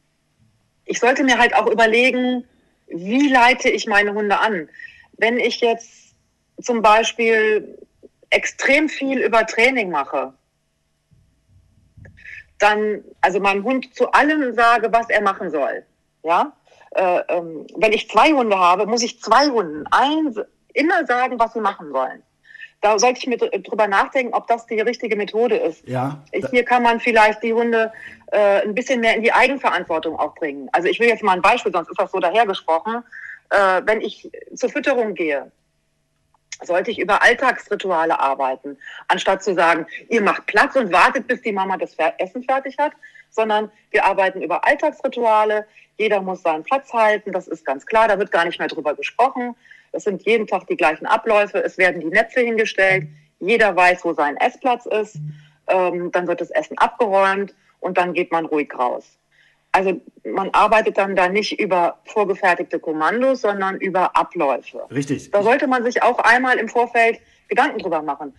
ich 0.85 0.99
sollte 0.99 1.23
mir 1.23 1.37
halt 1.37 1.55
auch 1.55 1.67
überlegen, 1.67 2.45
wie 2.87 3.29
leite 3.29 3.69
ich 3.69 3.85
meine 3.87 4.13
Hunde 4.13 4.39
an? 4.39 4.69
Wenn 5.17 5.37
ich 5.37 5.61
jetzt 5.61 6.15
zum 6.61 6.81
Beispiel 6.81 7.77
extrem 8.29 8.89
viel 8.89 9.19
über 9.19 9.45
Training 9.45 9.89
mache, 9.89 10.33
dann, 12.57 13.03
also 13.21 13.39
meinem 13.39 13.63
Hund 13.63 13.95
zu 13.95 14.11
allem 14.11 14.53
sage, 14.53 14.91
was 14.91 15.09
er 15.09 15.21
machen 15.21 15.49
soll. 15.49 15.85
Ja, 16.23 16.53
äh, 16.91 17.21
ähm, 17.29 17.67
wenn 17.77 17.93
ich 17.93 18.09
zwei 18.09 18.31
Hunde 18.33 18.57
habe, 18.57 18.85
muss 18.85 19.03
ich 19.03 19.21
zwei 19.21 19.47
Hunden 19.47 19.85
ein, 19.91 20.35
immer 20.73 21.05
sagen, 21.05 21.39
was 21.39 21.53
sie 21.53 21.61
machen 21.61 21.91
sollen. 21.91 22.21
Da 22.81 22.97
sollte 22.97 23.19
ich 23.19 23.27
mir 23.27 23.37
drüber 23.37 23.87
nachdenken, 23.87 24.33
ob 24.33 24.47
das 24.47 24.65
die 24.65 24.79
richtige 24.79 25.15
Methode 25.17 25.57
ist. 25.57 25.85
Ja. 25.87 26.23
Hier 26.51 26.63
kann 26.63 26.81
man 26.81 26.99
vielleicht 26.99 27.43
die 27.43 27.53
Hunde 27.53 27.91
äh, 28.31 28.61
ein 28.63 28.73
bisschen 28.73 29.01
mehr 29.01 29.15
in 29.15 29.23
die 29.23 29.33
Eigenverantwortung 29.33 30.17
auch 30.17 30.33
bringen. 30.35 30.69
Also 30.71 30.87
ich 30.87 30.99
will 30.99 31.09
jetzt 31.09 31.23
mal 31.23 31.33
ein 31.33 31.41
Beispiel, 31.41 31.73
sonst 31.73 31.89
ist 31.89 31.99
das 31.99 32.11
so 32.11 32.19
dahergesprochen. 32.19 33.03
Äh, 33.49 33.81
wenn 33.85 33.99
ich 33.99 34.31
zur 34.55 34.69
Fütterung 34.69 35.13
gehe, 35.13 35.51
sollte 36.63 36.91
ich 36.91 36.99
über 36.99 37.21
Alltagsrituale 37.21 38.19
arbeiten, 38.19 38.77
anstatt 39.07 39.43
zu 39.43 39.53
sagen, 39.55 39.85
ihr 40.09 40.21
macht 40.21 40.45
Platz 40.45 40.75
und 40.75 40.91
wartet, 40.91 41.27
bis 41.27 41.41
die 41.41 41.51
Mama 41.51 41.77
das 41.77 41.95
Essen 42.17 42.43
fertig 42.43 42.77
hat, 42.77 42.93
sondern 43.29 43.71
wir 43.91 44.05
arbeiten 44.05 44.41
über 44.41 44.65
Alltagsrituale. 44.65 45.65
Jeder 45.97 46.21
muss 46.21 46.41
seinen 46.43 46.63
Platz 46.63 46.93
halten, 46.93 47.31
das 47.31 47.47
ist 47.47 47.65
ganz 47.65 47.85
klar, 47.85 48.07
da 48.07 48.19
wird 48.19 48.31
gar 48.31 48.45
nicht 48.45 48.59
mehr 48.59 48.67
drüber 48.67 48.95
gesprochen. 48.95 49.55
Es 49.91 50.03
sind 50.03 50.23
jeden 50.25 50.47
Tag 50.47 50.67
die 50.67 50.77
gleichen 50.77 51.05
Abläufe. 51.05 51.63
Es 51.63 51.77
werden 51.77 52.01
die 52.01 52.07
Netze 52.07 52.41
hingestellt. 52.41 53.07
Jeder 53.39 53.75
weiß, 53.75 54.05
wo 54.05 54.13
sein 54.13 54.37
Essplatz 54.37 54.85
ist. 54.85 55.17
Ähm, 55.67 56.11
dann 56.11 56.27
wird 56.27 56.41
das 56.41 56.51
Essen 56.51 56.77
abgeräumt 56.77 57.55
und 57.79 57.97
dann 57.97 58.13
geht 58.13 58.31
man 58.31 58.45
ruhig 58.45 58.71
raus. 58.77 59.17
Also 59.71 60.01
man 60.23 60.49
arbeitet 60.51 60.97
dann 60.97 61.15
da 61.15 61.29
nicht 61.29 61.59
über 61.59 61.99
vorgefertigte 62.05 62.79
Kommandos, 62.79 63.41
sondern 63.41 63.77
über 63.77 64.15
Abläufe. 64.15 64.87
Richtig. 64.89 65.29
Da 65.31 65.43
sollte 65.43 65.67
man 65.67 65.83
sich 65.83 66.01
auch 66.01 66.17
einmal 66.19 66.57
im 66.57 66.67
Vorfeld 66.67 67.19
Gedanken 67.47 67.79
drüber 67.79 68.01
machen. 68.01 68.33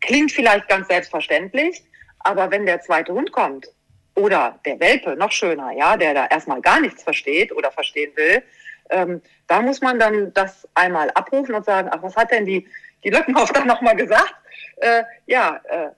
Klingt 0.00 0.32
vielleicht 0.32 0.68
ganz 0.68 0.88
selbstverständlich, 0.88 1.82
aber 2.20 2.50
wenn 2.50 2.66
der 2.66 2.80
zweite 2.80 3.12
Hund 3.12 3.32
kommt 3.32 3.68
oder 4.14 4.58
der 4.66 4.78
Welpe, 4.80 5.16
noch 5.16 5.32
schöner, 5.32 5.72
ja, 5.72 5.96
der 5.96 6.12
da 6.12 6.26
erstmal 6.26 6.60
gar 6.60 6.80
nichts 6.80 7.02
versteht 7.02 7.52
oder 7.52 7.70
verstehen 7.70 8.12
will, 8.16 8.42
ähm, 8.90 9.22
da 9.46 9.62
muss 9.62 9.80
man 9.80 9.98
dann 9.98 10.32
das 10.34 10.68
einmal 10.74 11.10
abrufen 11.10 11.54
und 11.54 11.64
sagen, 11.64 11.88
ach, 11.90 12.02
was 12.02 12.16
hat 12.16 12.30
denn 12.30 12.46
die, 12.46 12.66
die 13.04 13.10
Löckenhoff 13.10 13.52
da 13.52 13.64
nochmal 13.64 13.96
gesagt? 13.96 14.34
Äh, 14.76 15.04
ja, 15.26 15.60
äh, 15.64 15.90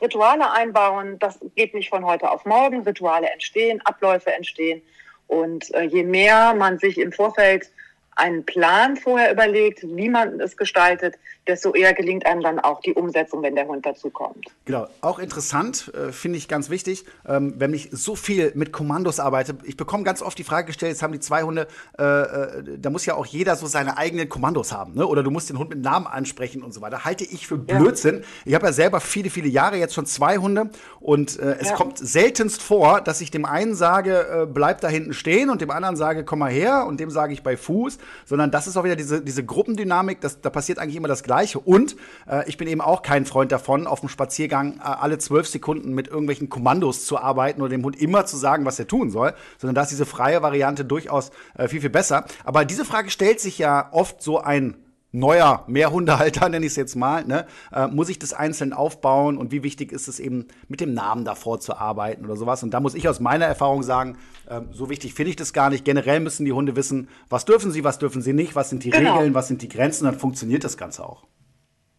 Rituale 0.00 0.50
einbauen, 0.50 1.18
das 1.18 1.38
geht 1.54 1.74
nicht 1.74 1.88
von 1.88 2.04
heute 2.04 2.30
auf 2.30 2.44
morgen. 2.44 2.82
Rituale 2.82 3.30
entstehen, 3.30 3.80
Abläufe 3.84 4.32
entstehen. 4.32 4.82
Und 5.26 5.72
äh, 5.74 5.82
je 5.82 6.02
mehr 6.02 6.54
man 6.54 6.78
sich 6.78 6.98
im 6.98 7.12
Vorfeld 7.12 7.70
einen 8.16 8.44
Plan 8.44 8.96
vorher 8.96 9.32
überlegt, 9.32 9.82
wie 9.82 10.08
man 10.08 10.40
es 10.40 10.56
gestaltet, 10.56 11.16
desto 11.46 11.74
eher 11.74 11.94
gelingt 11.94 12.26
einem 12.26 12.42
dann 12.42 12.58
auch 12.58 12.80
die 12.80 12.94
Umsetzung, 12.94 13.42
wenn 13.42 13.54
der 13.54 13.66
Hund 13.66 13.86
dazukommt. 13.86 14.46
Genau, 14.64 14.86
auch 15.00 15.18
interessant, 15.18 15.92
äh, 15.94 16.12
finde 16.12 16.38
ich 16.38 16.48
ganz 16.48 16.70
wichtig, 16.70 17.04
ähm, 17.26 17.54
wenn 17.58 17.72
ich 17.72 17.88
so 17.92 18.16
viel 18.16 18.52
mit 18.54 18.72
Kommandos 18.72 19.20
arbeite. 19.20 19.56
Ich 19.64 19.76
bekomme 19.76 20.04
ganz 20.04 20.22
oft 20.22 20.38
die 20.38 20.44
Frage 20.44 20.68
gestellt, 20.68 20.92
jetzt 20.92 21.02
haben 21.02 21.12
die 21.12 21.20
zwei 21.20 21.42
Hunde, 21.42 21.68
äh, 21.98 22.02
äh, 22.02 22.78
da 22.78 22.90
muss 22.90 23.06
ja 23.06 23.14
auch 23.14 23.26
jeder 23.26 23.56
so 23.56 23.66
seine 23.66 23.96
eigenen 23.96 24.28
Kommandos 24.28 24.72
haben, 24.72 24.94
ne? 24.94 25.06
oder 25.06 25.22
du 25.22 25.30
musst 25.30 25.48
den 25.48 25.58
Hund 25.58 25.70
mit 25.70 25.80
Namen 25.80 26.06
ansprechen 26.06 26.62
und 26.62 26.74
so 26.74 26.80
weiter. 26.80 27.04
Halte 27.04 27.24
ich 27.24 27.46
für 27.46 27.58
Blödsinn. 27.58 28.16
Ja. 28.16 28.22
Ich 28.44 28.54
habe 28.54 28.66
ja 28.66 28.72
selber 28.72 29.00
viele, 29.00 29.30
viele 29.30 29.48
Jahre 29.48 29.76
jetzt 29.76 29.94
schon 29.94 30.06
zwei 30.06 30.38
Hunde 30.38 30.70
und 31.00 31.38
äh, 31.38 31.56
es 31.60 31.70
ja. 31.70 31.76
kommt 31.76 31.98
seltenst 31.98 32.62
vor, 32.62 33.00
dass 33.00 33.20
ich 33.20 33.30
dem 33.30 33.44
einen 33.44 33.74
sage, 33.74 34.42
äh, 34.42 34.46
bleib 34.46 34.80
da 34.80 34.88
hinten 34.88 35.12
stehen 35.12 35.50
und 35.50 35.60
dem 35.60 35.70
anderen 35.70 35.96
sage, 35.96 36.24
komm 36.24 36.40
mal 36.40 36.50
her 36.50 36.86
und 36.86 36.98
dem 36.98 37.10
sage 37.10 37.32
ich 37.32 37.42
bei 37.42 37.56
Fuß, 37.56 37.98
sondern 38.24 38.50
das 38.50 38.66
ist 38.66 38.76
auch 38.76 38.84
wieder 38.84 38.96
diese, 38.96 39.22
diese 39.22 39.44
Gruppendynamik, 39.44 40.20
das, 40.20 40.40
da 40.40 40.50
passiert 40.50 40.78
eigentlich 40.78 40.96
immer 40.96 41.08
das 41.08 41.22
Gleiche. 41.22 41.35
Und 41.64 41.96
äh, 42.28 42.48
ich 42.48 42.56
bin 42.56 42.68
eben 42.68 42.80
auch 42.80 43.02
kein 43.02 43.26
Freund 43.26 43.52
davon, 43.52 43.86
auf 43.86 44.00
dem 44.00 44.08
Spaziergang 44.08 44.78
äh, 44.78 44.82
alle 44.82 45.18
zwölf 45.18 45.46
Sekunden 45.46 45.92
mit 45.94 46.08
irgendwelchen 46.08 46.48
Kommandos 46.48 47.04
zu 47.04 47.18
arbeiten 47.18 47.60
oder 47.60 47.70
dem 47.70 47.84
Hund 47.84 48.00
immer 48.00 48.26
zu 48.26 48.36
sagen, 48.36 48.64
was 48.64 48.78
er 48.78 48.86
tun 48.86 49.10
soll, 49.10 49.34
sondern 49.58 49.74
da 49.74 49.82
ist 49.82 49.90
diese 49.90 50.06
freie 50.06 50.42
Variante 50.42 50.84
durchaus 50.84 51.30
äh, 51.58 51.68
viel, 51.68 51.80
viel 51.80 51.90
besser. 51.90 52.24
Aber 52.44 52.64
diese 52.64 52.84
Frage 52.84 53.10
stellt 53.10 53.40
sich 53.40 53.58
ja 53.58 53.88
oft 53.92 54.22
so 54.22 54.40
ein 54.40 54.76
neuer 55.12 55.64
Mehrhundehalter, 55.66 56.48
nenne 56.48 56.66
ich 56.66 56.72
es 56.72 56.76
jetzt 56.76 56.94
mal, 56.96 57.24
ne, 57.24 57.46
äh, 57.72 57.86
muss 57.86 58.08
ich 58.08 58.18
das 58.18 58.32
einzeln 58.32 58.72
aufbauen 58.72 59.38
und 59.38 59.52
wie 59.52 59.62
wichtig 59.62 59.92
ist 59.92 60.08
es 60.08 60.20
eben, 60.20 60.48
mit 60.68 60.80
dem 60.80 60.94
Namen 60.94 61.24
davor 61.24 61.60
zu 61.60 61.76
arbeiten 61.76 62.24
oder 62.24 62.36
sowas. 62.36 62.62
Und 62.62 62.72
da 62.72 62.80
muss 62.80 62.94
ich 62.94 63.08
aus 63.08 63.20
meiner 63.20 63.46
Erfahrung 63.46 63.82
sagen, 63.82 64.18
äh, 64.48 64.60
so 64.72 64.90
wichtig 64.90 65.14
finde 65.14 65.30
ich 65.30 65.36
das 65.36 65.52
gar 65.52 65.70
nicht. 65.70 65.84
Generell 65.84 66.20
müssen 66.20 66.44
die 66.44 66.52
Hunde 66.52 66.76
wissen, 66.76 67.08
was 67.28 67.44
dürfen 67.44 67.70
sie, 67.70 67.84
was 67.84 67.98
dürfen 67.98 68.22
sie 68.22 68.32
nicht, 68.32 68.54
was 68.54 68.70
sind 68.70 68.84
die 68.84 68.90
genau. 68.90 69.16
Regeln, 69.16 69.34
was 69.34 69.48
sind 69.48 69.62
die 69.62 69.68
Grenzen, 69.68 70.04
dann 70.04 70.18
funktioniert 70.18 70.64
das 70.64 70.76
Ganze 70.76 71.04
auch. 71.04 71.24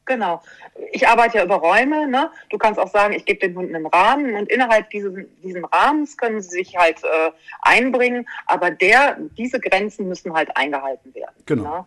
Genau. 0.08 0.42
Ich 0.94 1.08
arbeite 1.08 1.38
ja 1.38 1.44
über 1.44 1.56
Räume. 1.56 2.08
Ne? 2.08 2.32
Du 2.50 2.58
kannst 2.58 2.80
auch 2.80 2.88
sagen, 2.88 3.14
ich 3.14 3.26
gebe 3.26 3.40
den 3.40 3.56
Hunden 3.56 3.76
einen 3.76 3.86
Rahmen 3.86 4.36
und 4.36 4.50
innerhalb 4.50 4.90
dieses, 4.90 5.14
diesen 5.44 5.66
Rahmens 5.66 6.18
können 6.18 6.42
sie 6.42 6.50
sich 6.50 6.78
halt 6.78 7.04
äh, 7.04 7.32
einbringen. 7.62 8.28
Aber 8.46 8.72
der, 8.72 9.18
diese 9.38 9.60
Grenzen 9.60 10.08
müssen 10.08 10.34
halt 10.34 10.56
eingehalten 10.56 11.14
werden. 11.14 11.36
Genau. 11.46 11.64
Ne? 11.64 11.86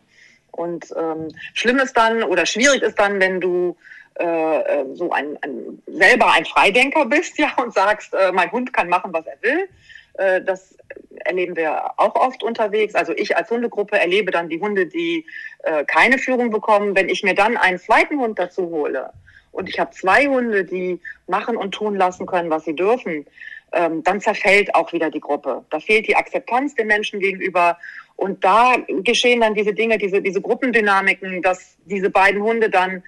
Und 0.53 0.93
ähm, 0.97 1.29
schlimm 1.55 1.79
ist 1.79 1.97
dann 1.97 2.23
oder 2.23 2.47
schwierig 2.47 2.83
ist 2.83 2.99
dann, 2.99 3.21
wenn 3.21 3.41
du 3.41 3.77
äh, 4.19 4.61
äh, 4.81 4.85
so 4.95 5.11
ein, 5.13 5.39
ein 5.43 5.83
selber 5.87 6.33
ein 6.33 6.45
Freidenker 6.45 7.07
bist, 7.07 7.39
ja, 7.39 7.53
und 7.57 7.73
sagst, 7.73 8.13
äh, 8.15 8.33
mein 8.33 8.53
Hund 8.53 8.73
kann 8.73 8.89
machen, 8.89 9.13
was 9.13 9.27
er 9.27 9.41
will. 9.41 9.69
Äh, 10.15 10.43
das 10.43 10.77
erleben 11.25 11.57
wir 11.57 11.93
auch 11.97 12.15
oft 12.15 12.43
unterwegs. 12.43 12.95
Also 12.95 13.13
ich 13.13 13.37
als 13.37 13.51
Hundegruppe 13.51 13.99
erlebe 13.99 14.31
dann 14.31 14.49
die 14.49 14.61
Hunde, 14.61 14.87
die 14.87 15.25
äh, 15.63 15.85
keine 15.85 16.19
Führung 16.19 16.51
bekommen. 16.51 16.95
Wenn 16.95 17.09
ich 17.09 17.23
mir 17.23 17.35
dann 17.35 17.57
einen 17.57 17.79
zweiten 17.79 18.19
Hund 18.19 18.39
dazu 18.39 18.69
hole 18.71 19.11
und 19.53 19.69
ich 19.69 19.79
habe 19.79 19.91
zwei 19.93 20.27
Hunde, 20.27 20.65
die 20.65 21.01
machen 21.27 21.57
und 21.57 21.73
tun 21.73 21.97
lassen 21.97 22.27
können, 22.27 22.51
was 22.51 22.65
sie 22.65 22.75
dürfen, 22.75 23.27
ähm, 23.73 24.03
dann 24.03 24.21
zerfällt 24.21 24.75
auch 24.75 24.93
wieder 24.93 25.11
die 25.11 25.21
Gruppe. 25.21 25.65
Da 25.71 25.81
fehlt 25.81 26.09
die 26.09 26.17
Akzeptanz 26.17 26.75
den 26.75 26.87
Menschen 26.87 27.21
gegenüber 27.21 27.79
und 28.17 28.45
da 28.45 28.75
geschehen 28.89 29.41
dann 29.41 29.55
diese 29.55 29.73
Dinge, 29.73 29.99
diese, 29.99 30.21
diese 30.21 30.41
Gruppendynamiken, 30.41 31.43
dass 31.43 31.77
diese 31.85 32.11
beiden 32.11 32.43
Hunde 32.43 32.69
dann 32.69 33.03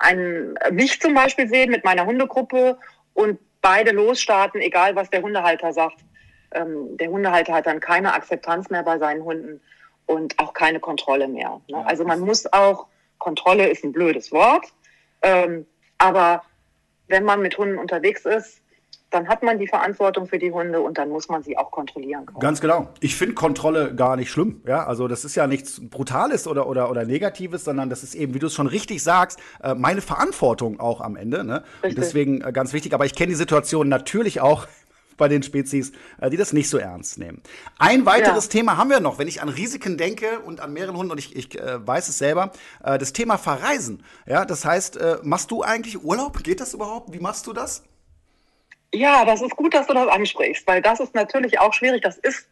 einen, 0.00 0.54
mich 0.70 1.00
zum 1.00 1.14
Beispiel 1.14 1.48
sehen 1.48 1.70
mit 1.70 1.84
meiner 1.84 2.06
Hundegruppe 2.06 2.78
und 3.14 3.38
beide 3.62 3.92
losstarten, 3.92 4.60
egal 4.60 4.96
was 4.96 5.10
der 5.10 5.22
Hundehalter 5.22 5.72
sagt. 5.72 6.00
Ähm, 6.52 6.96
der 6.96 7.08
Hundehalter 7.08 7.54
hat 7.54 7.66
dann 7.66 7.80
keine 7.80 8.12
Akzeptanz 8.14 8.70
mehr 8.70 8.82
bei 8.82 8.98
seinen 8.98 9.24
Hunden 9.24 9.60
und 10.06 10.38
auch 10.38 10.52
keine 10.52 10.80
Kontrolle 10.80 11.28
mehr. 11.28 11.60
Ne? 11.68 11.84
Also 11.86 12.04
man 12.04 12.20
muss 12.20 12.52
auch, 12.52 12.86
Kontrolle 13.18 13.68
ist 13.68 13.84
ein 13.84 13.92
blödes 13.92 14.32
Wort, 14.32 14.66
ähm, 15.22 15.66
aber 15.98 16.42
wenn 17.08 17.24
man 17.24 17.40
mit 17.40 17.56
Hunden 17.56 17.78
unterwegs 17.78 18.24
ist, 18.24 18.60
dann 19.14 19.28
hat 19.28 19.44
man 19.44 19.58
die 19.58 19.68
Verantwortung 19.68 20.26
für 20.26 20.38
die 20.40 20.50
Hunde 20.50 20.80
und 20.80 20.98
dann 20.98 21.08
muss 21.08 21.28
man 21.28 21.42
sie 21.42 21.56
auch 21.56 21.70
kontrollieren 21.70 22.26
können. 22.26 22.40
Ganz 22.40 22.60
genau. 22.60 22.88
Ich 22.98 23.14
finde 23.14 23.34
Kontrolle 23.34 23.94
gar 23.94 24.16
nicht 24.16 24.30
schlimm. 24.30 24.60
Ja, 24.66 24.84
also 24.84 25.06
das 25.06 25.24
ist 25.24 25.36
ja 25.36 25.46
nichts 25.46 25.80
Brutales 25.88 26.48
oder, 26.48 26.66
oder, 26.66 26.90
oder 26.90 27.04
Negatives, 27.04 27.62
sondern 27.64 27.88
das 27.88 28.02
ist 28.02 28.16
eben, 28.16 28.34
wie 28.34 28.40
du 28.40 28.48
es 28.48 28.54
schon 28.54 28.66
richtig 28.66 29.04
sagst, 29.04 29.38
äh, 29.62 29.74
meine 29.74 30.00
Verantwortung 30.00 30.80
auch 30.80 31.00
am 31.00 31.14
Ende. 31.14 31.44
Ne? 31.44 31.62
Und 31.82 31.96
deswegen 31.96 32.40
äh, 32.40 32.50
ganz 32.50 32.72
wichtig. 32.72 32.92
Aber 32.92 33.06
ich 33.06 33.14
kenne 33.14 33.28
die 33.28 33.36
Situation 33.36 33.88
natürlich 33.88 34.40
auch 34.40 34.66
bei 35.16 35.28
den 35.28 35.44
Spezies, 35.44 35.92
äh, 36.20 36.28
die 36.28 36.36
das 36.36 36.52
nicht 36.52 36.68
so 36.68 36.78
ernst 36.78 37.18
nehmen. 37.18 37.40
Ein 37.78 38.06
weiteres 38.06 38.46
ja. 38.46 38.50
Thema 38.50 38.76
haben 38.76 38.90
wir 38.90 38.98
noch, 38.98 39.20
wenn 39.20 39.28
ich 39.28 39.42
an 39.42 39.48
Risiken 39.48 39.96
denke 39.96 40.40
und 40.40 40.58
an 40.58 40.72
mehreren 40.72 40.96
Hunden 40.96 41.12
und 41.12 41.18
ich, 41.18 41.36
ich 41.36 41.56
äh, 41.60 41.86
weiß 41.86 42.08
es 42.08 42.18
selber, 42.18 42.50
äh, 42.82 42.98
das 42.98 43.12
Thema 43.12 43.38
Verreisen. 43.38 44.02
Ja, 44.26 44.44
das 44.44 44.64
heißt, 44.64 44.96
äh, 44.96 45.18
machst 45.22 45.52
du 45.52 45.62
eigentlich 45.62 46.02
Urlaub? 46.02 46.42
Geht 46.42 46.60
das 46.60 46.74
überhaupt? 46.74 47.12
Wie 47.12 47.20
machst 47.20 47.46
du 47.46 47.52
das? 47.52 47.84
Ja, 48.94 49.24
das 49.24 49.42
ist 49.42 49.56
gut, 49.56 49.74
dass 49.74 49.88
du 49.88 49.94
das 49.94 50.06
ansprichst, 50.08 50.66
weil 50.68 50.80
das 50.80 51.00
ist 51.00 51.14
natürlich 51.14 51.58
auch 51.58 51.74
schwierig. 51.74 52.02
Das 52.02 52.16
ist 52.18 52.46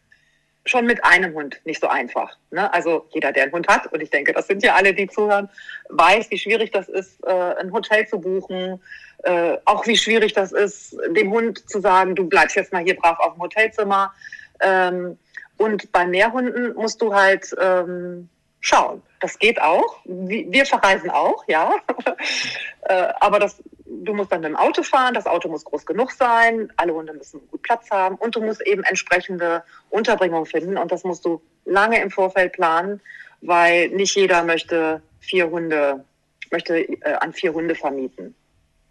schon 0.65 0.85
mit 0.85 1.03
einem 1.03 1.33
Hund 1.33 1.59
nicht 1.63 1.81
so 1.81 1.87
einfach. 1.87 2.37
Ne? 2.51 2.71
Also 2.73 3.05
jeder, 3.13 3.31
der 3.31 3.43
einen 3.43 3.53
Hund 3.53 3.67
hat, 3.69 3.91
und 3.91 4.01
ich 4.01 4.09
denke, 4.09 4.33
das 4.33 4.47
sind 4.47 4.61
ja 4.61 4.75
alle, 4.75 4.93
die 4.93 5.07
zuhören, 5.07 5.49
weiß, 5.89 6.29
wie 6.31 6.37
schwierig 6.37 6.71
das 6.71 6.89
ist, 6.89 7.25
äh, 7.25 7.31
ein 7.31 7.71
Hotel 7.71 8.07
zu 8.07 8.19
buchen. 8.19 8.81
Äh, 9.23 9.57
auch 9.63 9.87
wie 9.87 9.95
schwierig 9.95 10.33
das 10.33 10.51
ist, 10.51 10.97
dem 11.11 11.31
Hund 11.31 11.69
zu 11.69 11.79
sagen, 11.79 12.13
du 12.13 12.27
bleibst 12.27 12.57
jetzt 12.57 12.73
mal 12.73 12.83
hier 12.83 12.97
brav 12.97 13.19
auf 13.19 13.35
dem 13.35 13.41
Hotelzimmer. 13.41 14.13
Ähm, 14.59 15.17
und 15.57 15.91
bei 15.93 16.05
Mehrhunden 16.05 16.73
musst 16.75 17.01
du 17.01 17.13
halt 17.13 17.55
ähm, 17.61 18.27
schauen. 18.59 19.01
Das 19.21 19.39
geht 19.39 19.61
auch. 19.61 19.99
Wir 20.03 20.65
verreisen 20.65 21.09
auch, 21.09 21.45
ja. 21.47 21.73
äh, 22.81 23.13
aber 23.21 23.39
das 23.39 23.61
du 24.05 24.13
musst 24.13 24.31
dann 24.31 24.41
mit 24.41 24.49
dem 24.49 24.55
Auto 24.55 24.83
fahren, 24.83 25.13
das 25.13 25.25
Auto 25.25 25.49
muss 25.49 25.65
groß 25.65 25.85
genug 25.85 26.11
sein, 26.11 26.71
alle 26.77 26.93
Hunde 26.93 27.13
müssen 27.13 27.41
gut 27.49 27.61
Platz 27.61 27.89
haben 27.91 28.15
und 28.15 28.35
du 28.35 28.41
musst 28.41 28.61
eben 28.65 28.83
entsprechende 28.83 29.63
Unterbringung 29.89 30.45
finden 30.45 30.77
und 30.77 30.91
das 30.91 31.03
musst 31.03 31.25
du 31.25 31.41
lange 31.65 32.01
im 32.01 32.11
Vorfeld 32.11 32.53
planen, 32.53 33.01
weil 33.41 33.89
nicht 33.89 34.15
jeder 34.15 34.43
möchte 34.43 35.01
vier 35.19 35.49
Hunde, 35.49 36.03
möchte 36.51 36.77
äh, 36.77 37.13
an 37.19 37.33
vier 37.33 37.53
Hunde 37.53 37.75
vermieten. 37.75 38.35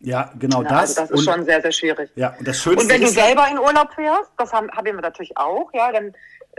Ja, 0.01 0.33
genau 0.39 0.63
ja, 0.63 0.69
das. 0.69 0.99
Also 0.99 1.01
das 1.01 1.11
ist 1.11 1.19
und, 1.19 1.25
schon 1.25 1.45
sehr, 1.45 1.63
sehr 1.63 1.73
schwierig. 1.73 2.11
Ja, 2.17 2.35
und 2.39 2.47
das 2.47 2.59
Schönste 2.59 2.83
Und 2.83 2.91
wenn 2.91 3.01
du 3.01 3.07
selber 3.07 3.47
in 3.49 3.59
Urlaub 3.59 3.93
fährst, 3.95 4.33
das 4.37 4.53
haben, 4.53 4.71
haben 4.73 4.85
wir 4.85 4.95
natürlich 4.95 5.37
auch, 5.37 5.73
ja, 5.73 5.93
dann, 5.93 6.13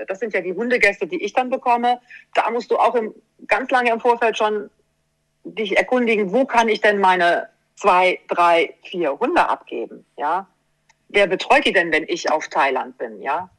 das 0.08 0.20
sind 0.20 0.34
ja 0.34 0.41
die 0.41 0.54
Hundegäste, 0.54 1.08
die 1.08 1.22
ich 1.22 1.34
dann 1.34 1.49
bekomme, 1.49 1.99
da 2.34 2.49
musst 2.51 2.72
du 2.72 2.78
auch 2.78 2.95
im, 2.95 3.14
ganz 3.47 3.70
lange 3.70 3.91
im 3.91 3.99
Vorfeld 3.99 4.38
schon 4.38 4.70
dich 5.43 5.78
erkundigen, 5.78 6.32
wo 6.32 6.45
kann 6.45 6.70
ich 6.70 6.80
denn 6.80 6.99
meine 6.99 7.49
zwei, 7.76 8.19
drei, 8.28 8.76
vier 8.84 9.19
Hunde 9.19 9.47
abgeben, 9.47 10.05
ja. 10.17 10.47
Wer 11.09 11.28
betreut 11.28 11.65
die 11.65 11.74
denn, 11.74 11.91
wenn 11.91 12.05
ich 12.07 12.32
auf 12.32 12.47
Thailand 12.47 12.97
bin, 12.97 13.21
ja? 13.21 13.49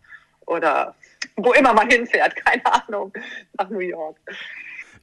Oder 0.46 0.94
wo 1.36 1.52
immer 1.52 1.72
man 1.72 1.88
hinfährt, 1.90 2.34
keine 2.36 2.64
Ahnung, 2.66 3.12
nach 3.58 3.70
New 3.70 3.78
York. 3.78 4.16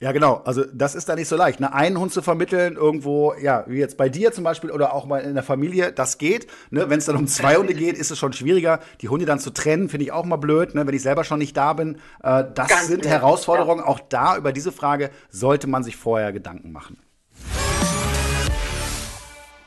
Ja, 0.02 0.10
genau. 0.10 0.42
Also 0.44 0.64
das 0.72 0.96
ist 0.96 1.08
da 1.08 1.14
nicht 1.14 1.28
so 1.28 1.36
leicht. 1.36 1.60
Ne? 1.60 1.72
Einen 1.72 1.96
Hund 1.96 2.12
zu 2.12 2.22
vermitteln, 2.22 2.74
irgendwo, 2.74 3.34
ja, 3.40 3.64
wie 3.68 3.78
jetzt 3.78 3.96
bei 3.96 4.08
dir 4.08 4.32
zum 4.32 4.42
Beispiel 4.42 4.72
oder 4.72 4.94
auch 4.94 5.06
mal 5.06 5.18
in 5.20 5.34
der 5.34 5.44
Familie, 5.44 5.92
das 5.92 6.18
geht. 6.18 6.48
Ne? 6.70 6.90
Wenn 6.90 6.98
es 6.98 7.04
dann 7.04 7.14
um 7.14 7.28
zwei 7.28 7.54
Hunde 7.54 7.72
geht, 7.72 7.96
ist 7.96 8.10
es 8.10 8.18
schon 8.18 8.32
schwieriger. 8.32 8.80
Die 9.00 9.08
Hunde 9.08 9.26
dann 9.26 9.38
zu 9.38 9.50
trennen, 9.50 9.88
finde 9.88 10.06
ich 10.06 10.10
auch 10.10 10.24
mal 10.24 10.38
blöd, 10.38 10.74
ne? 10.74 10.84
wenn 10.88 10.94
ich 10.94 11.02
selber 11.02 11.22
schon 11.22 11.38
nicht 11.38 11.56
da 11.56 11.74
bin. 11.74 11.98
Äh, 12.20 12.46
das 12.52 12.66
Ganz 12.66 12.88
sind 12.88 13.02
blöd. 13.02 13.12
Herausforderungen. 13.12 13.78
Ja. 13.78 13.86
Auch 13.86 14.00
da 14.00 14.36
über 14.36 14.50
diese 14.50 14.72
Frage 14.72 15.10
sollte 15.30 15.68
man 15.68 15.84
sich 15.84 15.94
vorher 15.94 16.32
Gedanken 16.32 16.72
machen. 16.72 16.98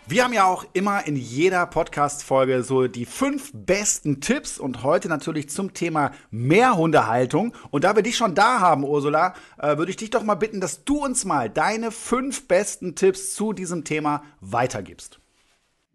Wir 0.07 0.23
haben 0.23 0.33
ja 0.33 0.45
auch 0.45 0.63
immer 0.73 1.07
in 1.07 1.15
jeder 1.15 1.65
Podcast-Folge 1.65 2.61
so 2.61 2.87
die 2.87 3.07
fünf 3.07 3.49
besten 3.55 4.21
Tipps 4.21 4.59
und 4.59 4.83
heute 4.83 5.09
natürlich 5.09 5.49
zum 5.49 5.73
Thema 5.73 6.11
Mehrhundehaltung. 6.29 7.55
Und 7.71 7.85
da 7.85 7.95
wir 7.95 8.03
dich 8.03 8.15
schon 8.15 8.35
da 8.35 8.59
haben, 8.59 8.83
Ursula, 8.83 9.33
äh, 9.57 9.77
würde 9.77 9.89
ich 9.89 9.97
dich 9.97 10.11
doch 10.11 10.21
mal 10.21 10.35
bitten, 10.35 10.61
dass 10.61 10.83
du 10.83 11.03
uns 11.03 11.25
mal 11.25 11.49
deine 11.49 11.89
fünf 11.89 12.47
besten 12.47 12.95
Tipps 12.95 13.33
zu 13.33 13.51
diesem 13.51 13.83
Thema 13.83 14.23
weitergibst. 14.41 15.19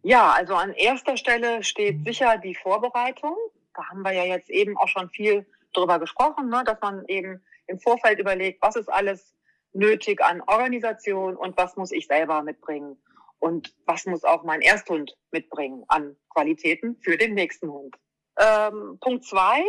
Ja, 0.02 0.32
also 0.32 0.54
an 0.56 0.72
erster 0.72 1.16
Stelle 1.16 1.62
steht 1.62 2.04
sicher 2.04 2.36
die 2.38 2.56
Vorbereitung. 2.56 3.36
Da 3.76 3.88
haben 3.90 4.02
wir 4.02 4.10
ja 4.10 4.24
jetzt 4.24 4.50
eben 4.50 4.76
auch 4.76 4.88
schon 4.88 5.08
viel 5.10 5.46
drüber 5.72 6.00
gesprochen, 6.00 6.48
ne, 6.48 6.64
dass 6.66 6.80
man 6.80 7.04
eben 7.06 7.40
im 7.68 7.78
Vorfeld 7.78 8.18
überlegt, 8.18 8.60
was 8.60 8.74
ist 8.74 8.88
alles 8.88 9.32
nötig 9.72 10.20
an 10.20 10.40
Organisation 10.40 11.36
und 11.36 11.56
was 11.56 11.76
muss 11.76 11.92
ich 11.92 12.08
selber 12.08 12.42
mitbringen 12.42 12.96
und 13.40 13.74
was 13.86 14.06
muss 14.06 14.24
auch 14.24 14.44
mein 14.44 14.60
Ersthund 14.60 15.16
mitbringen 15.32 15.84
an 15.88 16.16
Qualitäten 16.28 16.96
für 17.00 17.16
den 17.16 17.34
nächsten 17.34 17.70
Hund. 17.70 17.96
Ähm, 18.38 18.98
Punkt 19.00 19.24
zwei 19.24 19.62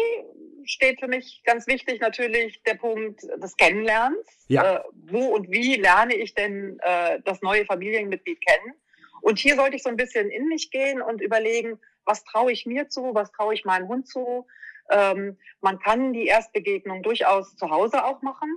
steht 0.66 1.00
für 1.00 1.08
mich 1.08 1.42
ganz 1.46 1.68
wichtig 1.68 2.00
natürlich 2.00 2.62
der 2.64 2.76
Punkt 2.76 3.22
des 3.24 3.58
Kennenlernens. 3.58 4.46
Ja. 4.48 4.78
Äh, 4.78 4.84
wo 4.94 5.26
und 5.34 5.50
wie 5.52 5.76
lerne 5.76 6.16
ich 6.16 6.36
denn 6.36 6.78
äh, 6.82 7.20
das 7.26 7.42
neue 7.42 7.66
Familienmitglied 7.66 8.40
kennen? 8.46 8.76
Und 9.22 9.40
hier 9.40 9.56
sollte 9.56 9.76
ich 9.76 9.84
so 9.84 9.90
ein 9.90 9.98
bisschen 9.98 10.30
in 10.30 10.48
mich 10.48 10.72
gehen 10.72 11.02
und 11.02 11.22
überlegen, 11.22 11.80
was 12.06 12.24
traue 12.24 12.52
ich 12.52 12.66
mir 12.66 12.90
zu, 12.90 13.14
was 13.14 13.32
traue 13.32 13.54
ich 13.54 13.66
meinem 13.66 13.88
Hund 13.88 14.08
zu. 14.08 14.48
Ähm, 14.90 15.38
man 15.62 15.80
kann 15.80 16.14
die 16.14 16.26
Erstbegegnung 16.26 17.04
durchaus 17.04 17.56
zu 17.56 17.70
Hause 17.70 18.04
auch 18.04 18.22
machen. 18.22 18.50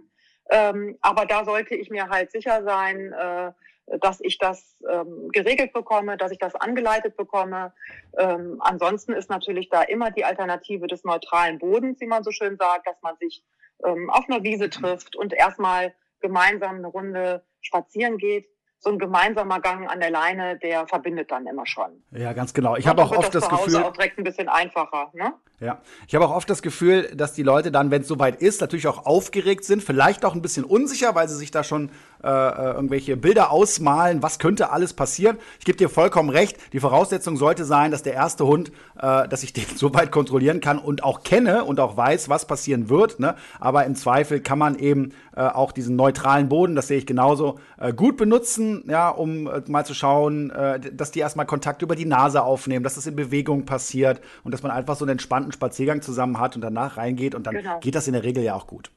Ähm, 0.50 0.98
aber 1.00 1.26
da 1.26 1.44
sollte 1.44 1.74
ich 1.74 1.90
mir 1.90 2.08
halt 2.08 2.30
sicher 2.30 2.62
sein, 2.64 3.12
äh, 3.12 3.52
dass 4.00 4.20
ich 4.20 4.38
das 4.38 4.76
ähm, 4.90 5.28
geregelt 5.30 5.72
bekomme, 5.72 6.16
dass 6.16 6.32
ich 6.32 6.38
das 6.38 6.54
angeleitet 6.54 7.16
bekomme. 7.16 7.72
Ähm, 8.18 8.56
ansonsten 8.60 9.12
ist 9.12 9.28
natürlich 9.28 9.68
da 9.68 9.82
immer 9.82 10.10
die 10.10 10.24
Alternative 10.24 10.86
des 10.86 11.04
neutralen 11.04 11.58
Bodens, 11.58 12.00
wie 12.00 12.06
man 12.06 12.24
so 12.24 12.30
schön 12.30 12.56
sagt, 12.56 12.86
dass 12.86 13.00
man 13.02 13.16
sich 13.18 13.44
ähm, 13.84 14.08
auf 14.10 14.28
einer 14.28 14.42
Wiese 14.42 14.70
trifft 14.70 15.16
und 15.16 15.32
erstmal 15.32 15.94
gemeinsam 16.20 16.76
eine 16.76 16.86
Runde 16.86 17.44
spazieren 17.60 18.16
geht 18.16 18.48
so 18.84 18.90
ein 18.90 18.98
gemeinsamer 18.98 19.60
Gang 19.60 19.90
an 19.90 19.98
der 19.98 20.10
Leine, 20.10 20.58
der 20.58 20.86
verbindet 20.86 21.30
dann 21.30 21.46
immer 21.46 21.66
schon. 21.66 22.02
Ja, 22.12 22.32
ganz 22.34 22.52
genau. 22.52 22.76
Ich 22.76 22.86
habe 22.86 23.02
auch 23.02 23.10
oft 23.10 23.34
das, 23.34 23.48
das 23.48 23.48
Gefühl, 23.48 23.82
auch 23.82 23.92
direkt 23.92 24.18
ein 24.18 24.24
bisschen 24.24 24.48
einfacher. 24.48 25.10
Ne? 25.14 25.32
Ja, 25.60 25.78
ich 26.08 26.14
habe 26.16 26.26
auch 26.26 26.34
oft 26.34 26.50
das 26.50 26.62
Gefühl, 26.62 27.12
dass 27.14 27.32
die 27.32 27.44
Leute 27.44 27.70
dann, 27.70 27.92
wenn 27.92 28.02
es 28.02 28.08
soweit 28.08 28.42
ist, 28.42 28.60
natürlich 28.60 28.88
auch 28.88 29.06
aufgeregt 29.06 29.64
sind, 29.64 29.84
vielleicht 29.84 30.24
auch 30.24 30.34
ein 30.34 30.42
bisschen 30.42 30.64
unsicher, 30.64 31.14
weil 31.14 31.28
sie 31.28 31.36
sich 31.36 31.52
da 31.52 31.62
schon 31.62 31.90
äh, 32.24 32.28
äh, 32.28 32.72
irgendwelche 32.72 33.18
Bilder 33.18 33.50
ausmalen, 33.50 34.22
was 34.22 34.38
könnte 34.38 34.70
alles 34.70 34.94
passieren. 34.94 35.36
Ich 35.58 35.66
gebe 35.66 35.76
dir 35.76 35.90
vollkommen 35.90 36.30
recht, 36.30 36.56
die 36.72 36.80
Voraussetzung 36.80 37.36
sollte 37.36 37.66
sein, 37.66 37.90
dass 37.90 38.02
der 38.02 38.14
erste 38.14 38.46
Hund, 38.46 38.72
äh, 38.98 39.28
dass 39.28 39.42
ich 39.42 39.52
den 39.52 39.66
so 39.76 39.92
weit 39.92 40.10
kontrollieren 40.10 40.60
kann 40.60 40.78
und 40.78 41.04
auch 41.04 41.22
kenne 41.22 41.64
und 41.64 41.80
auch 41.80 41.98
weiß, 41.98 42.30
was 42.30 42.46
passieren 42.46 42.88
wird. 42.88 43.20
Ne? 43.20 43.34
Aber 43.60 43.84
im 43.84 43.94
Zweifel 43.94 44.40
kann 44.40 44.58
man 44.58 44.78
eben 44.78 45.12
äh, 45.36 45.42
auch 45.42 45.70
diesen 45.70 45.96
neutralen 45.96 46.48
Boden, 46.48 46.74
das 46.74 46.88
sehe 46.88 46.96
ich 46.96 47.06
genauso, 47.06 47.58
äh, 47.78 47.92
gut 47.92 48.16
benutzen, 48.16 48.84
ja, 48.88 49.10
um 49.10 49.46
äh, 49.46 49.60
mal 49.68 49.84
zu 49.84 49.92
schauen, 49.92 50.52
dass 50.94 51.10
die 51.10 51.18
erstmal 51.18 51.46
Kontakt 51.46 51.82
über 51.82 51.94
die 51.94 52.06
Nase 52.06 52.42
aufnehmen, 52.42 52.84
dass 52.84 52.94
das 52.94 53.06
in 53.06 53.16
Bewegung 53.16 53.66
passiert 53.66 54.20
und 54.44 54.52
dass 54.52 54.62
man 54.62 54.72
einfach 54.72 54.96
so 54.96 55.04
einen 55.04 55.12
entspannten 55.12 55.43
Spaziergang 55.52 56.02
zusammen 56.02 56.38
hat 56.38 56.56
und 56.56 56.62
danach 56.62 56.96
reingeht 56.96 57.34
und 57.34 57.46
dann 57.46 57.56
genau. 57.56 57.80
geht 57.80 57.94
das 57.94 58.06
in 58.06 58.12
der 58.12 58.22
Regel 58.22 58.42
ja 58.42 58.54
auch 58.54 58.66
gut. 58.66 58.90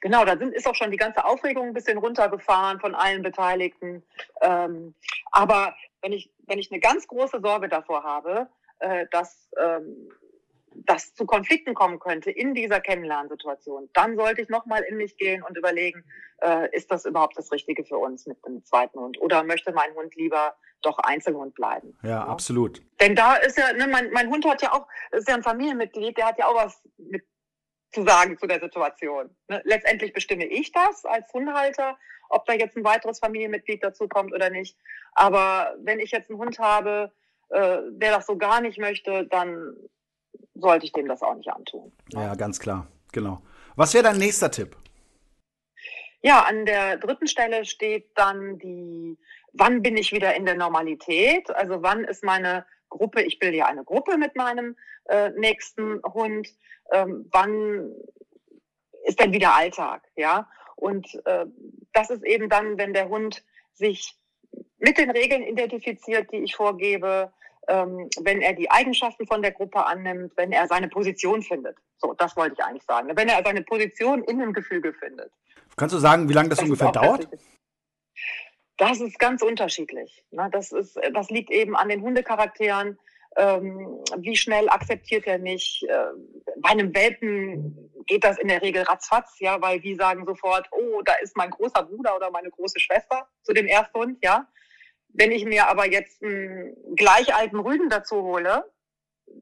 Genau, 0.00 0.24
da 0.24 0.36
sind, 0.36 0.54
ist 0.54 0.66
auch 0.66 0.74
schon 0.74 0.90
die 0.90 0.96
ganze 0.96 1.24
Aufregung 1.24 1.68
ein 1.68 1.74
bisschen 1.74 1.98
runtergefahren 1.98 2.80
von 2.80 2.94
allen 2.94 3.22
Beteiligten. 3.22 4.02
Ähm, 4.40 4.94
aber 5.30 5.74
wenn 6.02 6.12
ich, 6.12 6.30
wenn 6.46 6.58
ich 6.58 6.70
eine 6.70 6.80
ganz 6.80 7.06
große 7.06 7.40
Sorge 7.40 7.68
davor 7.68 8.02
habe, 8.04 8.48
äh, 8.80 9.06
dass 9.10 9.48
ähm, 9.58 10.10
das 10.74 11.14
zu 11.14 11.24
Konflikten 11.24 11.74
kommen 11.74 11.98
könnte 11.98 12.30
in 12.30 12.54
dieser 12.54 12.80
Kennenlernsituation, 12.80 13.88
dann 13.92 14.16
sollte 14.16 14.42
ich 14.42 14.48
nochmal 14.48 14.82
in 14.82 14.96
mich 14.96 15.16
gehen 15.16 15.42
und 15.42 15.56
überlegen, 15.56 16.04
äh, 16.42 16.68
ist 16.74 16.90
das 16.90 17.04
überhaupt 17.04 17.38
das 17.38 17.52
Richtige 17.52 17.84
für 17.84 17.98
uns 17.98 18.26
mit 18.26 18.44
dem 18.44 18.64
zweiten 18.64 18.98
Hund? 18.98 19.20
Oder 19.20 19.44
möchte 19.44 19.72
mein 19.72 19.94
Hund 19.94 20.14
lieber 20.16 20.54
doch 20.84 20.98
Einzelhund 20.98 21.54
bleiben? 21.54 21.96
Ja, 22.02 22.10
ja. 22.10 22.26
absolut. 22.26 22.82
Denn 23.00 23.14
da 23.14 23.36
ist 23.36 23.58
ja, 23.58 23.72
ne, 23.72 23.86
mein, 23.86 24.10
mein 24.10 24.30
Hund 24.30 24.44
hat 24.46 24.62
ja 24.62 24.72
auch, 24.72 24.86
ist 25.12 25.28
ja 25.28 25.34
ein 25.34 25.42
Familienmitglied, 25.42 26.16
der 26.16 26.26
hat 26.26 26.38
ja 26.38 26.46
auch 26.46 26.54
was 26.54 26.80
mit 26.96 27.24
zu 27.94 28.04
sagen 28.04 28.36
zu 28.36 28.46
der 28.46 28.60
Situation. 28.60 29.30
Ne? 29.48 29.62
Letztendlich 29.64 30.12
bestimme 30.12 30.44
ich 30.44 30.72
das 30.72 31.04
als 31.04 31.32
Hundehalter, 31.32 31.96
ob 32.28 32.44
da 32.46 32.52
jetzt 32.52 32.76
ein 32.76 32.84
weiteres 32.84 33.20
Familienmitglied 33.20 33.82
dazu 33.82 34.08
kommt 34.08 34.32
oder 34.34 34.50
nicht. 34.50 34.76
Aber 35.12 35.74
wenn 35.78 36.00
ich 36.00 36.10
jetzt 36.10 36.28
einen 36.28 36.38
Hund 36.38 36.58
habe, 36.58 37.12
äh, 37.50 37.78
der 37.90 38.16
das 38.16 38.26
so 38.26 38.36
gar 38.36 38.60
nicht 38.60 38.78
möchte, 38.78 39.26
dann 39.26 39.76
sollte 40.54 40.86
ich 40.86 40.92
dem 40.92 41.08
das 41.08 41.22
auch 41.22 41.34
nicht 41.34 41.50
antun. 41.50 41.92
Ja, 42.12 42.34
ganz 42.34 42.58
klar, 42.58 42.88
genau. 43.12 43.40
Was 43.76 43.94
wäre 43.94 44.04
dein 44.04 44.18
nächster 44.18 44.50
Tipp? 44.50 44.76
Ja, 46.22 46.42
an 46.42 46.64
der 46.64 46.96
dritten 46.96 47.26
Stelle 47.26 47.64
steht 47.64 48.10
dann 48.14 48.58
die, 48.58 49.18
wann 49.54 49.82
bin 49.82 49.96
ich 49.96 50.12
wieder 50.12 50.34
in 50.34 50.44
der 50.44 50.56
Normalität? 50.56 51.50
Also 51.54 51.82
wann 51.82 52.04
ist 52.04 52.22
meine 52.22 52.66
Gruppe, 52.88 53.22
ich 53.22 53.38
bilde 53.38 53.56
ja 53.56 53.66
eine 53.66 53.84
Gruppe 53.84 54.16
mit 54.18 54.36
meinem 54.36 54.76
äh, 55.06 55.30
nächsten 55.30 56.00
Hund, 56.02 56.48
ähm, 56.92 57.28
wann 57.32 57.92
ist 59.04 59.20
denn 59.20 59.32
wieder 59.32 59.54
Alltag, 59.54 60.02
ja? 60.16 60.48
Und 60.76 61.06
äh, 61.24 61.46
das 61.92 62.10
ist 62.10 62.24
eben 62.24 62.48
dann, 62.48 62.78
wenn 62.78 62.92
der 62.92 63.08
Hund 63.08 63.44
sich 63.72 64.16
mit 64.78 64.98
den 64.98 65.10
Regeln 65.10 65.42
identifiziert, 65.42 66.30
die 66.32 66.38
ich 66.38 66.56
vorgebe, 66.56 67.32
ähm, 67.68 68.08
wenn 68.20 68.42
er 68.42 68.52
die 68.52 68.70
Eigenschaften 68.70 69.26
von 69.26 69.40
der 69.40 69.52
Gruppe 69.52 69.86
annimmt, 69.86 70.32
wenn 70.36 70.52
er 70.52 70.66
seine 70.66 70.88
Position 70.88 71.42
findet. 71.42 71.76
So, 71.98 72.14
das 72.14 72.36
wollte 72.36 72.56
ich 72.58 72.64
eigentlich 72.64 72.84
sagen. 72.84 73.10
Wenn 73.14 73.28
er 73.28 73.42
seine 73.44 73.62
Position 73.62 74.22
in 74.24 74.38
dem 74.38 74.52
Gefüge 74.52 74.92
findet. 74.92 75.30
Kannst 75.76 75.94
du 75.94 75.98
sagen, 75.98 76.28
wie 76.28 76.32
lange 76.32 76.50
das, 76.50 76.58
das 76.58 76.66
ungefähr 76.66 76.92
dauert? 76.92 77.28
Das 78.76 79.00
ist 79.00 79.18
ganz 79.18 79.42
unterschiedlich. 79.42 80.24
Ne? 80.30 80.48
Das, 80.52 80.72
ist, 80.72 80.98
das 81.12 81.30
liegt 81.30 81.50
eben 81.50 81.76
an 81.76 81.88
den 81.88 82.02
Hundecharakteren. 82.02 82.98
Ähm, 83.36 84.00
wie 84.18 84.36
schnell 84.36 84.68
akzeptiert 84.68 85.26
er 85.26 85.38
mich? 85.38 85.84
Äh, 85.88 86.06
bei 86.58 86.70
einem 86.70 86.94
Welpen 86.94 87.90
geht 88.06 88.24
das 88.24 88.38
in 88.38 88.48
der 88.48 88.62
Regel 88.62 88.82
ratzfatz, 88.82 89.38
ja, 89.40 89.60
weil 89.60 89.80
die 89.80 89.94
sagen 89.94 90.24
sofort, 90.24 90.68
oh, 90.70 91.02
da 91.02 91.14
ist 91.14 91.36
mein 91.36 91.50
großer 91.50 91.82
Bruder 91.82 92.16
oder 92.16 92.30
meine 92.30 92.50
große 92.50 92.78
Schwester 92.78 93.28
zu 93.42 93.52
dem 93.52 93.66
Ersthund, 93.66 94.18
ja. 94.22 94.46
Wenn 95.08 95.32
ich 95.32 95.44
mir 95.44 95.68
aber 95.68 95.90
jetzt 95.90 96.22
einen 96.22 96.76
gleich 96.96 97.34
alten 97.34 97.58
Rüden 97.58 97.88
dazu 97.88 98.22
hole, 98.22 98.64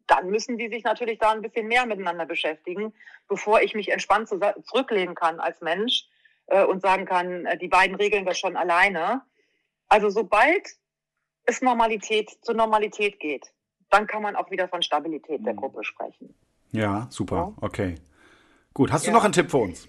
dann 0.07 0.29
müssen 0.29 0.59
die 0.59 0.69
sich 0.69 0.85
natürlich 0.85 1.19
da 1.19 1.33
ein 1.33 1.43
bisschen 1.43 1.67
mehr 1.67 1.87
miteinander 1.87 2.27
beschäftigen, 2.27 2.95
bevor 3.29 3.61
ich 3.63 3.75
mich 3.75 3.91
entspannt 3.91 4.29
zurücklehnen 4.29 5.15
kann 5.15 5.41
als 5.41 5.61
Mensch 5.61 6.07
äh, 6.53 6.65
und 6.65 6.81
sagen 6.81 7.05
kann, 7.07 7.47
äh, 7.47 7.59
die 7.59 7.69
beiden 7.69 7.97
regeln 7.97 8.25
das 8.25 8.39
schon 8.39 8.57
alleine. 8.57 9.23
Also 9.89 10.11
sobald 10.11 10.69
es 11.45 11.61
Normalität 11.61 12.31
zur 12.43 12.55
Normalität 12.55 13.19
geht, 13.19 13.53
dann 13.91 14.07
kann 14.07 14.23
man 14.23 14.37
auch 14.37 14.51
wieder 14.51 14.69
von 14.69 14.83
Stabilität 14.83 15.45
der 15.45 15.55
mhm. 15.55 15.59
Gruppe 15.59 15.85
sprechen. 15.85 16.35
Ja, 16.71 17.07
super. 17.11 17.55
Ja. 17.57 17.67
Okay. 17.67 17.95
Gut. 18.73 18.93
Hast 18.93 19.07
du 19.07 19.11
ja. 19.11 19.17
noch 19.17 19.25
einen 19.25 19.35
Tipp 19.35 19.51
für 19.51 19.59
uns? 19.59 19.89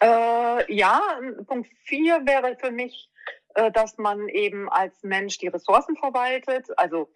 Äh, 0.00 0.72
ja, 0.72 1.00
Punkt 1.46 1.68
4 1.84 2.26
wäre 2.26 2.56
für 2.60 2.70
mich 2.70 3.10
äh, 3.58 3.72
dass 3.72 3.98
man 3.98 4.28
eben 4.28 4.68
als 4.68 5.02
Mensch 5.02 5.38
die 5.38 5.48
Ressourcen 5.48 5.96
verwaltet. 5.96 6.66
Also 6.76 7.08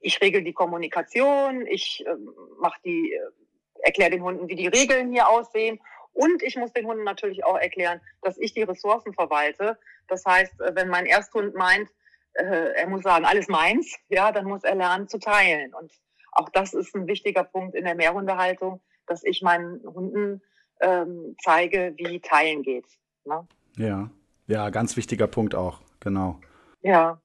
ich 0.00 0.20
regel 0.20 0.42
die 0.42 0.52
Kommunikation, 0.52 1.66
ich 1.66 2.04
äh, 2.06 2.14
mache 2.60 2.78
die, 2.84 3.14
äh, 3.14 3.20
erkläre 3.80 4.10
den 4.10 4.22
Hunden, 4.22 4.48
wie 4.48 4.56
die 4.56 4.66
Regeln 4.66 5.10
hier 5.10 5.28
aussehen. 5.28 5.80
Und 6.18 6.42
ich 6.42 6.56
muss 6.56 6.72
den 6.72 6.84
Hunden 6.84 7.04
natürlich 7.04 7.44
auch 7.44 7.56
erklären, 7.56 8.00
dass 8.22 8.38
ich 8.38 8.52
die 8.52 8.64
Ressourcen 8.64 9.14
verwalte. 9.14 9.78
Das 10.08 10.24
heißt, 10.24 10.60
äh, 10.60 10.74
wenn 10.74 10.88
mein 10.88 11.06
Ersthund 11.06 11.54
meint, 11.54 11.88
äh, 12.32 12.72
er 12.74 12.88
muss 12.88 13.04
sagen, 13.04 13.24
alles 13.24 13.46
meins, 13.46 13.96
ja, 14.08 14.32
dann 14.32 14.46
muss 14.46 14.64
er 14.64 14.74
lernen 14.74 15.06
zu 15.06 15.20
teilen. 15.20 15.72
Und 15.74 15.92
auch 16.32 16.48
das 16.48 16.74
ist 16.74 16.92
ein 16.96 17.06
wichtiger 17.06 17.44
Punkt 17.44 17.76
in 17.76 17.84
der 17.84 17.94
Mehrhundehaltung, 17.94 18.80
dass 19.06 19.22
ich 19.22 19.42
meinen 19.42 19.80
Hunden 19.84 20.42
ähm, 20.80 21.36
zeige, 21.40 21.94
wie 21.96 22.18
teilen 22.18 22.64
geht. 22.64 22.86
Ne? 23.24 23.46
Ja. 23.76 24.10
Ja, 24.48 24.70
ganz 24.70 24.96
wichtiger 24.96 25.28
Punkt 25.28 25.54
auch, 25.54 25.80
genau. 26.00 26.40
Ja. 26.80 27.20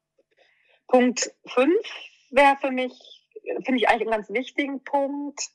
Punkt 0.88 1.32
5 1.48 1.74
wäre 2.30 2.58
für 2.62 2.70
mich, 2.70 2.94
finde 3.66 3.78
ich 3.78 3.90
eigentlich 3.90 4.02
einen 4.02 4.12
ganz 4.12 4.30
wichtigen 4.30 4.84
Punkt. 4.84 5.50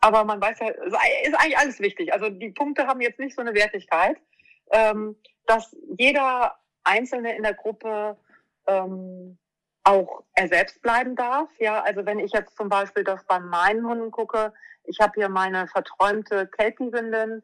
Aber 0.00 0.24
man 0.24 0.40
weiß 0.40 0.58
ja, 0.60 0.68
ist 0.68 1.34
eigentlich 1.34 1.58
alles 1.58 1.80
wichtig. 1.80 2.12
Also 2.12 2.28
die 2.28 2.50
Punkte 2.50 2.86
haben 2.86 3.00
jetzt 3.00 3.18
nicht 3.18 3.34
so 3.34 3.40
eine 3.40 3.54
Wertigkeit, 3.54 4.16
ähm, 4.70 5.16
dass 5.46 5.74
jeder 5.98 6.58
Einzelne 6.84 7.36
in 7.36 7.42
der 7.42 7.54
Gruppe 7.54 8.16
ähm, 8.66 9.38
auch 9.84 10.22
er 10.34 10.48
selbst 10.48 10.82
bleiben 10.82 11.16
darf. 11.16 11.48
Ja, 11.58 11.82
also 11.82 12.04
wenn 12.06 12.18
ich 12.18 12.32
jetzt 12.32 12.56
zum 12.56 12.68
Beispiel 12.68 13.04
das 13.04 13.24
bei 13.24 13.38
meinen 13.38 13.86
Hunden 13.86 14.10
gucke, 14.10 14.52
ich 14.84 15.00
habe 15.00 15.12
hier 15.14 15.28
meine 15.28 15.66
verträumte 15.68 16.46
Kelpie-Hündin, 16.46 17.42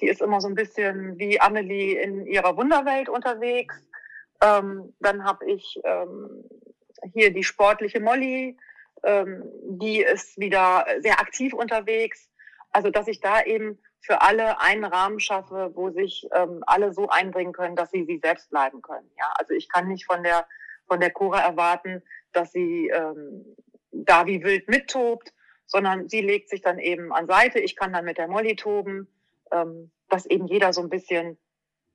die 0.00 0.08
ist 0.08 0.22
immer 0.22 0.40
so 0.40 0.48
ein 0.48 0.54
bisschen 0.54 1.18
wie 1.18 1.40
Amelie 1.40 2.00
in 2.00 2.26
ihrer 2.26 2.56
Wunderwelt 2.56 3.08
unterwegs. 3.08 3.74
Ähm, 4.42 4.94
dann 5.00 5.24
habe 5.24 5.50
ich 5.50 5.78
ähm, 5.84 6.44
hier 7.12 7.32
die 7.32 7.44
sportliche 7.44 8.00
Molly, 8.00 8.56
ähm, 9.04 9.42
die 9.64 10.00
ist 10.00 10.38
wieder 10.38 10.86
sehr 11.00 11.20
aktiv 11.20 11.52
unterwegs. 11.52 12.28
Also 12.72 12.90
dass 12.90 13.08
ich 13.08 13.20
da 13.20 13.42
eben 13.42 13.78
für 14.00 14.22
alle 14.22 14.60
einen 14.60 14.84
Rahmen 14.84 15.20
schaffe, 15.20 15.72
wo 15.74 15.90
sich 15.90 16.26
ähm, 16.32 16.62
alle 16.66 16.92
so 16.92 17.08
einbringen 17.08 17.52
können, 17.52 17.76
dass 17.76 17.90
sie 17.90 18.04
sie 18.04 18.18
selbst 18.18 18.50
bleiben 18.50 18.80
können. 18.82 19.10
Ja, 19.18 19.32
also 19.36 19.54
ich 19.54 19.68
kann 19.68 19.88
nicht 19.88 20.06
von 20.06 20.22
der 20.22 20.46
von 20.86 21.00
der 21.00 21.10
Cora 21.10 21.40
erwarten, 21.40 22.02
dass 22.32 22.52
sie 22.52 22.88
ähm, 22.88 23.44
da 23.92 24.26
wie 24.26 24.42
wild 24.42 24.68
mittobt, 24.68 25.32
sondern 25.66 26.08
sie 26.08 26.20
legt 26.20 26.48
sich 26.48 26.62
dann 26.62 26.78
eben 26.78 27.12
an 27.12 27.26
Seite. 27.26 27.60
Ich 27.60 27.76
kann 27.76 27.92
dann 27.92 28.04
mit 28.04 28.18
der 28.18 28.28
Molly 28.28 28.56
toben 28.56 29.08
ähm, 29.52 29.90
dass 30.08 30.26
eben 30.26 30.46
jeder 30.46 30.72
so 30.72 30.80
ein 30.80 30.88
bisschen 30.88 31.38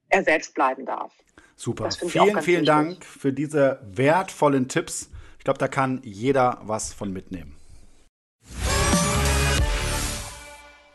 er 0.09 0.23
selbst 0.23 0.53
bleiben 0.53 0.85
darf. 0.85 1.13
Super. 1.55 1.89
Vielen, 1.91 2.11
vielen 2.11 2.41
wichtig. 2.41 2.65
Dank 2.65 3.05
für 3.05 3.33
diese 3.33 3.79
wertvollen 3.83 4.67
Tipps. 4.67 5.09
Ich 5.45 5.47
glaube, 5.47 5.59
da 5.59 5.67
kann 5.67 6.01
jeder 6.03 6.57
was 6.63 6.91
von 6.91 7.13
mitnehmen. 7.13 7.55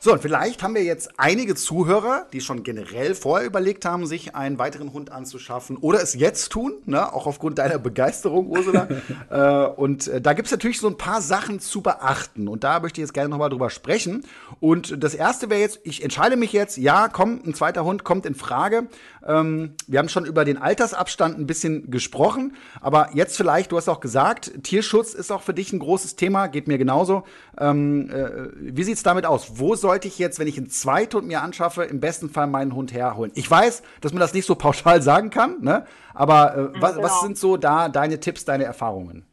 So, 0.02 0.14
und 0.14 0.22
vielleicht 0.22 0.62
haben 0.62 0.74
wir 0.74 0.82
jetzt 0.82 1.20
einige 1.20 1.54
Zuhörer, 1.54 2.26
die 2.32 2.40
schon 2.40 2.62
generell 2.62 3.14
vorher 3.14 3.46
überlegt 3.46 3.84
haben, 3.84 4.06
sich 4.06 4.34
einen 4.34 4.58
weiteren 4.58 4.94
Hund 4.94 5.12
anzuschaffen 5.12 5.76
oder 5.76 6.02
es 6.02 6.14
jetzt 6.14 6.48
tun, 6.48 6.72
ne? 6.86 7.12
auch 7.12 7.26
aufgrund 7.26 7.58
deiner 7.58 7.78
Begeisterung, 7.78 8.48
Ursula. 8.48 8.88
äh, 9.30 9.66
und 9.78 10.08
äh, 10.08 10.22
da 10.22 10.32
gibt 10.32 10.46
es 10.46 10.52
natürlich 10.52 10.80
so 10.80 10.88
ein 10.88 10.96
paar 10.96 11.20
Sachen 11.20 11.60
zu 11.60 11.82
beachten. 11.82 12.48
Und 12.48 12.64
da 12.64 12.80
möchte 12.80 12.98
ich 12.98 13.04
jetzt 13.04 13.12
gerne 13.12 13.28
nochmal 13.28 13.50
drüber 13.50 13.68
sprechen. 13.68 14.24
Und 14.58 15.04
das 15.04 15.14
erste 15.14 15.50
wäre 15.50 15.60
jetzt, 15.60 15.80
ich 15.84 16.02
entscheide 16.02 16.36
mich 16.36 16.54
jetzt, 16.54 16.78
ja, 16.78 17.08
komm, 17.08 17.42
ein 17.44 17.52
zweiter 17.52 17.84
Hund 17.84 18.02
kommt 18.02 18.24
in 18.24 18.34
Frage. 18.34 18.88
Ähm, 19.26 19.74
wir 19.86 19.98
haben 19.98 20.08
schon 20.08 20.24
über 20.24 20.44
den 20.44 20.56
Altersabstand 20.56 21.38
ein 21.38 21.46
bisschen 21.46 21.90
gesprochen, 21.90 22.56
aber 22.80 23.10
jetzt 23.12 23.36
vielleicht, 23.36 23.70
du 23.70 23.76
hast 23.76 23.88
auch 23.88 24.00
gesagt, 24.00 24.62
Tierschutz 24.62 25.12
ist 25.12 25.30
auch 25.30 25.42
für 25.42 25.54
dich 25.54 25.72
ein 25.72 25.78
großes 25.78 26.16
Thema, 26.16 26.46
geht 26.46 26.68
mir 26.68 26.78
genauso. 26.78 27.24
Ähm, 27.58 28.10
äh, 28.10 28.48
wie 28.56 28.82
sieht's 28.82 29.02
damit 29.02 29.26
aus? 29.26 29.58
Wo 29.58 29.74
soll 29.74 29.90
sollte 29.90 30.06
ich 30.06 30.20
jetzt, 30.20 30.38
wenn 30.38 30.46
ich 30.46 30.56
einen 30.56 30.70
Zweithund 30.70 31.26
mir 31.26 31.42
anschaffe, 31.42 31.82
im 31.82 31.98
besten 31.98 32.30
Fall 32.30 32.46
meinen 32.46 32.76
Hund 32.76 32.92
herholen? 32.92 33.32
Ich 33.34 33.50
weiß, 33.50 33.82
dass 34.00 34.12
man 34.12 34.20
das 34.20 34.32
nicht 34.32 34.46
so 34.46 34.54
pauschal 34.64 35.02
sagen 35.02 35.30
kann, 35.30 35.60
ne? 35.62 35.84
aber 36.14 36.56
äh, 36.56 36.80
was, 36.80 36.94
genau. 36.94 37.04
was 37.04 37.20
sind 37.22 37.36
so 37.36 37.56
da 37.56 37.88
deine 37.88 38.20
Tipps, 38.20 38.44
deine 38.44 38.62
Erfahrungen? 38.62 39.26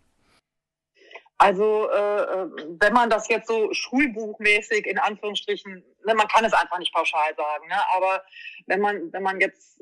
Also 1.38 1.88
äh, 1.92 2.22
äh, 2.22 2.48
wenn 2.80 2.94
man 2.94 3.12
das 3.12 3.30
jetzt 3.30 3.48
so 3.48 3.72
schulbuchmäßig 3.72 4.88
in 4.88 4.98
Anführungsstrichen, 4.98 5.84
ne, 6.08 6.16
man 6.16 6.28
kann 6.28 6.46
es 6.46 6.54
einfach 6.54 6.80
nicht 6.80 6.94
pauschal 6.94 7.36
sagen, 7.36 7.68
ne, 7.68 7.80
aber 7.96 8.24
wenn 8.66 8.80
man 8.80 9.14
wenn 9.14 9.24
man 9.24 9.40
jetzt 9.40 9.82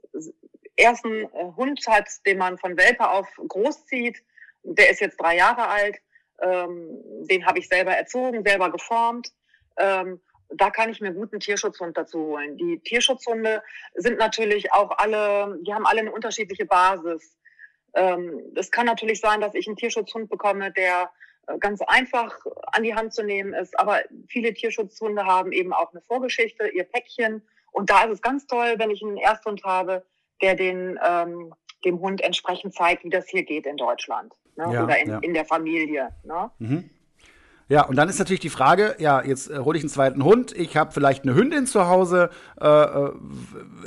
erst 0.76 1.06
einen 1.06 1.24
äh, 1.24 1.52
Hund 1.56 1.82
hat, 1.88 2.10
den 2.26 2.38
man 2.38 2.58
von 2.58 2.78
Welpe 2.78 3.10
auf 3.10 3.28
großzieht, 3.48 4.22
der 4.64 4.90
ist 4.90 5.00
jetzt 5.00 5.22
drei 5.22 5.38
Jahre 5.38 5.68
alt, 5.68 5.98
ähm, 6.42 7.00
den 7.30 7.46
habe 7.46 7.60
ich 7.60 7.70
selber 7.70 7.96
erzogen, 7.96 8.44
selber 8.44 8.70
geformt 8.72 9.32
ähm, 9.78 10.22
da 10.50 10.70
kann 10.70 10.90
ich 10.90 11.02
mir 11.02 11.12
guten 11.12 11.40
Tierschutzhund 11.40 11.98
dazu 11.98 12.20
holen. 12.20 12.58
Die 12.58 12.80
Tierschutzhunde 12.80 13.64
sind 13.96 14.18
natürlich 14.18 14.72
auch 14.74 14.92
alle, 14.98 15.58
die 15.62 15.74
haben 15.74 15.86
alle 15.86 16.02
eine 16.02 16.12
unterschiedliche 16.12 16.66
Basis. 16.66 17.36
Ähm, 17.94 18.42
es 18.56 18.72
kann 18.72 18.86
natürlich 18.86 19.20
sein, 19.20 19.42
dass 19.42 19.56
ich 19.56 19.68
einen 19.68 19.78
Tierschutzhund 19.78 20.30
bekomme, 20.30 20.72
der 20.72 21.10
ganz 21.60 21.82
einfach 21.82 22.38
an 22.72 22.84
die 22.84 22.96
Hand 22.96 23.14
zu 23.14 23.24
nehmen 23.24 23.54
ist. 23.54 23.78
Aber 23.80 24.00
viele 24.28 24.54
Tierschutzhunde 24.54 25.26
haben 25.26 25.52
eben 25.52 25.74
auch 25.74 25.92
eine 25.92 26.02
Vorgeschichte, 26.02 26.68
ihr 26.68 26.84
Päckchen. 26.84 27.42
Und 27.72 27.90
da 27.90 28.04
ist 28.04 28.12
es 28.12 28.22
ganz 28.22 28.48
toll, 28.48 28.76
wenn 28.78 28.92
ich 28.92 29.04
einen 29.04 29.18
Ersthund 29.18 29.64
habe, 29.64 30.06
der 30.42 30.56
den, 30.56 31.00
ähm, 31.06 31.54
dem 31.84 32.00
Hund 32.00 32.22
entsprechend 32.22 32.74
zeigt, 32.74 33.04
wie 33.04 33.10
das 33.10 33.28
hier 33.28 33.44
geht 33.44 33.66
in 33.66 33.78
Deutschland 33.78 34.34
ne? 34.56 34.74
ja, 34.74 34.84
oder 34.84 34.98
in, 35.00 35.10
ja. 35.10 35.20
in 35.20 35.34
der 35.34 35.46
Familie. 35.46 36.10
Ne? 36.24 36.52
Mhm. 36.60 36.90
Ja, 37.68 37.84
und 37.86 37.96
dann 37.96 38.10
ist 38.10 38.20
natürlich 38.20 38.42
die 38.42 38.52
Frage, 38.52 38.96
ja, 39.00 39.24
jetzt 39.24 39.50
äh, 39.50 39.58
hole 39.58 39.78
ich 39.78 39.84
einen 39.84 39.90
zweiten 39.90 40.24
Hund, 40.24 40.56
ich 40.56 40.78
habe 40.78 40.92
vielleicht 40.92 41.24
eine 41.24 41.34
Hündin 41.34 41.66
zu 41.66 41.88
Hause, 41.88 42.30
äh, 42.62 42.68
äh, 42.68 43.12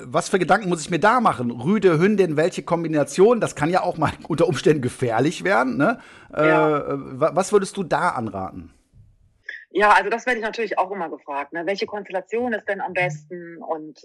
was 0.05 0.29
für 0.29 0.41
Gedanken 0.41 0.69
muss 0.69 0.81
ich 0.81 0.91
mir 0.91 0.99
da 0.99 1.21
machen? 1.21 1.53
Rüde, 1.53 1.99
Hündin, 1.99 2.37
welche 2.37 2.65
Kombination? 2.65 3.41
Das 3.41 3.55
kann 3.55 3.71
ja 3.71 3.83
auch 3.83 3.97
mal 3.97 4.11
unter 4.29 4.49
Umständen 4.49 4.83
gefährlich 4.83 5.45
werden. 5.45 5.77
Ne? 5.77 6.01
Äh, 6.35 6.49
ja. 6.49 6.85
was 6.89 7.53
würdest 7.53 7.77
du 7.77 7.85
da 7.85 8.11
anraten? 8.11 8.75
Ja, 9.71 9.93
also 9.93 10.11
das 10.11 10.27
werde 10.27 10.41
ich 10.41 10.45
natürlich 10.45 10.77
auch 10.77 10.91
immer 10.91 11.09
gefragt. 11.09 11.53
Ne? 11.53 11.65
Welche 11.65 11.87
Konstellation 11.87 12.53
ist 12.55 12.67
denn 12.69 12.81
am 12.81 12.95
besten? 12.95 13.59
Und 13.59 14.03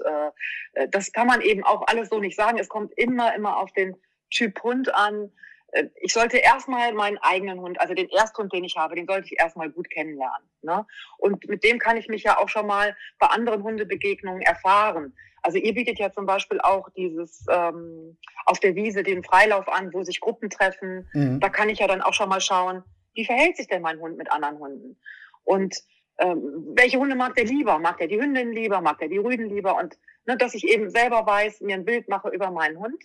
äh, 0.75 0.87
das 0.89 1.11
kann 1.11 1.25
man 1.25 1.41
eben 1.41 1.63
auch 1.63 1.87
alles 1.87 2.09
so 2.09 2.19
nicht 2.19 2.35
sagen. 2.35 2.59
Es 2.59 2.69
kommt 2.69 2.91
immer, 2.95 3.33
immer 3.33 3.57
auf 3.57 3.71
den 3.71 3.95
Typ 4.29 4.61
Hund 4.61 4.93
an. 4.93 5.31
Äh, 5.73 5.89
ich 6.01 6.13
sollte 6.13 6.37
erstmal 6.37 6.93
meinen 6.93 7.17
eigenen 7.17 7.59
Hund, 7.59 7.79
also 7.79 7.93
den 7.93 8.09
Ersthund, 8.09 8.53
den 8.53 8.63
ich 8.63 8.77
habe, 8.77 8.95
den 8.95 9.07
sollte 9.07 9.27
ich 9.27 9.39
erstmal 9.39 9.69
gut 9.69 9.89
kennenlernen. 9.89 10.47
Ne? 10.61 10.85
Und 11.17 11.47
mit 11.47 11.63
dem 11.63 11.79
kann 11.79 11.97
ich 11.97 12.07
mich 12.07 12.23
ja 12.23 12.37
auch 12.37 12.49
schon 12.49 12.67
mal 12.67 12.95
bei 13.19 13.27
anderen 13.27 13.63
Hundebegegnungen 13.63 14.41
erfahren. 14.41 15.13
Also 15.41 15.57
ihr 15.57 15.73
bietet 15.73 15.99
ja 15.99 16.11
zum 16.11 16.25
Beispiel 16.25 16.61
auch 16.61 16.89
dieses 16.95 17.45
ähm, 17.49 18.17
auf 18.45 18.59
der 18.59 18.75
Wiese 18.75 19.03
den 19.03 19.23
Freilauf 19.23 19.67
an, 19.67 19.93
wo 19.93 20.03
sich 20.03 20.21
Gruppen 20.21 20.49
treffen. 20.49 21.09
Mhm. 21.13 21.39
Da 21.41 21.49
kann 21.49 21.69
ich 21.69 21.79
ja 21.79 21.87
dann 21.87 22.01
auch 22.01 22.13
schon 22.13 22.29
mal 22.29 22.39
schauen, 22.39 22.83
wie 23.13 23.25
verhält 23.25 23.57
sich 23.57 23.67
denn 23.67 23.81
mein 23.81 23.99
Hund 23.99 24.17
mit 24.17 24.31
anderen 24.31 24.57
Hunden? 24.59 24.97
Und 25.43 25.75
ähm, 26.19 26.73
welche 26.75 26.97
Hunde 26.99 27.15
mag 27.15 27.35
der 27.35 27.45
lieber? 27.45 27.79
Mag 27.79 27.97
der 27.97 28.07
die 28.07 28.21
Hündin 28.21 28.53
lieber? 28.53 28.79
Mag 28.81 28.99
der 28.99 29.09
die 29.09 29.17
Rüden 29.17 29.49
lieber? 29.49 29.77
Und 29.77 29.97
ne, 30.25 30.37
dass 30.37 30.53
ich 30.53 30.67
eben 30.67 30.89
selber 30.89 31.25
weiß, 31.25 31.61
mir 31.61 31.75
ein 31.75 31.85
Bild 31.85 32.07
mache 32.07 32.29
über 32.29 32.49
meinen 32.51 32.79
Hund. 32.79 33.03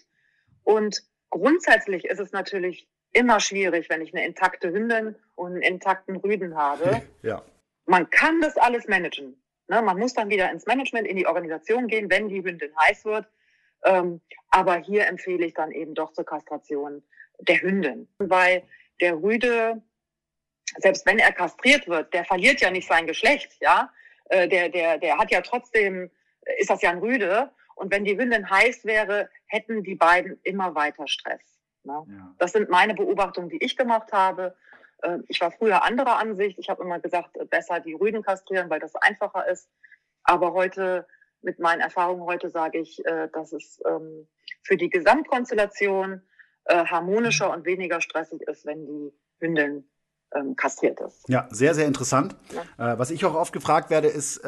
Und 0.62 1.02
Grundsätzlich 1.30 2.04
ist 2.04 2.20
es 2.20 2.32
natürlich 2.32 2.88
immer 3.12 3.40
schwierig, 3.40 3.88
wenn 3.88 4.02
ich 4.02 4.14
eine 4.14 4.26
intakte 4.26 4.70
Hündin 4.70 5.16
und 5.34 5.52
einen 5.52 5.62
intakten 5.62 6.16
Rüden 6.16 6.56
habe. 6.56 7.02
Ja. 7.22 7.42
Man 7.86 8.10
kann 8.10 8.40
das 8.40 8.56
alles 8.56 8.86
managen. 8.86 9.42
Ne? 9.68 9.82
Man 9.82 9.98
muss 9.98 10.14
dann 10.14 10.30
wieder 10.30 10.50
ins 10.50 10.66
Management, 10.66 11.06
in 11.06 11.16
die 11.16 11.26
Organisation 11.26 11.86
gehen, 11.86 12.10
wenn 12.10 12.28
die 12.28 12.42
Hündin 12.42 12.72
heiß 12.80 13.04
wird. 13.04 13.26
Ähm, 13.84 14.20
aber 14.50 14.76
hier 14.76 15.06
empfehle 15.06 15.46
ich 15.46 15.54
dann 15.54 15.72
eben 15.72 15.94
doch 15.94 16.12
zur 16.12 16.24
Kastration 16.24 17.02
der 17.40 17.60
Hündin. 17.60 18.08
Weil 18.18 18.62
der 19.00 19.14
Rüde, 19.14 19.82
selbst 20.78 21.06
wenn 21.06 21.18
er 21.18 21.32
kastriert 21.32 21.86
wird, 21.88 22.12
der 22.12 22.24
verliert 22.24 22.60
ja 22.60 22.70
nicht 22.70 22.88
sein 22.88 23.06
Geschlecht, 23.06 23.56
ja. 23.60 23.92
Äh, 24.30 24.48
der, 24.48 24.68
der, 24.68 24.98
der 24.98 25.18
hat 25.18 25.30
ja 25.30 25.40
trotzdem, 25.40 26.10
ist 26.58 26.70
das 26.70 26.82
ja 26.82 26.90
ein 26.90 26.98
Rüde. 26.98 27.50
Und 27.78 27.92
wenn 27.92 28.04
die 28.04 28.18
Hündin 28.18 28.50
heiß 28.50 28.84
wäre, 28.84 29.30
hätten 29.46 29.84
die 29.84 29.94
beiden 29.94 30.38
immer 30.42 30.74
weiter 30.74 31.06
Stress. 31.06 31.40
Ne? 31.84 32.04
Ja. 32.08 32.34
Das 32.38 32.52
sind 32.52 32.68
meine 32.68 32.94
Beobachtungen, 32.94 33.48
die 33.48 33.62
ich 33.62 33.76
gemacht 33.76 34.12
habe. 34.12 34.56
Ähm, 35.02 35.24
ich 35.28 35.40
war 35.40 35.50
früher 35.52 35.84
anderer 35.84 36.18
Ansicht. 36.18 36.58
Ich 36.58 36.68
habe 36.68 36.82
immer 36.82 36.98
gesagt, 36.98 37.36
äh, 37.36 37.44
besser 37.44 37.80
die 37.80 37.94
Rüden 37.94 38.22
kastrieren, 38.22 38.68
weil 38.68 38.80
das 38.80 38.94
einfacher 38.96 39.48
ist. 39.48 39.68
Aber 40.24 40.52
heute, 40.52 41.06
mit 41.40 41.60
meinen 41.60 41.80
Erfahrungen 41.80 42.22
heute, 42.22 42.50
sage 42.50 42.78
ich, 42.78 43.04
äh, 43.06 43.28
dass 43.32 43.52
es 43.52 43.80
ähm, 43.86 44.26
für 44.62 44.76
die 44.76 44.90
Gesamtkonstellation 44.90 46.22
äh, 46.64 46.84
harmonischer 46.84 47.52
und 47.52 47.64
weniger 47.64 48.00
stressig 48.00 48.42
ist, 48.42 48.66
wenn 48.66 48.86
die 48.86 49.12
Hündin 49.38 49.88
ähm, 50.34 50.56
kastriert 50.56 51.00
ist. 51.00 51.28
Ja, 51.28 51.46
sehr, 51.50 51.74
sehr 51.74 51.86
interessant. 51.86 52.34
Ja. 52.76 52.98
was 52.98 53.10
ich 53.10 53.24
auch 53.24 53.34
oft 53.34 53.52
gefragt 53.52 53.88
werde, 53.88 54.08
ist 54.08 54.42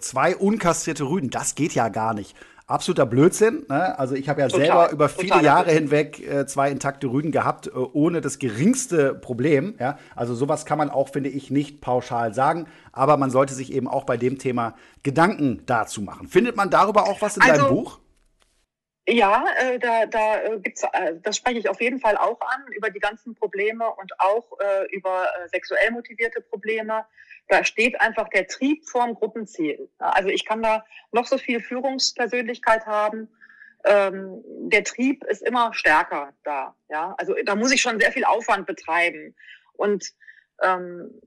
zwei 0.00 0.36
unkastrierte 0.36 1.04
Rüden. 1.04 1.30
Das 1.30 1.54
geht 1.54 1.72
ja 1.72 1.88
gar 1.88 2.12
nicht 2.12 2.36
absoluter 2.66 3.06
Blödsinn. 3.06 3.64
Ne? 3.68 3.98
Also 3.98 4.14
ich 4.14 4.28
habe 4.28 4.40
ja 4.40 4.48
Total. 4.48 4.66
selber 4.66 4.90
über 4.90 5.08
viele. 5.08 5.42
Jahre 5.42 5.70
hinweg 5.70 6.26
äh, 6.26 6.46
zwei 6.46 6.70
intakte 6.70 7.06
Rüden 7.06 7.30
gehabt, 7.30 7.68
äh, 7.68 7.70
ohne 7.70 8.20
das 8.20 8.38
geringste 8.38 9.14
Problem. 9.14 9.74
Ja? 9.78 9.98
Also 10.14 10.34
sowas 10.34 10.64
kann 10.64 10.78
man 10.78 10.90
auch, 10.90 11.10
finde 11.10 11.30
ich, 11.30 11.50
nicht 11.50 11.80
pauschal 11.80 12.34
sagen. 12.34 12.66
Aber 12.92 13.16
man 13.16 13.30
sollte 13.30 13.54
sich 13.54 13.72
eben 13.72 13.86
auch 13.86 14.04
bei 14.04 14.16
dem 14.16 14.38
Thema 14.38 14.74
Gedanken 15.02 15.62
dazu 15.66 16.02
machen. 16.02 16.26
Findet 16.28 16.56
man 16.56 16.70
darüber 16.70 17.04
auch 17.04 17.22
was 17.22 17.36
in 17.36 17.42
also, 17.42 17.64
deinem 17.64 17.68
Buch? 17.68 18.00
Ja, 19.08 19.44
äh, 19.58 19.78
da, 19.78 20.06
da 20.06 20.42
äh, 20.42 20.58
gibt's, 20.58 20.82
äh, 20.92 21.14
das 21.22 21.36
spreche 21.36 21.58
ich 21.58 21.68
auf 21.68 21.80
jeden 21.80 22.00
Fall 22.00 22.16
auch 22.16 22.40
an, 22.40 22.64
über 22.72 22.90
die 22.90 22.98
ganzen 22.98 23.34
Probleme 23.36 23.88
und 23.88 24.18
auch 24.18 24.58
äh, 24.58 24.86
über 24.92 25.26
äh, 25.26 25.48
sexuell 25.48 25.92
motivierte 25.92 26.40
Probleme 26.40 27.04
da 27.48 27.64
steht 27.64 28.00
einfach 28.00 28.28
der 28.28 28.46
Trieb 28.46 28.88
vorm 28.88 29.14
Gruppenziel. 29.14 29.88
Also 29.98 30.28
ich 30.28 30.44
kann 30.44 30.62
da 30.62 30.84
noch 31.12 31.26
so 31.26 31.38
viel 31.38 31.60
Führungspersönlichkeit 31.60 32.86
haben. 32.86 33.28
Ähm, 33.84 34.42
der 34.68 34.82
Trieb 34.84 35.22
ist 35.24 35.42
immer 35.42 35.72
stärker 35.72 36.32
da. 36.42 36.74
Ja, 36.88 37.14
also 37.18 37.34
da 37.44 37.54
muss 37.54 37.72
ich 37.72 37.80
schon 37.80 38.00
sehr 38.00 38.12
viel 38.12 38.24
Aufwand 38.24 38.66
betreiben. 38.66 39.36
Und 39.74 40.12
ähm, 40.62 41.20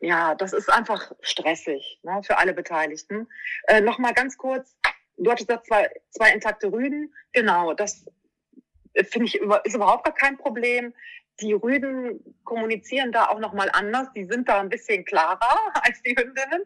ja, 0.00 0.34
das 0.34 0.52
ist 0.52 0.70
einfach 0.70 1.12
stressig 1.20 2.00
ne, 2.02 2.20
für 2.24 2.38
alle 2.38 2.52
Beteiligten. 2.52 3.28
Äh, 3.68 3.80
Nochmal 3.80 4.12
ganz 4.12 4.36
kurz, 4.36 4.76
du 5.16 5.30
hattest 5.30 5.48
gesagt, 5.48 5.66
zwei, 5.66 5.90
zwei 6.10 6.32
intakte 6.32 6.72
Rüden. 6.72 7.12
Genau, 7.32 7.74
das 7.74 8.04
finde 8.94 9.26
ich 9.26 9.34
ist 9.64 9.74
überhaupt 9.74 10.04
gar 10.04 10.14
kein 10.14 10.36
Problem 10.38 10.94
die 11.40 11.52
Rüden 11.52 12.20
kommunizieren 12.44 13.12
da 13.12 13.28
auch 13.28 13.40
nochmal 13.40 13.70
anders. 13.72 14.08
Die 14.14 14.24
sind 14.24 14.48
da 14.48 14.60
ein 14.60 14.68
bisschen 14.68 15.04
klarer 15.04 15.72
als 15.82 16.00
die 16.02 16.16
Hündinnen. 16.16 16.64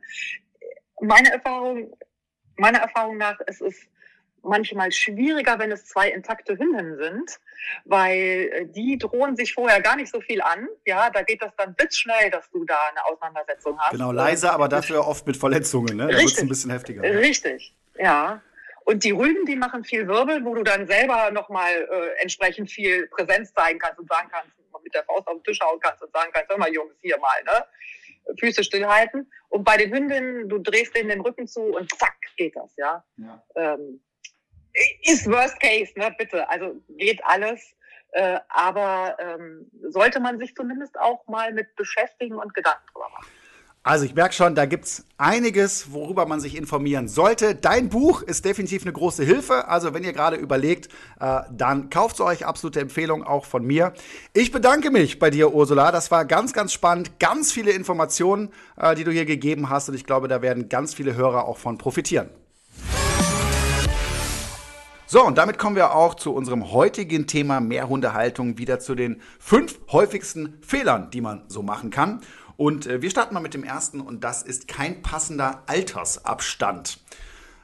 Meine 1.00 1.32
Erfahrung, 1.32 1.96
meiner 2.56 2.80
Erfahrung 2.80 3.16
nach 3.16 3.38
ist 3.40 3.62
es 3.62 3.76
manchmal 4.42 4.92
schwieriger, 4.92 5.58
wenn 5.58 5.72
es 5.72 5.84
zwei 5.84 6.10
intakte 6.10 6.56
Hündinnen 6.56 6.96
sind, 6.96 7.38
weil 7.84 8.50
äh, 8.52 8.66
die 8.66 8.96
drohen 8.96 9.36
sich 9.36 9.52
vorher 9.52 9.80
gar 9.80 9.96
nicht 9.96 10.10
so 10.10 10.20
viel 10.20 10.40
an. 10.40 10.68
Ja, 10.86 11.10
da 11.10 11.22
geht 11.22 11.42
das 11.42 11.54
dann 11.56 11.74
blitzschnell, 11.74 12.30
dass 12.30 12.48
du 12.50 12.64
da 12.64 12.76
eine 12.90 13.04
Auseinandersetzung 13.04 13.78
hast. 13.78 13.92
Genau, 13.92 14.12
leise, 14.12 14.50
aber 14.52 14.68
dafür 14.68 15.06
oft 15.06 15.26
mit 15.26 15.36
Verletzungen. 15.36 15.96
Ne? 15.96 16.06
Da 16.08 16.18
wird 16.18 16.32
es 16.32 16.38
ein 16.38 16.48
bisschen 16.48 16.70
heftiger. 16.70 17.02
Richtig, 17.02 17.76
ja. 17.98 18.42
Und 18.84 19.04
die 19.04 19.10
Rüden, 19.10 19.44
die 19.44 19.56
machen 19.56 19.84
viel 19.84 20.08
Wirbel, 20.08 20.44
wo 20.44 20.54
du 20.54 20.62
dann 20.62 20.86
selber 20.86 21.30
nochmal 21.30 21.86
äh, 21.90 22.22
entsprechend 22.22 22.70
viel 22.70 23.06
Präsenz 23.08 23.52
zeigen 23.52 23.78
kannst 23.78 23.98
und 23.98 24.08
sagen 24.08 24.28
kannst, 24.32 24.50
mit 24.82 24.94
der 24.94 25.04
Faust 25.04 25.26
auf 25.26 25.34
den 25.34 25.44
Tisch 25.44 25.60
hauen 25.60 25.78
kannst 25.80 26.02
und 26.02 26.12
sagen 26.12 26.30
kannst, 26.32 26.50
hör 26.50 26.58
mal 26.58 26.72
Jungs, 26.72 26.94
hier 27.00 27.18
mal, 27.18 27.42
ne? 27.44 27.64
Füße 28.38 28.62
stillhalten. 28.62 29.30
Und 29.48 29.64
bei 29.64 29.76
den 29.76 29.92
Hündinnen, 29.92 30.48
du 30.48 30.58
drehst 30.58 30.96
denen 30.96 31.08
den 31.08 31.20
Rücken 31.20 31.46
zu 31.46 31.60
und 31.60 31.90
zack, 31.98 32.16
geht 32.36 32.56
das, 32.56 32.74
ja. 32.76 33.04
ja. 33.16 33.42
Ähm, 33.56 34.00
ist 35.02 35.26
Worst 35.26 35.58
Case, 35.60 35.92
ne, 35.96 36.14
bitte. 36.16 36.48
Also 36.48 36.80
geht 36.88 37.24
alles. 37.24 37.74
Äh, 38.12 38.40
aber 38.48 39.16
ähm, 39.18 39.70
sollte 39.82 40.20
man 40.20 40.38
sich 40.38 40.54
zumindest 40.54 40.98
auch 40.98 41.26
mal 41.26 41.52
mit 41.52 41.74
beschäftigen 41.76 42.36
und 42.36 42.54
Gedanken 42.54 42.86
drüber 42.92 43.10
machen. 43.10 43.30
Also 43.88 44.04
ich 44.04 44.14
merke 44.14 44.34
schon, 44.34 44.54
da 44.54 44.66
gibt 44.66 44.84
es 44.84 45.06
einiges, 45.16 45.94
worüber 45.94 46.26
man 46.26 46.40
sich 46.40 46.58
informieren 46.58 47.08
sollte. 47.08 47.54
Dein 47.54 47.88
Buch 47.88 48.20
ist 48.20 48.44
definitiv 48.44 48.82
eine 48.82 48.92
große 48.92 49.24
Hilfe. 49.24 49.66
Also 49.66 49.94
wenn 49.94 50.04
ihr 50.04 50.12
gerade 50.12 50.36
überlegt, 50.36 50.90
äh, 51.20 51.40
dann 51.50 51.88
kauft 51.88 52.16
es 52.16 52.20
euch. 52.20 52.44
Absolute 52.44 52.80
Empfehlung 52.80 53.22
auch 53.22 53.46
von 53.46 53.64
mir. 53.64 53.94
Ich 54.34 54.52
bedanke 54.52 54.90
mich 54.90 55.18
bei 55.18 55.30
dir, 55.30 55.54
Ursula. 55.54 55.90
Das 55.90 56.10
war 56.10 56.26
ganz, 56.26 56.52
ganz 56.52 56.74
spannend. 56.74 57.18
Ganz 57.18 57.50
viele 57.50 57.70
Informationen, 57.70 58.50
äh, 58.76 58.94
die 58.94 59.04
du 59.04 59.10
hier 59.10 59.24
gegeben 59.24 59.70
hast. 59.70 59.88
Und 59.88 59.94
ich 59.94 60.04
glaube, 60.04 60.28
da 60.28 60.42
werden 60.42 60.68
ganz 60.68 60.92
viele 60.92 61.14
Hörer 61.14 61.46
auch 61.46 61.56
von 61.56 61.78
profitieren. 61.78 62.28
So, 65.06 65.24
und 65.24 65.38
damit 65.38 65.56
kommen 65.56 65.76
wir 65.76 65.94
auch 65.94 66.14
zu 66.14 66.34
unserem 66.34 66.72
heutigen 66.72 67.26
Thema 67.26 67.60
Mehrhundehaltung, 67.60 68.58
wieder 68.58 68.80
zu 68.80 68.94
den 68.94 69.22
fünf 69.38 69.80
häufigsten 69.90 70.58
Fehlern, 70.60 71.10
die 71.10 71.22
man 71.22 71.44
so 71.48 71.62
machen 71.62 71.88
kann. 71.88 72.20
Und 72.58 72.88
äh, 72.88 73.00
wir 73.00 73.08
starten 73.08 73.34
mal 73.34 73.40
mit 73.40 73.54
dem 73.54 73.62
ersten 73.62 74.00
und 74.00 74.24
das 74.24 74.42
ist 74.42 74.66
kein 74.66 75.00
passender 75.00 75.62
Altersabstand. 75.66 76.98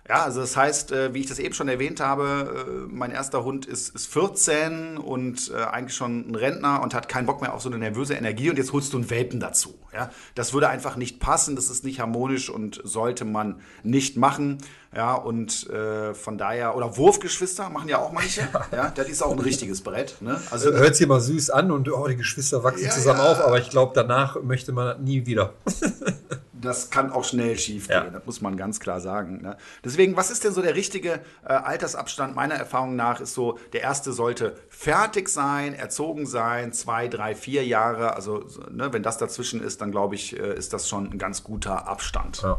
Ja, 0.08 0.22
also 0.22 0.40
das 0.40 0.56
heißt, 0.56 0.92
äh, 0.92 1.14
wie 1.14 1.20
ich 1.20 1.26
das 1.26 1.40
eben 1.40 1.52
schon 1.52 1.66
erwähnt 1.66 1.98
habe, 1.98 2.86
äh, 2.86 2.94
mein 2.94 3.10
erster 3.10 3.42
Hund 3.42 3.66
ist, 3.66 3.92
ist 3.92 4.06
14 4.06 4.96
und 4.98 5.50
äh, 5.50 5.64
eigentlich 5.64 5.96
schon 5.96 6.30
ein 6.30 6.34
Rentner 6.36 6.80
und 6.80 6.94
hat 6.94 7.08
keinen 7.08 7.26
Bock 7.26 7.40
mehr 7.40 7.54
auf 7.54 7.62
so 7.62 7.68
eine 7.68 7.78
nervöse 7.78 8.14
Energie 8.14 8.50
und 8.50 8.56
jetzt 8.56 8.72
holst 8.72 8.92
du 8.92 8.98
einen 8.98 9.10
Welpen 9.10 9.40
dazu. 9.40 9.74
Ja, 9.92 10.10
das 10.36 10.52
würde 10.52 10.68
einfach 10.68 10.94
nicht 10.94 11.18
passen, 11.18 11.56
das 11.56 11.70
ist 11.70 11.84
nicht 11.84 11.98
harmonisch 11.98 12.48
und 12.48 12.80
sollte 12.84 13.24
man 13.24 13.62
nicht 13.82 14.16
machen. 14.16 14.58
Ja, 14.94 15.14
und 15.14 15.68
äh, 15.70 16.14
von 16.14 16.38
daher, 16.38 16.76
oder 16.76 16.96
Wurfgeschwister 16.96 17.68
machen 17.70 17.88
ja 17.88 17.98
auch 17.98 18.12
manche. 18.12 18.48
Ja, 18.72 18.90
das 18.94 19.08
ist 19.08 19.22
auch 19.22 19.32
ein 19.32 19.38
richtiges 19.38 19.82
Brett. 19.82 20.16
Ne? 20.20 20.40
Also, 20.50 20.72
Hört 20.72 20.96
sich 20.96 21.04
immer 21.04 21.20
süß 21.20 21.50
an 21.50 21.70
und 21.70 21.88
oh, 21.92 22.06
die 22.08 22.16
Geschwister 22.16 22.64
wachsen 22.64 22.84
ja, 22.84 22.90
zusammen 22.90 23.20
ja. 23.20 23.30
auf, 23.30 23.40
aber 23.40 23.58
ich 23.58 23.70
glaube, 23.70 23.92
danach 23.94 24.40
möchte 24.42 24.72
man 24.72 25.02
nie 25.04 25.26
wieder. 25.26 25.52
das 26.64 26.90
kann 26.90 27.12
auch 27.12 27.24
schnell 27.24 27.58
schief 27.58 27.88
gehen, 27.88 28.04
ja. 28.04 28.10
das 28.10 28.26
muss 28.26 28.40
man 28.40 28.56
ganz 28.56 28.80
klar 28.80 29.00
sagen. 29.00 29.42
Ne? 29.42 29.56
Deswegen, 29.84 30.16
was 30.16 30.30
ist 30.30 30.44
denn 30.44 30.52
so 30.52 30.62
der 30.62 30.74
richtige 30.74 31.20
äh, 31.44 31.52
Altersabstand? 31.52 32.34
Meiner 32.34 32.54
Erfahrung 32.54 32.96
nach 32.96 33.20
ist 33.20 33.34
so, 33.34 33.58
der 33.72 33.82
erste 33.82 34.12
sollte 34.12 34.56
fertig 34.68 35.28
sein, 35.28 35.74
erzogen 35.74 36.26
sein, 36.26 36.72
zwei, 36.72 37.08
drei, 37.08 37.34
vier 37.34 37.64
Jahre. 37.64 38.14
Also, 38.14 38.44
ne, 38.70 38.92
wenn 38.92 39.02
das 39.02 39.18
dazwischen 39.18 39.62
ist, 39.62 39.80
dann 39.80 39.90
glaube 39.90 40.14
ich, 40.14 40.38
äh, 40.38 40.54
ist 40.54 40.72
das 40.72 40.88
schon 40.88 41.10
ein 41.10 41.18
ganz 41.18 41.44
guter 41.44 41.86
Abstand. 41.86 42.42
Ja. 42.42 42.58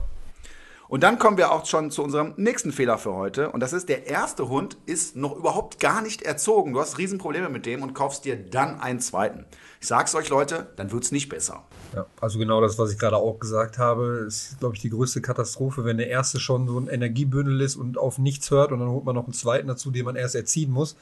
Und 0.87 1.01
dann 1.03 1.17
kommen 1.17 1.37
wir 1.37 1.51
auch 1.51 1.65
schon 1.65 1.89
zu 1.89 2.03
unserem 2.03 2.33
nächsten 2.37 2.71
Fehler 2.71 2.97
für 2.97 3.13
heute. 3.13 3.51
Und 3.51 3.59
das 3.59 3.73
ist, 3.73 3.89
der 3.89 4.07
erste 4.07 4.49
Hund 4.49 4.77
ist 4.85 5.15
noch 5.15 5.35
überhaupt 5.35 5.79
gar 5.79 6.01
nicht 6.01 6.21
erzogen. 6.21 6.73
Du 6.73 6.79
hast 6.79 6.97
Riesenprobleme 6.97 7.49
mit 7.49 7.65
dem 7.65 7.81
und 7.81 7.93
kaufst 7.93 8.25
dir 8.25 8.35
dann 8.35 8.79
einen 8.79 8.99
zweiten. 8.99 9.45
Ich 9.81 9.87
sag's 9.87 10.13
euch, 10.13 10.29
Leute, 10.29 10.73
dann 10.75 10.91
wird's 10.91 11.11
nicht 11.11 11.29
besser. 11.29 11.63
Ja, 11.93 12.05
also 12.21 12.39
genau 12.39 12.61
das, 12.61 12.77
was 12.77 12.91
ich 12.91 12.99
gerade 12.99 13.17
auch 13.17 13.39
gesagt 13.39 13.77
habe, 13.77 14.25
ist, 14.27 14.59
glaube 14.59 14.75
ich, 14.75 14.81
die 14.81 14.89
größte 14.89 15.21
Katastrophe, 15.21 15.85
wenn 15.85 15.97
der 15.97 16.07
erste 16.07 16.39
schon 16.39 16.67
so 16.67 16.79
ein 16.79 16.87
Energiebündel 16.87 17.61
ist 17.61 17.75
und 17.75 17.97
auf 17.97 18.17
nichts 18.17 18.51
hört 18.51 18.71
und 18.71 18.79
dann 18.79 18.89
holt 18.89 19.05
man 19.05 19.15
noch 19.15 19.25
einen 19.25 19.33
zweiten 19.33 19.67
dazu, 19.67 19.91
den 19.91 20.05
man 20.05 20.15
erst 20.15 20.35
erziehen 20.35 20.71
muss, 20.71 20.95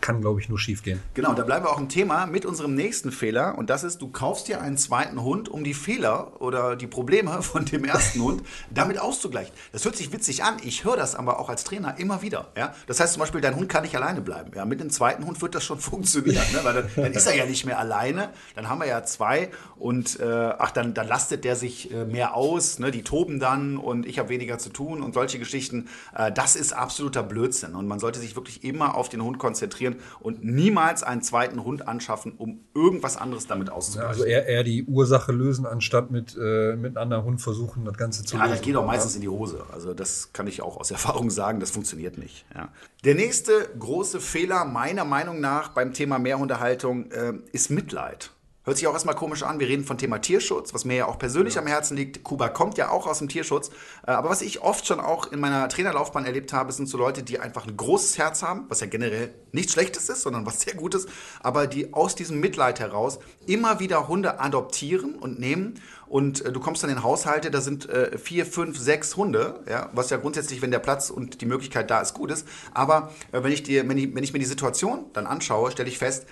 kann, 0.00 0.20
glaube 0.20 0.40
ich, 0.40 0.48
nur 0.48 0.58
schief 0.58 0.82
gehen. 0.82 1.00
Genau, 1.14 1.34
da 1.34 1.42
bleiben 1.42 1.64
wir 1.64 1.70
auch 1.70 1.78
im 1.78 1.88
Thema 1.88 2.26
mit 2.26 2.46
unserem 2.46 2.74
nächsten 2.74 3.12
Fehler 3.12 3.56
und 3.58 3.70
das 3.70 3.84
ist, 3.84 4.02
du 4.02 4.08
kaufst 4.08 4.48
dir 4.48 4.60
einen 4.60 4.76
zweiten 4.76 5.22
Hund, 5.22 5.48
um 5.48 5.64
die 5.64 5.74
Fehler 5.74 6.40
oder 6.40 6.76
die 6.76 6.86
Probleme 6.86 7.42
von 7.42 7.64
dem 7.64 7.84
ersten 7.84 8.20
Hund 8.20 8.42
damit 8.70 9.00
auszugleichen. 9.00 9.52
Das 9.72 9.84
hört 9.84 9.96
sich 9.96 10.12
witzig 10.12 10.44
an, 10.44 10.56
ich 10.62 10.84
höre 10.84 10.96
das 10.96 11.14
aber 11.14 11.38
auch 11.38 11.48
als 11.48 11.64
Trainer 11.64 11.98
immer 11.98 12.22
wieder. 12.22 12.48
Ja? 12.56 12.74
Das 12.86 13.00
heißt 13.00 13.14
zum 13.14 13.20
Beispiel, 13.20 13.40
dein 13.40 13.56
Hund 13.56 13.68
kann 13.68 13.82
nicht 13.82 13.96
alleine 13.96 14.20
bleiben. 14.20 14.50
Ja? 14.54 14.64
Mit 14.64 14.80
dem 14.80 14.90
zweiten 14.90 15.26
Hund 15.26 15.40
wird 15.42 15.54
das 15.54 15.64
schon 15.64 15.78
funktionieren, 15.80 16.44
ne? 16.52 16.60
weil 16.62 16.74
dann, 16.74 16.90
dann 16.96 17.12
ist 17.12 17.26
er 17.26 17.34
ja 17.34 17.46
nicht 17.46 17.64
mehr 17.64 17.78
alleine 17.78 18.30
dann 18.54 18.68
haben 18.68 18.80
wir 18.80 18.86
ja 18.86 19.02
zwei 19.04 19.50
und 19.78 20.20
äh, 20.20 20.24
ach, 20.32 20.70
dann, 20.70 20.94
dann 20.94 21.08
lastet 21.08 21.44
der 21.44 21.56
sich 21.56 21.92
äh, 21.92 22.04
mehr 22.04 22.34
aus, 22.34 22.78
ne? 22.78 22.90
die 22.90 23.02
toben 23.02 23.40
dann 23.40 23.76
und 23.76 24.06
ich 24.06 24.18
habe 24.18 24.28
weniger 24.28 24.58
zu 24.58 24.70
tun 24.70 25.02
und 25.02 25.14
solche 25.14 25.38
Geschichten. 25.38 25.88
Äh, 26.14 26.32
das 26.32 26.56
ist 26.56 26.72
absoluter 26.72 27.22
Blödsinn 27.22 27.74
und 27.74 27.86
man 27.86 27.98
sollte 27.98 28.20
sich 28.20 28.36
wirklich 28.36 28.64
immer 28.64 28.96
auf 28.96 29.08
den 29.08 29.22
Hund 29.22 29.38
konzentrieren 29.38 29.96
und 30.20 30.44
niemals 30.44 31.02
einen 31.02 31.22
zweiten 31.22 31.64
Hund 31.64 31.88
anschaffen, 31.88 32.32
um 32.38 32.60
irgendwas 32.74 33.16
anderes 33.16 33.46
damit 33.46 33.70
auszugleichen. 33.70 34.04
Ja, 34.04 34.08
also 34.08 34.24
eher, 34.24 34.46
eher 34.46 34.64
die 34.64 34.84
Ursache 34.84 35.32
lösen, 35.32 35.66
anstatt 35.66 36.10
mit, 36.10 36.36
äh, 36.36 36.76
mit 36.76 36.96
einem 36.96 37.12
anderen 37.12 37.24
Hund 37.24 37.40
versuchen, 37.40 37.84
das 37.84 37.96
Ganze 37.96 38.24
zu 38.24 38.36
ja, 38.36 38.42
lösen. 38.42 38.50
Ja, 38.50 38.56
das 38.56 38.64
geht 38.64 38.76
auch 38.76 38.86
meistens 38.86 39.14
in 39.14 39.20
die 39.20 39.28
Hose. 39.28 39.64
Also 39.72 39.94
das 39.94 40.32
kann 40.32 40.46
ich 40.46 40.62
auch 40.62 40.76
aus 40.78 40.90
Erfahrung 40.92 41.30
sagen, 41.30 41.60
das 41.60 41.70
funktioniert 41.70 42.18
nicht. 42.18 42.44
Ja. 42.54 42.68
Der 43.04 43.14
nächste 43.14 43.68
große 43.78 44.20
Fehler 44.20 44.64
meiner 44.64 45.04
Meinung 45.04 45.40
nach 45.40 45.68
beim 45.68 45.92
Thema 45.92 46.18
Mehrhundehaltung 46.18 47.10
äh, 47.10 47.34
ist 47.52 47.70
Mitleid. 47.70 48.30
Hört 48.64 48.76
sich 48.76 48.86
auch 48.86 48.92
erstmal 48.92 49.16
komisch 49.16 49.42
an. 49.42 49.58
Wir 49.58 49.66
reden 49.66 49.84
von 49.84 49.98
Thema 49.98 50.18
Tierschutz, 50.18 50.72
was 50.72 50.84
mir 50.84 50.94
ja 50.94 51.06
auch 51.06 51.18
persönlich 51.18 51.56
ja. 51.56 51.62
am 51.62 51.66
Herzen 51.66 51.96
liegt. 51.96 52.22
Kuba 52.22 52.48
kommt 52.48 52.78
ja 52.78 52.90
auch 52.90 53.08
aus 53.08 53.18
dem 53.18 53.28
Tierschutz. 53.28 53.70
Äh, 54.06 54.12
aber 54.12 54.30
was 54.30 54.40
ich 54.40 54.62
oft 54.62 54.86
schon 54.86 55.00
auch 55.00 55.32
in 55.32 55.40
meiner 55.40 55.68
Trainerlaufbahn 55.68 56.24
erlebt 56.24 56.52
habe, 56.52 56.70
sind 56.70 56.88
so 56.88 56.96
Leute, 56.96 57.24
die 57.24 57.40
einfach 57.40 57.66
ein 57.66 57.76
großes 57.76 58.18
Herz 58.18 58.44
haben, 58.44 58.66
was 58.68 58.78
ja 58.78 58.86
generell 58.86 59.34
nichts 59.50 59.72
Schlechtes 59.72 60.08
ist, 60.08 60.22
sondern 60.22 60.46
was 60.46 60.60
sehr 60.60 60.74
Gutes, 60.74 61.06
aber 61.40 61.66
die 61.66 61.92
aus 61.92 62.14
diesem 62.14 62.38
Mitleid 62.38 62.78
heraus 62.78 63.18
immer 63.46 63.80
wieder 63.80 64.06
Hunde 64.06 64.38
adoptieren 64.38 65.16
und 65.16 65.40
nehmen. 65.40 65.80
Und 66.06 66.44
äh, 66.44 66.52
du 66.52 66.60
kommst 66.60 66.84
dann 66.84 66.90
in 66.90 67.02
Haushalte, 67.02 67.50
da 67.50 67.60
sind 67.60 67.88
äh, 67.88 68.16
vier, 68.16 68.46
fünf, 68.46 68.78
sechs 68.78 69.16
Hunde, 69.16 69.64
ja, 69.68 69.90
was 69.92 70.10
ja 70.10 70.18
grundsätzlich, 70.18 70.62
wenn 70.62 70.70
der 70.70 70.78
Platz 70.78 71.10
und 71.10 71.40
die 71.40 71.46
Möglichkeit 71.46 71.90
da 71.90 72.00
ist, 72.00 72.14
gut 72.14 72.30
ist. 72.30 72.46
Aber 72.72 73.10
wenn, 73.32 73.50
ich 73.50 73.64
dir, 73.64 73.88
wenn, 73.88 73.98
ich, 73.98 74.14
wenn 74.14 74.22
ich 74.22 74.32
mir 74.32 74.38
die 74.38 74.44
Situation 74.44 75.06
dann 75.14 75.26
anschaue, 75.26 75.72
stelle 75.72 75.88
ich 75.88 75.98
fest, 75.98 76.26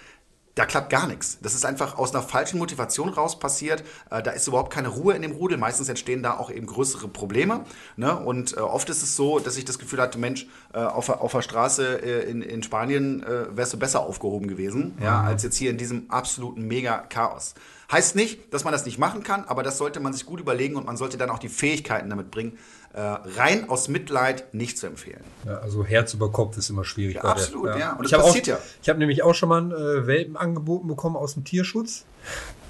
da 0.54 0.66
klappt 0.66 0.90
gar 0.90 1.06
nichts. 1.06 1.38
Das 1.42 1.54
ist 1.54 1.64
einfach 1.64 1.96
aus 1.96 2.12
einer 2.12 2.22
falschen 2.22 2.58
Motivation 2.58 3.08
raus 3.08 3.38
passiert. 3.38 3.84
Äh, 4.10 4.22
da 4.22 4.32
ist 4.32 4.48
überhaupt 4.48 4.72
keine 4.72 4.88
Ruhe 4.88 5.14
in 5.14 5.22
dem 5.22 5.32
Rudel. 5.32 5.58
Meistens 5.58 5.88
entstehen 5.88 6.22
da 6.22 6.36
auch 6.38 6.50
eben 6.50 6.66
größere 6.66 7.08
Probleme. 7.08 7.64
Ne? 7.96 8.18
Und 8.18 8.56
äh, 8.56 8.60
oft 8.60 8.90
ist 8.90 9.02
es 9.02 9.16
so, 9.16 9.38
dass 9.38 9.56
ich 9.56 9.64
das 9.64 9.78
Gefühl 9.78 10.00
hatte, 10.00 10.18
Mensch, 10.18 10.46
äh, 10.74 10.78
auf, 10.78 11.08
auf 11.08 11.32
der 11.32 11.42
Straße 11.42 12.02
äh, 12.02 12.30
in, 12.30 12.42
in 12.42 12.62
Spanien 12.62 13.22
äh, 13.22 13.56
wärst 13.56 13.72
du 13.72 13.78
besser 13.78 14.00
aufgehoben 14.00 14.48
gewesen, 14.48 14.94
mhm. 14.96 15.04
ja, 15.04 15.22
als 15.22 15.42
jetzt 15.42 15.56
hier 15.56 15.70
in 15.70 15.78
diesem 15.78 16.10
absoluten 16.10 16.66
Mega-Chaos. 16.66 17.54
Heißt 17.90 18.14
nicht, 18.14 18.54
dass 18.54 18.62
man 18.62 18.72
das 18.72 18.84
nicht 18.84 18.98
machen 18.98 19.24
kann, 19.24 19.44
aber 19.44 19.64
das 19.64 19.76
sollte 19.76 19.98
man 19.98 20.12
sich 20.12 20.24
gut 20.24 20.38
überlegen 20.38 20.76
und 20.76 20.86
man 20.86 20.96
sollte 20.96 21.18
dann 21.18 21.28
auch 21.28 21.40
die 21.40 21.48
Fähigkeiten 21.48 22.08
damit 22.08 22.30
bringen, 22.30 22.56
äh, 22.92 23.00
rein 23.00 23.68
aus 23.68 23.88
Mitleid 23.88 24.52
nicht 24.52 24.76
zu 24.78 24.86
empfehlen. 24.86 25.22
Ja, 25.46 25.58
also 25.58 25.84
Herz 25.84 26.14
über 26.14 26.30
Kopf 26.32 26.56
ist 26.56 26.70
immer 26.70 26.84
schwierig. 26.84 27.16
Ja, 27.16 27.22
absolut, 27.22 27.66
der, 27.66 27.74
ja. 27.74 27.78
ja. 27.78 27.92
Und 27.96 28.04
ich 28.04 28.10
das 28.10 28.22
passiert 28.22 28.44
auch, 28.44 28.48
ja. 28.48 28.58
Ich 28.82 28.88
habe 28.88 28.98
nämlich 28.98 29.22
auch 29.22 29.34
schon 29.34 29.48
mal 29.48 29.58
einen 29.58 29.72
äh, 29.72 30.06
Welpen 30.06 30.36
angeboten 30.36 30.88
bekommen 30.88 31.16
aus 31.16 31.34
dem 31.34 31.44
Tierschutz. 31.44 32.04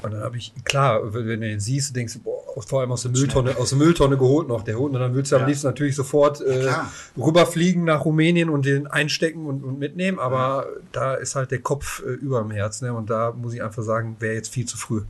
Und 0.02 0.12
dann 0.12 0.22
habe 0.22 0.36
ich, 0.36 0.52
klar, 0.64 1.12
wenn 1.12 1.26
du 1.26 1.38
den 1.38 1.60
siehst, 1.60 1.94
denkst 1.94 2.14
du, 2.14 2.20
boah, 2.20 2.40
vor 2.66 2.80
allem 2.80 2.92
aus 2.92 3.02
der 3.02 3.10
Mülltonne, 3.10 3.56
aus 3.56 3.70
der 3.70 3.78
Mülltonne 3.78 4.16
geholt 4.16 4.48
noch, 4.48 4.62
der 4.62 4.78
Hund. 4.78 4.94
Und 4.94 5.00
dann 5.00 5.14
würdest 5.14 5.32
du 5.32 5.36
am 5.36 5.46
liebsten 5.46 5.66
natürlich 5.66 5.96
sofort 5.96 6.40
äh, 6.40 6.70
rüberfliegen 7.18 7.84
nach 7.84 8.04
Rumänien 8.04 8.48
und 8.48 8.64
den 8.64 8.86
einstecken 8.86 9.46
und, 9.46 9.62
und 9.62 9.78
mitnehmen. 9.78 10.18
Aber 10.18 10.66
da 10.92 11.14
ist 11.14 11.34
halt 11.34 11.50
der 11.50 11.60
Kopf 11.60 12.02
äh, 12.02 12.10
über 12.12 12.40
dem 12.40 12.50
Herz. 12.50 12.82
Ne? 12.82 12.92
Und 12.92 13.10
da 13.10 13.32
muss 13.32 13.54
ich 13.54 13.62
einfach 13.62 13.82
sagen, 13.82 14.16
wäre 14.20 14.34
jetzt 14.34 14.52
viel 14.52 14.66
zu 14.66 14.76
früh. 14.76 15.02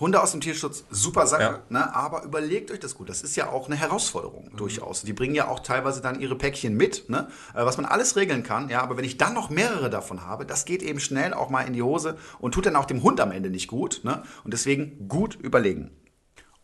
Hunde 0.00 0.22
aus 0.22 0.32
dem 0.32 0.40
Tierschutz, 0.40 0.84
super 0.90 1.26
Sache, 1.26 1.42
ja. 1.42 1.62
ne? 1.68 1.94
aber 1.94 2.24
überlegt 2.24 2.70
euch 2.70 2.80
das 2.80 2.94
gut. 2.94 3.10
Das 3.10 3.20
ist 3.22 3.36
ja 3.36 3.50
auch 3.50 3.66
eine 3.66 3.76
Herausforderung 3.76 4.48
mhm. 4.50 4.56
durchaus. 4.56 5.02
Die 5.02 5.12
bringen 5.12 5.34
ja 5.34 5.48
auch 5.48 5.60
teilweise 5.60 6.00
dann 6.00 6.20
ihre 6.20 6.36
Päckchen 6.36 6.74
mit, 6.74 7.10
ne? 7.10 7.28
Äh, 7.54 7.66
was 7.66 7.76
man 7.76 7.84
alles 7.84 8.16
regeln 8.16 8.42
kann. 8.42 8.70
Ja, 8.70 8.80
aber 8.82 8.96
wenn 8.96 9.04
ich 9.04 9.18
dann 9.18 9.34
noch 9.34 9.50
mehrere 9.50 9.90
davon 9.90 10.24
habe, 10.24 10.46
das 10.46 10.64
geht 10.64 10.82
eben 10.82 11.00
schnell 11.00 11.34
auch 11.34 11.50
mal 11.50 11.62
in 11.62 11.74
die 11.74 11.82
Hose 11.82 12.16
und 12.38 12.52
tut 12.52 12.64
dann 12.64 12.76
auch 12.76 12.86
dem 12.86 13.02
Hund 13.02 13.20
am 13.20 13.30
Ende 13.30 13.50
nicht 13.50 13.68
gut. 13.68 14.00
Ne? 14.02 14.22
Und 14.42 14.54
deswegen 14.54 15.06
gut 15.06 15.34
überlegen. 15.34 15.90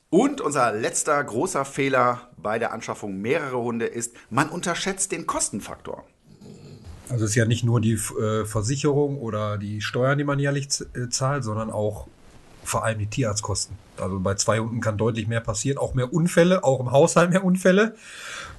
Und 0.08 0.40
unser 0.40 0.72
letzter 0.72 1.22
großer 1.22 1.64
Fehler 1.66 2.30
bei 2.38 2.58
der 2.58 2.72
Anschaffung 2.72 3.20
mehrerer 3.20 3.60
Hunde 3.60 3.86
ist, 3.86 4.14
man 4.30 4.48
unterschätzt 4.48 5.12
den 5.12 5.26
Kostenfaktor. 5.26 6.04
Also 7.08 7.24
es 7.24 7.32
ist 7.32 7.36
ja 7.36 7.44
nicht 7.44 7.64
nur 7.64 7.80
die 7.80 7.92
äh, 7.92 8.46
Versicherung 8.46 9.18
oder 9.18 9.58
die 9.58 9.80
Steuern, 9.80 10.16
die 10.16 10.24
man 10.24 10.38
jährlich 10.38 10.68
äh, 10.94 11.08
zahlt, 11.10 11.44
sondern 11.44 11.70
auch 11.70 12.08
vor 12.66 12.84
allem 12.84 12.98
die 12.98 13.06
Tierarztkosten. 13.06 13.76
Also 13.98 14.20
bei 14.20 14.34
zwei 14.34 14.58
Hunden 14.58 14.80
kann 14.80 14.98
deutlich 14.98 15.26
mehr 15.26 15.40
passieren, 15.40 15.78
auch 15.78 15.94
mehr 15.94 16.12
Unfälle, 16.12 16.64
auch 16.64 16.80
im 16.80 16.90
Haushalt 16.90 17.30
mehr 17.30 17.44
Unfälle. 17.44 17.94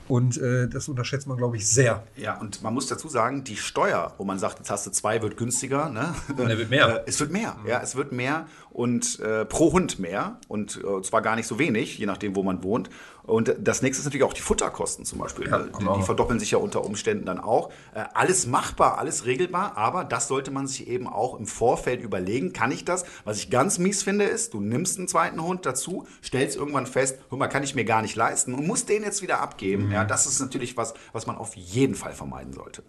Und 0.08 0.38
äh, 0.38 0.70
das 0.70 0.88
unterschätzt 0.88 1.28
man, 1.28 1.38
glaube 1.38 1.58
ich, 1.58 1.68
sehr. 1.68 2.03
Ja, 2.16 2.39
und 2.39 2.64
man 2.64 2.74
muss 2.74 2.88
dazu 2.88 3.10
sagen, 3.10 3.43
die 3.43 3.58
Steuer, 3.58 4.14
wo 4.18 4.24
man 4.24 4.39
sagt, 4.39 4.60
jetzt 4.60 4.72
hast 4.72 4.88
du 4.88 4.91
zwei, 4.91 5.22
wird 5.22 5.36
günstiger. 5.36 5.89
Ne? 5.89 6.16
Und 6.30 6.49
er 6.49 6.58
wird 6.58 6.70
mehr. 6.70 7.01
Äh, 7.01 7.10
es 7.10 7.20
wird 7.20 7.32
mehr, 7.32 7.58
mhm. 7.62 7.68
ja, 7.68 7.82
es 7.82 7.95
wird 7.95 8.14
mehr 8.14 8.47
und 8.70 9.20
äh, 9.20 9.43
pro 9.43 9.74
Hund 9.74 9.99
mehr 9.99 10.39
und 10.47 10.78
äh, 10.82 11.01
zwar 11.01 11.22
gar 11.22 11.36
nicht 11.36 11.47
so 11.47 11.60
wenig, 11.60 11.97
je 11.97 12.05
nachdem, 12.05 12.36
wo 12.36 12.43
man 12.43 12.64
wohnt. 12.64 12.89
Und 13.28 13.53
das 13.59 13.82
nächste 13.82 14.01
ist 14.01 14.05
natürlich 14.05 14.23
auch 14.23 14.34
die 14.34 14.41
Futterkosten 14.41 15.03
zum 15.03 15.19
Beispiel. 15.19 15.49
Ja, 15.49 15.59
die, 15.59 15.99
die, 15.99 16.03
verdoppeln 16.03 16.39
sich 16.39 16.51
ja 16.51 16.57
unter 16.57 16.84
Umständen 16.86 17.25
dann 17.25 17.39
auch. 17.39 17.69
Äh, 17.93 18.05
alles 18.13 18.47
machbar, 18.47 18.97
alles 18.97 19.25
regelbar, 19.25 19.78
aber 19.78 20.05
das 20.05 20.30
sollte 20.30 20.49
man 20.49 20.65
sich 20.65 20.88
eben 20.88 21.07
auch 21.07 21.38
im 21.38 21.45
Vorfeld 21.45 22.01
überlegen. 22.01 22.53
Kann 22.53 22.71
ich 22.71 22.86
das? 22.86 23.03
Was 23.25 23.38
ich 23.38 23.49
ganz 23.49 23.80
mies 23.80 24.01
finde, 24.01 24.23
ist, 24.23 24.53
du 24.53 24.61
nimmst 24.61 24.97
einen 24.97 25.09
zweiten 25.09 25.43
Hund 25.43 25.65
dazu, 25.65 26.07
stellst 26.23 26.55
irgendwann 26.55 26.88
fest, 26.88 27.19
hör 27.30 27.38
mal, 27.38 27.47
kann 27.47 27.63
ich 27.63 27.75
mir 27.75 27.84
gar 27.84 28.01
nicht 28.01 28.15
leisten 28.15 28.53
und 28.53 28.65
musst 28.65 28.88
den 28.88 29.03
jetzt 29.03 29.21
wieder 29.21 29.41
abgeben. 29.41 29.88
Mhm. 29.88 29.91
Ja, 29.91 30.05
das 30.05 30.25
ist 30.25 30.39
natürlich 30.39 30.78
was, 30.78 30.93
was 31.11 31.28
man 31.28 31.38
auf 31.38 31.53
jeden 31.55 31.95
Fall 31.95 32.13
vermeiden 32.13 32.53
sollte. 32.53 32.82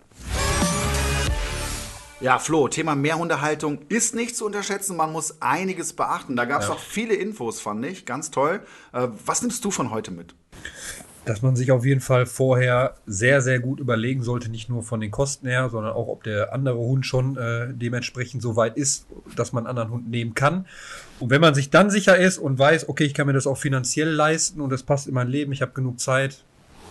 Ja, 2.21 2.41
Flo, 2.41 2.67
Thema 2.67 2.97
Mehrhundehaltung 2.97 3.79
ist 3.89 4.15
nicht 4.15 4.37
zu 4.37 4.45
unterschätzen. 4.45 4.97
Man 4.97 5.13
muss 5.13 5.41
einiges 5.41 5.93
beachten. 5.93 6.35
Da 6.35 6.47
gab 6.47 6.63
es 6.63 6.69
Ja. 6.69 6.75
auch 6.75 6.81
viele 6.81 7.15
Infos, 7.15 7.61
fand 7.61 7.85
ich. 7.87 8.07
Ganz 8.07 8.33
toll. 8.33 8.61
Äh, 8.93 9.07
was 9.25 9.43
nimmst 9.43 9.65
du 9.65 9.71
von 9.71 9.91
heute 9.91 10.11
mit? 10.11 10.35
dass 11.25 11.43
man 11.43 11.55
sich 11.57 11.71
auf 11.73 11.85
jeden 11.85 12.01
Fall 12.01 12.25
vorher 12.25 12.95
sehr, 13.05 13.43
sehr 13.43 13.61
gut 13.61 13.81
überlegen 13.81 14.23
sollte, 14.23 14.51
nicht 14.51 14.71
nur 14.71 14.83
von 14.83 14.99
den 14.99 15.11
Kosten 15.11 15.47
her, 15.47 15.69
sondern 15.69 15.93
auch, 15.93 16.09
ob 16.09 16.23
der 16.25 16.55
andere 16.55 16.79
Hund 16.79 17.05
schon 17.05 17.37
äh, 17.37 17.67
dementsprechend 17.71 18.41
so 18.41 18.57
weit 18.57 18.79
ist, 18.79 19.05
dass 19.37 19.53
man 19.53 19.65
einen 19.67 19.69
anderen 19.77 19.91
Hund 19.91 20.09
nehmen 20.09 20.33
kann. 20.33 20.65
Und 21.21 21.29
wenn 21.29 21.43
man 21.43 21.55
sich 21.55 21.69
dann 21.69 21.91
sicher 21.91 22.17
ist 22.17 22.39
und 22.39 22.59
weiß, 22.59 22.89
okay, 22.89 23.05
ich 23.05 23.13
kann 23.13 23.27
mir 23.27 23.35
das 23.35 23.47
auch 23.47 23.59
finanziell 23.59 24.09
leisten 24.09 24.63
und 24.63 24.71
das 24.71 24.85
passt 24.85 25.07
in 25.07 25.13
mein 25.13 25.29
Leben, 25.29 25.53
ich 25.53 25.61
habe 25.61 25.73
genug 25.73 26.01
Zeit, 26.01 26.45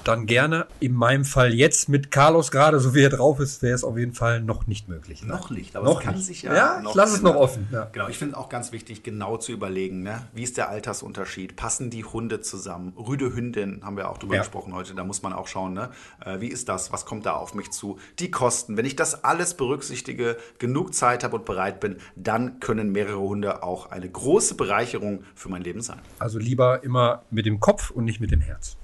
dann 0.04 0.26
gerne. 0.26 0.68
In 0.80 0.94
meinem 0.94 1.26
Fall 1.26 1.54
jetzt 1.54 1.90
mit 1.90 2.12
Carlos 2.12 2.52
gerade, 2.52 2.80
so 2.80 2.94
wie 2.96 3.02
er 3.04 3.10
drauf 3.10 3.40
ist, 3.40 3.62
wäre 3.62 3.76
es 3.76 3.84
auf 3.84 3.98
jeden 3.98 4.14
Fall 4.14 4.42
noch 4.42 4.68
nicht 4.68 4.88
möglich. 4.88 5.22
Ne? 5.24 5.30
Noch 5.30 5.50
nicht, 5.50 5.76
aber 5.76 5.86
Noch 5.86 6.00
es 6.00 6.06
kann 6.06 6.16
nicht. 6.16 6.26
sich 6.26 6.42
ja. 6.44 6.56
Ja, 6.56 6.84
ich 6.88 6.94
lasse 6.96 7.16
es 7.16 7.22
noch 7.22 7.36
offen, 7.36 7.68
ja. 7.72 7.90
Genau, 7.92 8.08
ich 8.08 8.18
finde 8.18 8.34
es 8.34 8.38
auch 8.38 8.50
ganz 8.50 8.72
wichtig, 8.72 9.04
genau 9.04 9.38
zu 9.38 9.52
überlegen, 9.52 10.04
ne? 10.04 10.28
wie 10.34 10.44
ist 10.44 10.58
der 10.58 10.70
Altersunterschied? 10.70 11.56
Passen 11.56 11.90
die 11.90 12.04
Hunde 12.06 12.42
zusammen? 12.42 12.94
Rüde 12.98 13.34
Hündin 13.34 13.82
haben 13.84 13.98
wir 13.98 14.10
auch 14.10 14.18
drüber 14.18 14.36
Ja. 14.36 14.42
gesprochen 14.42 14.74
heute, 14.74 14.94
da 14.96 15.04
muss 15.04 15.22
man 15.22 15.34
auch 15.34 15.48
schauen, 15.48 15.74
ne? 15.74 15.90
Äh, 16.26 16.40
wie 16.42 16.48
ist 16.48 16.70
das? 16.70 16.92
Was 16.92 17.06
kommt 17.06 17.26
da 17.26 17.34
auf 17.34 17.54
mich 17.54 17.72
zu? 17.72 17.98
Die 18.20 18.32
Kosten. 18.32 18.78
Wenn 18.78 18.86
ich 18.86 18.96
das 18.96 19.24
alles 19.24 19.54
berücksichtige, 19.56 20.38
genug 20.60 20.94
Zeit 20.94 21.24
habe 21.24 21.36
und 21.38 21.46
bereit 21.46 21.80
bin, 21.80 21.98
dann 22.16 22.60
können 22.60 22.92
mehrere 22.92 23.20
Hunde 23.20 23.64
auch 23.64 23.92
eine 23.92 24.10
große 24.10 24.56
Bereicherung 24.56 25.24
für 25.36 25.50
mein 25.50 25.62
Leben 25.64 25.82
sein. 25.82 26.00
Also 26.20 26.40
lieber 26.40 26.84
immer 26.84 27.24
mit 27.30 27.46
dem 27.46 27.60
Kopf 27.60 27.90
und 27.92 28.06
nicht 28.06 28.20
mit 28.20 28.32
dem 28.32 28.42
Herz. 28.42 28.78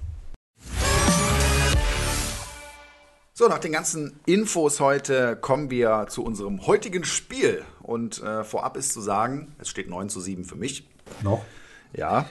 So, 3.36 3.48
nach 3.48 3.58
den 3.58 3.72
ganzen 3.72 4.20
Infos 4.26 4.78
heute 4.78 5.34
kommen 5.34 5.68
wir 5.68 6.06
zu 6.08 6.22
unserem 6.22 6.68
heutigen 6.68 7.02
Spiel. 7.02 7.64
Und 7.82 8.22
äh, 8.22 8.44
vorab 8.44 8.76
ist 8.76 8.92
zu 8.92 9.00
sagen, 9.00 9.56
es 9.58 9.68
steht 9.68 9.90
9 9.90 10.08
zu 10.08 10.20
7 10.20 10.44
für 10.44 10.54
mich. 10.54 10.86
Noch? 11.24 11.44
Ja, 11.92 12.26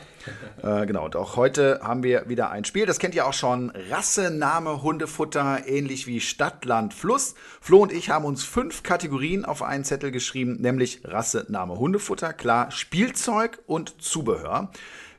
äh, 0.62 0.86
genau. 0.86 1.04
Und 1.04 1.18
auch 1.18 1.36
heute 1.36 1.82
haben 1.84 2.04
wir 2.04 2.30
wieder 2.30 2.52
ein 2.52 2.64
Spiel. 2.64 2.86
Das 2.86 3.00
kennt 3.00 3.16
ihr 3.16 3.28
auch 3.28 3.34
schon. 3.34 3.74
Rasse, 3.90 4.32
Name, 4.32 4.82
Hundefutter, 4.82 5.68
ähnlich 5.68 6.08
wie 6.08 6.22
Stadt, 6.22 6.64
Land, 6.64 6.94
Fluss. 6.94 7.36
Flo 7.60 7.82
und 7.82 7.92
ich 7.92 8.10
haben 8.10 8.24
uns 8.24 8.46
fünf 8.46 8.82
Kategorien 8.84 9.44
auf 9.44 9.62
einen 9.62 9.84
Zettel 9.84 10.10
geschrieben, 10.10 10.62
nämlich 10.62 11.02
Rasse, 11.04 11.46
Name, 11.50 11.80
Hundefutter, 11.80 12.32
klar, 12.32 12.72
Spielzeug 12.72 13.60
und 13.68 14.02
Zubehör. 14.02 14.72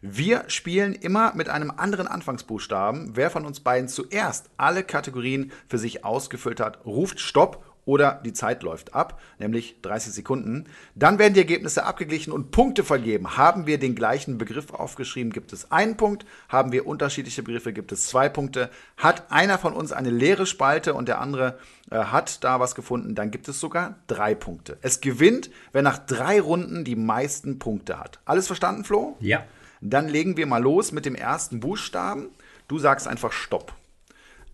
Wir 0.06 0.44
spielen 0.48 0.92
immer 0.92 1.34
mit 1.34 1.48
einem 1.48 1.70
anderen 1.70 2.06
Anfangsbuchstaben. 2.06 3.12
Wer 3.14 3.30
von 3.30 3.46
uns 3.46 3.60
beiden 3.60 3.88
zuerst 3.88 4.50
alle 4.58 4.84
Kategorien 4.84 5.50
für 5.66 5.78
sich 5.78 6.04
ausgefüllt 6.04 6.60
hat, 6.60 6.84
ruft 6.84 7.20
Stopp 7.20 7.64
oder 7.86 8.20
die 8.22 8.34
Zeit 8.34 8.62
läuft 8.62 8.94
ab, 8.94 9.18
nämlich 9.38 9.80
30 9.80 10.12
Sekunden. 10.12 10.66
Dann 10.94 11.18
werden 11.18 11.32
die 11.32 11.40
Ergebnisse 11.40 11.86
abgeglichen 11.86 12.34
und 12.34 12.50
Punkte 12.50 12.84
vergeben. 12.84 13.38
Haben 13.38 13.66
wir 13.66 13.78
den 13.78 13.94
gleichen 13.94 14.36
Begriff 14.36 14.74
aufgeschrieben, 14.74 15.32
gibt 15.32 15.54
es 15.54 15.72
einen 15.72 15.96
Punkt. 15.96 16.26
Haben 16.50 16.70
wir 16.72 16.86
unterschiedliche 16.86 17.42
Begriffe, 17.42 17.72
gibt 17.72 17.90
es 17.90 18.06
zwei 18.06 18.28
Punkte. 18.28 18.68
Hat 18.98 19.32
einer 19.32 19.56
von 19.56 19.72
uns 19.72 19.90
eine 19.90 20.10
leere 20.10 20.44
Spalte 20.44 20.92
und 20.92 21.08
der 21.08 21.18
andere 21.18 21.58
äh, 21.90 21.96
hat 21.96 22.44
da 22.44 22.60
was 22.60 22.74
gefunden, 22.74 23.14
dann 23.14 23.30
gibt 23.30 23.48
es 23.48 23.58
sogar 23.58 23.96
drei 24.06 24.34
Punkte. 24.34 24.76
Es 24.82 25.00
gewinnt, 25.00 25.48
wer 25.72 25.80
nach 25.80 25.96
drei 25.96 26.42
Runden 26.42 26.84
die 26.84 26.96
meisten 26.96 27.58
Punkte 27.58 27.98
hat. 27.98 28.20
Alles 28.26 28.46
verstanden, 28.46 28.84
Flo? 28.84 29.16
Ja. 29.20 29.44
Dann 29.86 30.08
legen 30.08 30.38
wir 30.38 30.46
mal 30.46 30.62
los 30.62 30.92
mit 30.92 31.04
dem 31.04 31.14
ersten 31.14 31.60
Buchstaben. 31.60 32.30
Du 32.68 32.78
sagst 32.78 33.06
einfach 33.06 33.32
Stopp. 33.32 33.74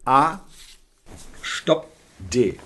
A, 0.05 0.41
Stopp. 1.41 1.87
D. 2.19 2.59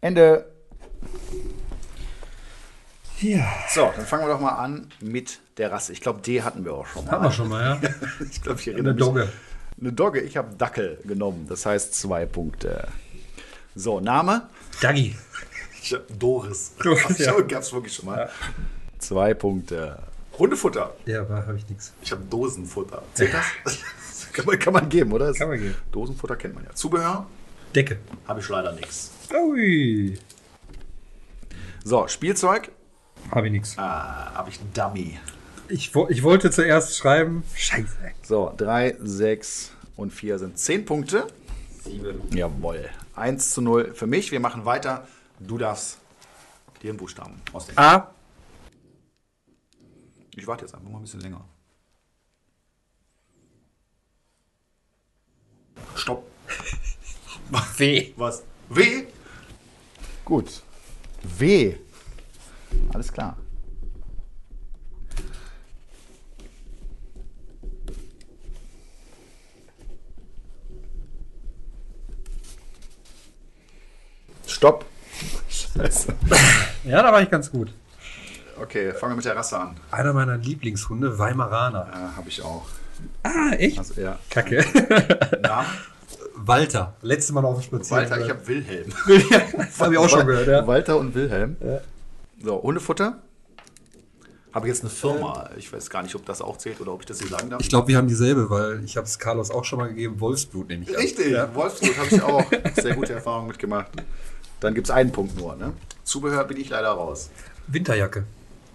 Ende. 0.00 0.55
Ja. 3.20 3.46
So, 3.72 3.92
dann 3.96 4.04
fangen 4.06 4.24
wir 4.26 4.32
doch 4.32 4.40
mal 4.40 4.50
an 4.56 4.88
mit 5.00 5.40
der 5.56 5.72
Rasse. 5.72 5.92
Ich 5.92 6.00
glaube, 6.00 6.20
D 6.20 6.42
hatten 6.42 6.64
wir 6.64 6.74
auch 6.74 6.86
schon 6.86 7.04
mal. 7.04 7.12
Haben 7.12 7.24
wir 7.24 7.32
schon 7.32 7.48
mal, 7.48 7.62
ja? 7.82 7.90
Ich 8.30 8.42
glaube, 8.42 8.60
ich 8.60 8.68
erinnere 8.68 8.90
Eine 8.90 8.94
mich. 8.94 9.04
Dogge. 9.04 9.28
Eine 9.80 9.92
Dogge. 9.92 10.20
Ich 10.20 10.36
habe 10.36 10.54
Dackel 10.56 10.98
genommen. 11.04 11.46
Das 11.48 11.64
heißt 11.66 11.94
zwei 11.94 12.26
Punkte. 12.26 12.88
So, 13.74 14.00
Name? 14.00 14.48
Dagi. 14.80 15.16
Ich 15.82 15.92
habe 15.94 16.04
Doris. 16.18 16.74
Doris, 16.82 17.18
ja. 17.18 17.32
auch- 17.34 17.46
Gab's 17.46 17.72
wirklich 17.72 17.94
schon 17.94 18.06
mal. 18.06 18.28
Zwei 18.98 19.34
Punkte. 19.34 19.98
Hundefutter. 20.38 20.94
Ja, 21.06 21.20
aber 21.22 21.46
habe 21.46 21.56
ich 21.56 21.68
nichts. 21.68 21.92
Ich 22.02 22.12
habe 22.12 22.22
Dosenfutter. 22.28 23.02
Zählt 23.14 23.32
das? 23.32 23.44
kann, 24.32 24.44
man, 24.44 24.58
kann 24.58 24.72
man 24.74 24.88
geben, 24.88 25.12
oder? 25.12 25.32
Kann 25.32 25.48
man 25.48 25.58
geben. 25.58 25.74
Dosenfutter 25.92 26.36
kennt 26.36 26.54
man 26.54 26.64
ja. 26.64 26.74
Zubehör? 26.74 27.26
Decke. 27.74 27.98
Habe 28.28 28.40
ich 28.40 28.48
leider 28.48 28.72
nichts. 28.72 29.10
Ui. 29.34 30.18
So, 31.84 32.08
Spielzeug? 32.08 32.70
Habe 33.30 33.46
ich 33.46 33.52
nichts. 33.52 33.78
Ah, 33.78 34.32
habe 34.34 34.50
ich 34.50 34.60
Dummy. 34.72 35.18
Ich, 35.68 35.94
ich 36.08 36.22
wollte 36.22 36.50
zuerst 36.50 36.96
schreiben. 36.96 37.42
Scheiße. 37.54 37.96
So, 38.22 38.52
drei, 38.56 38.96
sechs 39.00 39.72
und 39.96 40.12
vier 40.12 40.38
sind 40.38 40.58
zehn 40.58 40.84
Punkte. 40.84 41.26
Jawohl. 42.30 42.88
1 43.14 43.50
zu 43.50 43.62
0 43.62 43.94
für 43.94 44.06
mich. 44.06 44.30
Wir 44.30 44.40
machen 44.40 44.64
weiter. 44.64 45.06
Du 45.40 45.58
darfst 45.58 45.98
dir 46.82 46.90
einen 46.90 46.98
Buchstaben 46.98 47.40
ausdenken. 47.52 47.80
A. 47.80 48.10
Ich 50.34 50.46
warte 50.46 50.64
jetzt 50.64 50.74
einfach 50.74 50.88
mal 50.88 50.98
ein 50.98 51.02
bisschen 51.02 51.20
länger. 51.20 51.44
Stopp. 55.94 56.26
W. 57.78 58.12
Was? 58.16 58.42
W? 58.68 59.06
Gut. 60.24 60.62
W. 61.22 61.76
Alles 62.92 63.12
klar. 63.12 63.36
Stopp. 74.46 74.84
Scheiße. 75.48 76.14
Ja, 76.84 77.02
da 77.02 77.12
war 77.12 77.20
ich 77.20 77.28
ganz 77.28 77.50
gut. 77.50 77.72
Okay, 78.62 78.92
fangen 78.92 79.10
wir 79.14 79.16
mit 79.16 79.24
der 79.24 79.34
Rasse 79.34 79.58
an. 79.58 79.76
Einer 79.90 80.12
meiner 80.12 80.36
Lieblingshunde, 80.36 81.18
Weimaraner. 81.18 81.88
Ja, 81.92 82.16
habe 82.16 82.28
ich 82.28 82.40
auch. 82.42 82.64
Ah, 83.24 83.50
echt? 83.58 83.76
Also, 83.76 84.00
ja. 84.00 84.20
Kacke. 84.30 84.64
Namen? 85.42 85.66
Walter. 86.36 86.94
Letztes 87.02 87.32
Mal 87.32 87.44
auf 87.44 87.56
dem 87.56 87.64
Spaziergang. 87.64 88.08
Walter, 88.08 88.24
ich 88.24 88.30
habe 88.30 88.46
Wilhelm. 88.46 88.92
das 89.56 89.80
habe 89.80 89.94
ich 89.94 89.98
auch 89.98 90.08
schon 90.08 90.24
gehört, 90.28 90.46
ja. 90.46 90.64
Walter 90.64 90.96
und 90.96 91.12
Wilhelm. 91.16 91.56
So, 92.42 92.62
Hundefutter. 92.62 93.22
Habe 94.52 94.68
ich 94.68 94.72
jetzt 94.74 94.82
eine 94.82 94.90
Firma. 94.90 95.50
Ich 95.58 95.70
weiß 95.72 95.90
gar 95.90 96.02
nicht, 96.02 96.14
ob 96.14 96.24
das 96.24 96.40
auch 96.40 96.56
zählt 96.56 96.80
oder 96.80 96.92
ob 96.92 97.00
ich 97.00 97.06
das 97.06 97.18
hier 97.20 97.28
sagen 97.28 97.50
darf. 97.50 97.60
Ich 97.60 97.68
glaube, 97.68 97.88
wir 97.88 97.98
haben 97.98 98.08
dieselbe, 98.08 98.48
weil 98.48 98.82
ich 98.84 98.96
habe 98.96 99.06
es 99.06 99.18
Carlos 99.18 99.50
auch 99.50 99.64
schon 99.64 99.78
mal 99.78 99.88
gegeben. 99.88 100.18
Wolfsblut 100.18 100.68
nehme 100.68 100.84
ich 100.84 100.88
an. 100.90 100.96
Richtig, 100.96 101.32
Ja. 101.32 101.54
Wolfsblut 101.54 101.96
habe 101.98 102.08
ich 102.14 102.22
auch 102.22 102.44
sehr 102.74 102.94
gute 102.94 103.12
Erfahrungen 103.12 103.48
mitgemacht. 103.48 103.90
Dann 104.60 104.74
gibt 104.74 104.86
es 104.86 104.90
einen 104.90 105.12
Punkt 105.12 105.36
nur. 105.38 105.56
Ne? 105.56 105.74
Zubehör 106.04 106.44
bin 106.44 106.56
ich 106.58 106.70
leider 106.70 106.88
raus. 106.90 107.28
Winterjacke. 107.66 108.24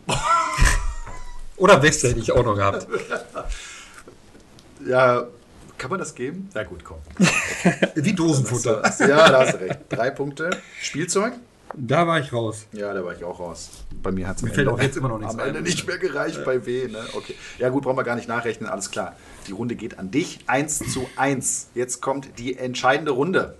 Oder 1.58 1.82
Weste 1.82 2.10
hätte 2.10 2.20
ich 2.20 2.32
auch 2.32 2.44
noch 2.44 2.56
gehabt. 2.56 2.88
Ja, 4.86 5.26
kann 5.78 5.90
man 5.90 6.00
das 6.00 6.14
geben? 6.14 6.50
Na 6.54 6.64
gut, 6.64 6.84
komm. 6.84 6.98
Wie 7.96 8.14
Dosenfutter. 8.14 8.84
Ja, 9.00 9.30
da 9.30 9.40
hast 9.42 9.54
du 9.54 9.62
recht. 9.62 9.80
Drei 9.90 10.12
Punkte. 10.12 10.50
Spielzeug? 10.80 11.34
Da 11.74 12.08
war 12.08 12.20
ich 12.20 12.34
raus. 12.34 12.66
Ja, 12.74 12.94
da 12.94 13.04
war 13.04 13.16
ich 13.16 13.24
auch 13.24 13.40
raus. 13.40 13.70
Bei 14.04 14.12
mir 14.12 14.28
hat 14.28 14.38
es 14.38 14.44
Mir 14.44 14.52
fällt 14.52 14.68
auch 14.68 14.82
jetzt 14.82 14.98
immer 14.98 15.10
noch 15.10 15.20
nichts 15.20 15.34
am 15.34 15.40
ein. 15.40 15.48
Ende 15.50 15.62
nicht 15.62 15.88
mehr 15.88 15.98
gereicht 15.98 16.44
bei 16.44 16.66
W. 16.66 16.88
Ne? 16.88 17.00
Okay. 17.14 17.36
Ja 17.60 17.70
gut, 17.70 17.84
brauchen 17.84 17.98
wir 17.98 18.04
gar 18.04 18.16
nicht 18.16 18.28
nachrechnen, 18.28 18.70
alles 18.70 18.92
klar. 18.92 19.16
Die 19.48 19.52
Runde 19.52 19.76
geht 19.76 19.98
an 20.00 20.12
dich. 20.12 20.40
1 20.48 20.80
zu 20.92 21.08
1. 21.16 21.70
Jetzt 21.74 22.02
kommt 22.02 22.40
die 22.40 22.58
entscheidende 22.58 23.12
Runde. 23.12 23.56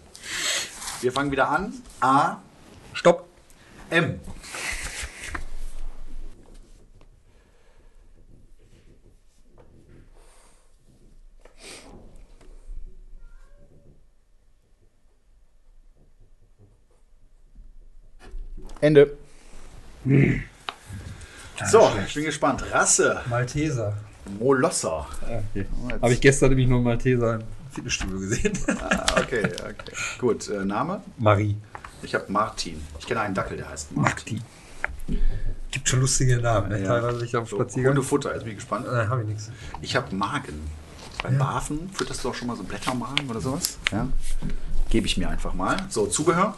Wir 1.02 1.12
fangen 1.12 1.32
wieder 1.32 1.50
an. 1.50 1.74
A, 2.00 2.38
Stopp. 2.94 3.26
M. 3.90 4.20
Ende. 18.82 19.18
So, 21.70 21.92
ich 22.08 22.14
bin 22.14 22.26
gespannt. 22.26 22.64
Rasse, 22.72 23.22
Malteser. 23.30 23.94
Molosser. 24.40 25.08
Okay. 25.24 25.66
Habe 26.02 26.14
ich 26.14 26.22
gestern 26.22 26.50
nämlich 26.50 26.68
nur 26.68 26.78
einen 26.78 26.86
Malteser 26.86 27.40
Fitnessstudio 27.72 28.20
gesehen. 28.20 28.54
Ah, 28.68 29.06
okay, 29.20 29.46
okay. 29.46 29.96
Gut, 30.20 30.50
äh, 30.50 30.66
Name? 30.66 31.02
Marie. 31.18 31.56
Ich 32.04 32.14
habe 32.16 32.26
Martin. 32.32 32.82
Ich 33.00 33.06
kenne 33.08 33.22
einen 33.22 33.34
Dackel, 33.36 33.58
der 33.58 33.70
heißt 33.70 33.96
Martin. 33.96 34.42
Martin. 35.08 35.22
Gibt 35.72 35.88
schon 35.88 36.02
lustige 36.02 36.38
Namen, 36.38 36.70
ne? 36.70 36.82
Ja. 36.82 36.88
teilweise 36.88 37.24
ich 37.24 37.36
am 37.36 37.46
So, 37.46 37.58
Spaziergang. 37.58 37.92
Hundefutter, 37.94 38.34
jetzt 38.34 38.44
bin 38.44 38.52
ich 38.52 38.58
gespannt. 38.58 38.88
Nein, 38.92 39.10
habe 39.10 39.22
ich 39.22 39.28
nichts. 39.28 39.52
Ich 39.82 39.96
habe 39.96 40.14
Magen. 40.16 40.60
Beim 41.24 41.38
Barfen 41.38 41.90
fütterst 41.94 42.24
du 42.24 42.30
auch 42.30 42.36
schon 42.36 42.48
mal 42.48 42.58
so 42.58 42.64
Blättermagen 42.64 43.30
oder 43.30 43.40
sowas? 43.40 43.78
Ja. 43.92 44.08
Gebe 44.90 45.06
ich 45.06 45.18
mir 45.18 45.30
einfach 45.30 45.54
mal. 45.54 45.78
So, 45.90 46.08
Zubehör? 46.08 46.56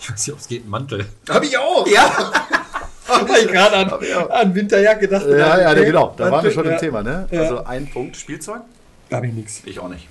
Ich 0.00 0.10
weiß 0.10 0.26
nicht, 0.26 0.32
ob 0.34 0.40
es 0.40 0.48
geht, 0.48 0.66
ein 0.66 0.70
Mantel. 0.70 1.06
Habe 1.28 1.46
ich 1.46 1.56
auch! 1.58 1.86
Ja! 1.86 2.32
Habe 3.08 3.38
ich 3.38 3.48
gerade 3.48 3.76
an, 3.76 3.90
Hab 3.90 4.02
ich 4.02 4.14
an 4.14 4.54
Winterjacke 4.54 5.00
gedacht. 5.00 5.24
Ja, 5.26 5.58
ja, 5.60 5.72
genau. 5.74 6.14
Da 6.16 6.24
waren 6.24 6.30
wir 6.30 6.36
Mantel, 6.36 6.52
schon 6.52 6.64
im 6.66 6.72
ja. 6.72 6.76
Thema, 6.78 7.02
ne? 7.02 7.26
Ja. 7.30 7.40
Also 7.40 7.64
ein 7.64 7.88
Punkt 7.90 8.16
Spielzeug? 8.16 8.60
Habe 9.10 9.26
ich 9.28 9.32
nichts. 9.32 9.62
Ich 9.64 9.78
auch 9.80 9.88
nicht. 9.88 10.06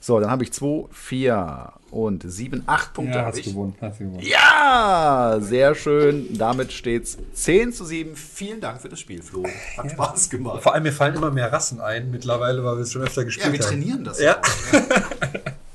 So, 0.00 0.20
dann 0.20 0.30
habe 0.30 0.44
ich 0.44 0.52
2, 0.52 0.88
4 0.92 1.72
und 1.90 2.22
7, 2.30 2.62
8 2.66 2.92
Punkte 2.92 3.18
Ja, 3.18 3.24
hast 3.24 3.38
ich. 3.38 3.46
gewonnen, 3.46 3.74
hast 3.80 3.98
gewonnen. 3.98 4.20
Ja, 4.20 5.38
sehr 5.40 5.74
schön. 5.74 6.36
Damit 6.36 6.72
steht 6.72 7.04
es 7.04 7.18
10 7.32 7.72
zu 7.72 7.84
7. 7.86 8.14
Vielen 8.14 8.60
Dank 8.60 8.82
für 8.82 8.90
das 8.90 9.00
Spiel, 9.00 9.22
Flo. 9.22 9.44
Hat 9.78 9.90
Spaß 9.90 10.28
gemacht. 10.28 10.62
Vor 10.62 10.74
allem, 10.74 10.82
mir 10.82 10.92
fallen 10.92 11.14
immer 11.16 11.30
mehr 11.30 11.50
Rassen 11.50 11.80
ein 11.80 12.10
mittlerweile, 12.10 12.62
weil 12.62 12.76
wir 12.76 12.82
es 12.82 12.92
schon 12.92 13.02
öfter 13.02 13.24
gespielt 13.24 13.46
Ja, 13.46 13.52
wir 13.54 13.60
haben. 13.60 13.68
trainieren 13.70 14.04
das. 14.04 14.20
Ja. 14.20 14.40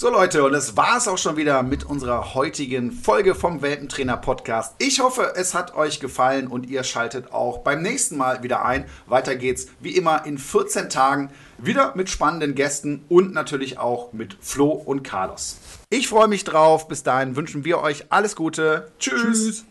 So 0.00 0.10
Leute, 0.10 0.44
und 0.44 0.52
das 0.52 0.76
war 0.76 0.96
es 0.96 1.08
auch 1.08 1.18
schon 1.18 1.36
wieder 1.36 1.64
mit 1.64 1.82
unserer 1.82 2.32
heutigen 2.34 2.92
Folge 2.92 3.34
vom 3.34 3.62
Welpentrainer 3.62 4.16
Podcast. 4.16 4.76
Ich 4.78 5.00
hoffe, 5.00 5.32
es 5.34 5.54
hat 5.54 5.74
euch 5.74 5.98
gefallen 5.98 6.46
und 6.46 6.70
ihr 6.70 6.84
schaltet 6.84 7.32
auch 7.32 7.64
beim 7.64 7.82
nächsten 7.82 8.16
Mal 8.16 8.44
wieder 8.44 8.64
ein. 8.64 8.84
Weiter 9.08 9.34
geht's 9.34 9.66
wie 9.80 9.96
immer 9.96 10.24
in 10.24 10.38
14 10.38 10.88
Tagen 10.88 11.32
wieder 11.58 11.96
mit 11.96 12.10
spannenden 12.10 12.54
Gästen 12.54 13.04
und 13.08 13.34
natürlich 13.34 13.78
auch 13.78 14.12
mit 14.12 14.36
Flo 14.40 14.68
und 14.68 15.02
Carlos. 15.02 15.56
Ich 15.90 16.06
freue 16.06 16.28
mich 16.28 16.44
drauf. 16.44 16.86
Bis 16.86 17.02
dahin 17.02 17.34
wünschen 17.34 17.64
wir 17.64 17.80
euch 17.80 18.04
alles 18.10 18.36
Gute. 18.36 18.92
Tschüss. 19.00 19.20
Tschüss. 19.20 19.64